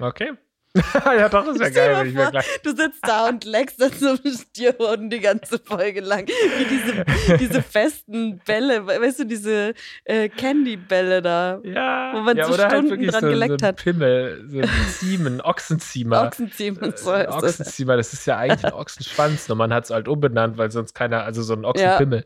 Okay. 0.00 0.32
ja, 1.04 1.28
doch, 1.28 1.46
ist 1.48 1.60
ja 1.60 1.68
geil, 1.68 1.96
wenn 1.98 2.06
ich 2.08 2.14
mir 2.14 2.30
gleich. 2.30 2.46
Du 2.62 2.70
sitzt 2.74 3.00
da 3.02 3.28
und 3.28 3.44
leckst 3.44 3.82
an 3.82 3.90
so 3.92 4.08
einem 4.10 4.34
Stierhoden 4.34 5.10
die 5.10 5.20
ganze 5.20 5.58
Folge 5.58 6.00
lang. 6.00 6.26
Wie 6.26 6.64
diese, 6.64 7.36
diese 7.38 7.62
festen 7.62 8.38
Bälle, 8.46 8.86
weißt 8.86 9.20
du, 9.20 9.24
diese 9.26 9.74
äh, 10.04 10.30
Candy-Bälle 10.30 11.20
da. 11.20 11.60
Ja, 11.62 12.12
Wo 12.14 12.20
man 12.20 12.36
ja, 12.38 12.46
so 12.46 12.54
oder 12.54 12.62
halt 12.64 12.72
Stunden 12.72 12.90
wirklich 12.90 13.10
dran 13.10 13.20
so, 13.20 13.28
geleckt 13.28 13.60
so 13.60 13.66
ein 13.66 13.68
hat. 13.68 13.76
Pimmel, 13.82 14.44
so 14.48 14.58
ein 14.60 14.70
Ziemen, 14.98 15.40
Ochsenziemer. 15.42 16.22
Ochsenziemen 16.28 16.82
und 16.82 16.98
so 16.98 17.10
Äh, 17.12 17.26
heißt 17.26 17.28
das. 17.28 17.42
Ochsenziemer, 17.60 17.96
das 17.98 18.12
ist 18.14 18.26
ja 18.26 18.38
eigentlich 18.38 18.64
ein 18.64 18.72
Ochsenschwanz, 18.72 19.48
nur 19.48 19.56
man 19.56 19.74
hat 19.74 19.84
es 19.84 19.90
halt 19.90 20.08
umbenannt, 20.08 20.56
weil 20.56 20.70
sonst 20.70 20.94
keiner, 20.94 21.24
also 21.24 21.42
so 21.42 21.52
ein 21.54 21.66
Ochsenpimmel. 21.66 22.24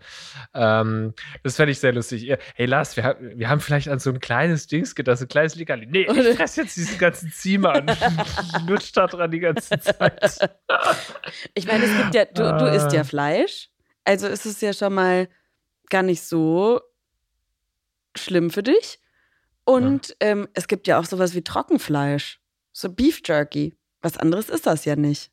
Ähm, 0.55 1.15
das 1.43 1.57
fände 1.57 1.73
ich 1.73 1.81
sehr 1.81 1.93
lustig. 1.93 2.33
Hey 2.55 2.67
Lars, 2.67 2.97
wir, 2.97 3.03
ha- 3.05 3.17
wir 3.21 3.49
haben 3.49 3.61
vielleicht 3.61 3.89
an 3.89 3.99
so 3.99 4.11
ein 4.11 4.21
kleines 4.21 4.69
Dings 4.69 4.95
gedacht, 4.95 5.19
so 5.19 5.25
ein 5.25 5.29
kleines 5.29 5.57
Leckerli. 5.57 5.87
Nee, 5.87 6.07
ich 6.09 6.37
fress 6.37 6.55
jetzt 6.57 6.77
diesen 6.77 6.99
ganzen 6.99 7.33
Ziemer 7.33 7.75
und 7.77 7.91
lutscht 8.67 8.97
da 8.97 9.07
dran 9.07 9.31
die 9.31 9.41
ganze 9.41 9.79
Zeit. 9.79 10.51
Ich 11.55 11.67
meine, 11.67 11.85
es 11.85 11.97
gibt 11.97 12.15
ja, 12.15 12.25
du, 12.25 12.43
du 12.59 12.71
isst 12.75 12.93
ja 12.93 13.01
Ah. 13.01 13.05
Fleisch. 13.05 13.71
Also 14.05 14.27
ist 14.29 14.47
es 14.47 14.61
ja 14.61 14.73
schon 14.73 14.95
mal 14.95 15.29
gar 15.91 16.03
nicht 16.03 16.23
so 16.23 16.81
schlimm 18.17 18.51
für 18.51 18.63
dich. 18.63 19.01
Und 19.65 20.17
ähm, 20.21 20.49
es 20.55 20.69
gibt 20.69 20.87
ja 20.87 20.99
auch 20.99 21.05
sowas 21.05 21.35
wie 21.35 21.43
Trockenfleisch. 21.43 22.41
So 22.73 22.89
Beef 22.91 23.21
Jerky. 23.25 23.77
Was 24.01 24.17
anderes 24.17 24.49
ist 24.49 24.67
das 24.67 24.85
ja 24.85 24.95
nicht. 24.97 25.31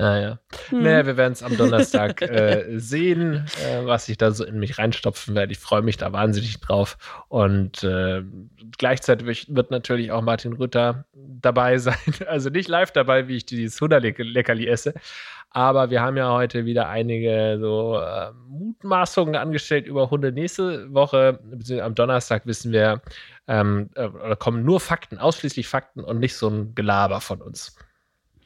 Naja. 0.00 0.38
Hm. 0.70 0.82
Naja, 0.82 1.04
wir 1.04 1.16
werden 1.18 1.34
es 1.34 1.42
am 1.42 1.58
Donnerstag 1.58 2.22
äh, 2.22 2.78
sehen, 2.78 3.44
äh, 3.66 3.84
was 3.84 4.08
ich 4.08 4.16
da 4.16 4.30
so 4.30 4.44
in 4.44 4.58
mich 4.58 4.78
reinstopfen 4.78 5.34
werde. 5.34 5.52
Ich 5.52 5.58
freue 5.58 5.82
mich 5.82 5.98
da 5.98 6.10
wahnsinnig 6.12 6.58
drauf. 6.60 6.96
Und 7.28 7.84
äh, 7.84 8.22
gleichzeitig 8.78 9.54
wird 9.54 9.70
natürlich 9.70 10.10
auch 10.10 10.22
Martin 10.22 10.54
Rütter 10.54 11.04
dabei 11.12 11.76
sein. 11.78 11.98
Also 12.26 12.48
nicht 12.48 12.68
live 12.68 12.92
dabei, 12.92 13.28
wie 13.28 13.36
ich 13.36 13.44
dieses 13.44 13.78
Hunderleckerli 13.78 14.66
esse. 14.66 14.94
Aber 15.50 15.90
wir 15.90 16.00
haben 16.00 16.16
ja 16.16 16.32
heute 16.32 16.64
wieder 16.64 16.88
einige 16.88 17.58
so 17.60 18.00
äh, 18.00 18.32
Mutmaßungen 18.48 19.34
angestellt 19.34 19.86
über 19.86 20.08
Hunde. 20.08 20.32
Nächste 20.32 20.94
Woche, 20.94 21.40
beziehungsweise 21.42 21.84
am 21.84 21.94
Donnerstag, 21.94 22.46
wissen 22.46 22.72
wir, 22.72 23.02
ähm, 23.48 23.90
äh, 23.96 24.36
kommen 24.36 24.64
nur 24.64 24.80
Fakten, 24.80 25.18
ausschließlich 25.18 25.68
Fakten 25.68 26.02
und 26.04 26.20
nicht 26.20 26.36
so 26.36 26.48
ein 26.48 26.74
Gelaber 26.74 27.20
von 27.20 27.42
uns. 27.42 27.76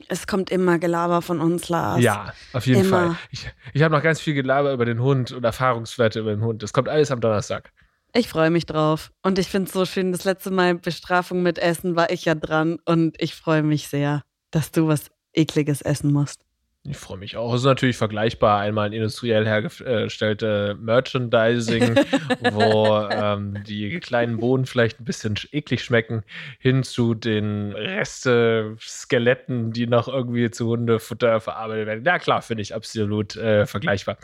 Es 0.09 0.27
kommt 0.27 0.51
immer 0.51 0.79
Gelaber 0.79 1.23
von 1.23 1.41
uns, 1.41 1.69
Lars. 1.69 2.03
Ja, 2.03 2.33
auf 2.53 2.67
jeden 2.67 2.85
Immer. 2.85 3.07
Fall. 3.09 3.17
Ich, 3.31 3.47
ich 3.73 3.83
habe 3.83 3.95
noch 3.95 4.03
ganz 4.03 4.21
viel 4.21 4.35
Gelaber 4.35 4.73
über 4.73 4.85
den 4.85 5.01
Hund 5.01 5.33
und 5.33 5.45
Erfahrungswerte 5.45 6.21
über 6.21 6.35
den 6.35 6.43
Hund. 6.43 6.63
Das 6.63 6.73
kommt 6.73 6.89
alles 6.89 7.11
am 7.11 7.21
Donnerstag. 7.21 7.73
Ich 8.13 8.29
freue 8.29 8.51
mich 8.51 8.67
drauf. 8.67 9.11
Und 9.23 9.39
ich 9.39 9.49
finde 9.49 9.69
es 9.69 9.73
so 9.73 9.85
schön, 9.87 10.13
das 10.13 10.25
letzte 10.25 10.51
Mal 10.51 10.77
Bestrafung 10.77 11.43
mit 11.43 11.59
Essen 11.59 11.97
war 11.97 12.11
ich 12.11 12.25
ja 12.25 12.35
dran. 12.35 12.79
Und 12.85 13.21
ich 13.21 13.35
freue 13.35 13.63
mich 13.63 13.89
sehr, 13.89 14.23
dass 14.51 14.71
du 14.71 14.87
was 14.87 15.11
Ekliges 15.33 15.83
essen 15.83 16.13
musst. 16.13 16.45
Ich 16.87 16.99
freue 16.99 17.17
mich 17.17 17.39
auch. 17.39 17.55
Es 17.55 17.63
ist 17.63 17.67
natürlich 17.67 17.97
vergleichbar. 17.97 18.61
Einmal 18.61 18.87
ein 18.87 18.93
industriell 18.93 19.47
hergestellte 19.47 20.77
Merchandising, 20.79 21.95
wo 22.53 23.09
ähm, 23.11 23.65
die 23.67 23.99
kleinen 24.01 24.37
Bohnen 24.37 24.67
vielleicht 24.67 25.01
ein 25.01 25.05
bisschen 25.07 25.35
sch- 25.37 25.49
eklig 25.53 25.83
schmecken, 25.83 26.25
hin 26.59 26.83
zu 26.83 27.15
den 27.15 27.73
Reste, 27.73 28.77
Skeletten, 28.79 29.73
die 29.73 29.87
noch 29.87 30.09
irgendwie 30.09 30.51
zu 30.51 30.67
Hundefutter 30.69 31.41
verarbeitet 31.41 31.87
werden. 31.87 32.05
Ja, 32.05 32.19
klar, 32.19 32.43
finde 32.43 32.61
ich 32.61 32.75
absolut 32.75 33.35
äh, 33.37 33.65
vergleichbar. 33.65 34.19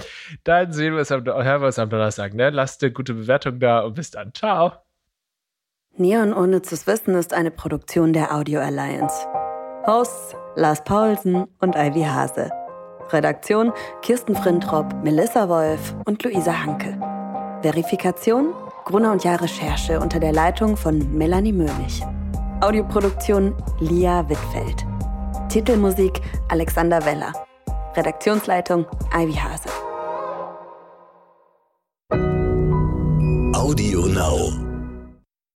Dann 0.44 0.70
sehen 0.74 0.92
wir 0.92 1.00
es 1.00 1.10
am, 1.10 1.24
hören 1.24 1.62
wir 1.62 1.68
es 1.68 1.78
am 1.78 1.88
Donnerstag. 1.88 2.34
Ne? 2.34 2.50
Lasst 2.50 2.82
eine 2.82 2.92
gute 2.92 3.14
Bewertung 3.14 3.58
da 3.58 3.80
und 3.80 3.94
bis 3.94 4.10
dann. 4.10 4.34
Ciao. 4.34 4.72
Neon 5.96 6.34
Unnützes 6.34 6.86
Wissen 6.86 7.14
ist 7.14 7.32
eine 7.32 7.50
Produktion 7.50 8.12
der 8.12 8.34
Audio 8.34 8.60
Alliance. 8.60 9.26
Hosts 9.86 10.36
Lars 10.56 10.82
Paulsen 10.84 11.46
und 11.60 11.76
Ivy 11.76 12.02
Hase. 12.02 12.50
Redaktion 13.10 13.72
Kirsten 14.02 14.34
Frintrop, 14.34 14.86
Melissa 15.02 15.48
Wolf 15.48 15.94
und 16.06 16.22
Luisa 16.22 16.52
Hanke. 16.64 16.98
Verifikation 17.62 18.52
Gruner 18.84 19.12
und 19.12 19.22
Jahr 19.22 19.40
Recherche 19.40 20.00
unter 20.00 20.18
der 20.18 20.32
Leitung 20.32 20.76
von 20.76 21.16
Melanie 21.16 21.52
Möhlich. 21.52 22.02
Audioproduktion 22.60 23.54
Lia 23.78 24.28
Wittfeld. 24.28 24.84
Titelmusik 25.48 26.20
Alexander 26.48 27.04
Weller. 27.04 27.32
Redaktionsleitung 27.96 28.86
Ivy 29.14 29.34
Hase. 29.34 29.79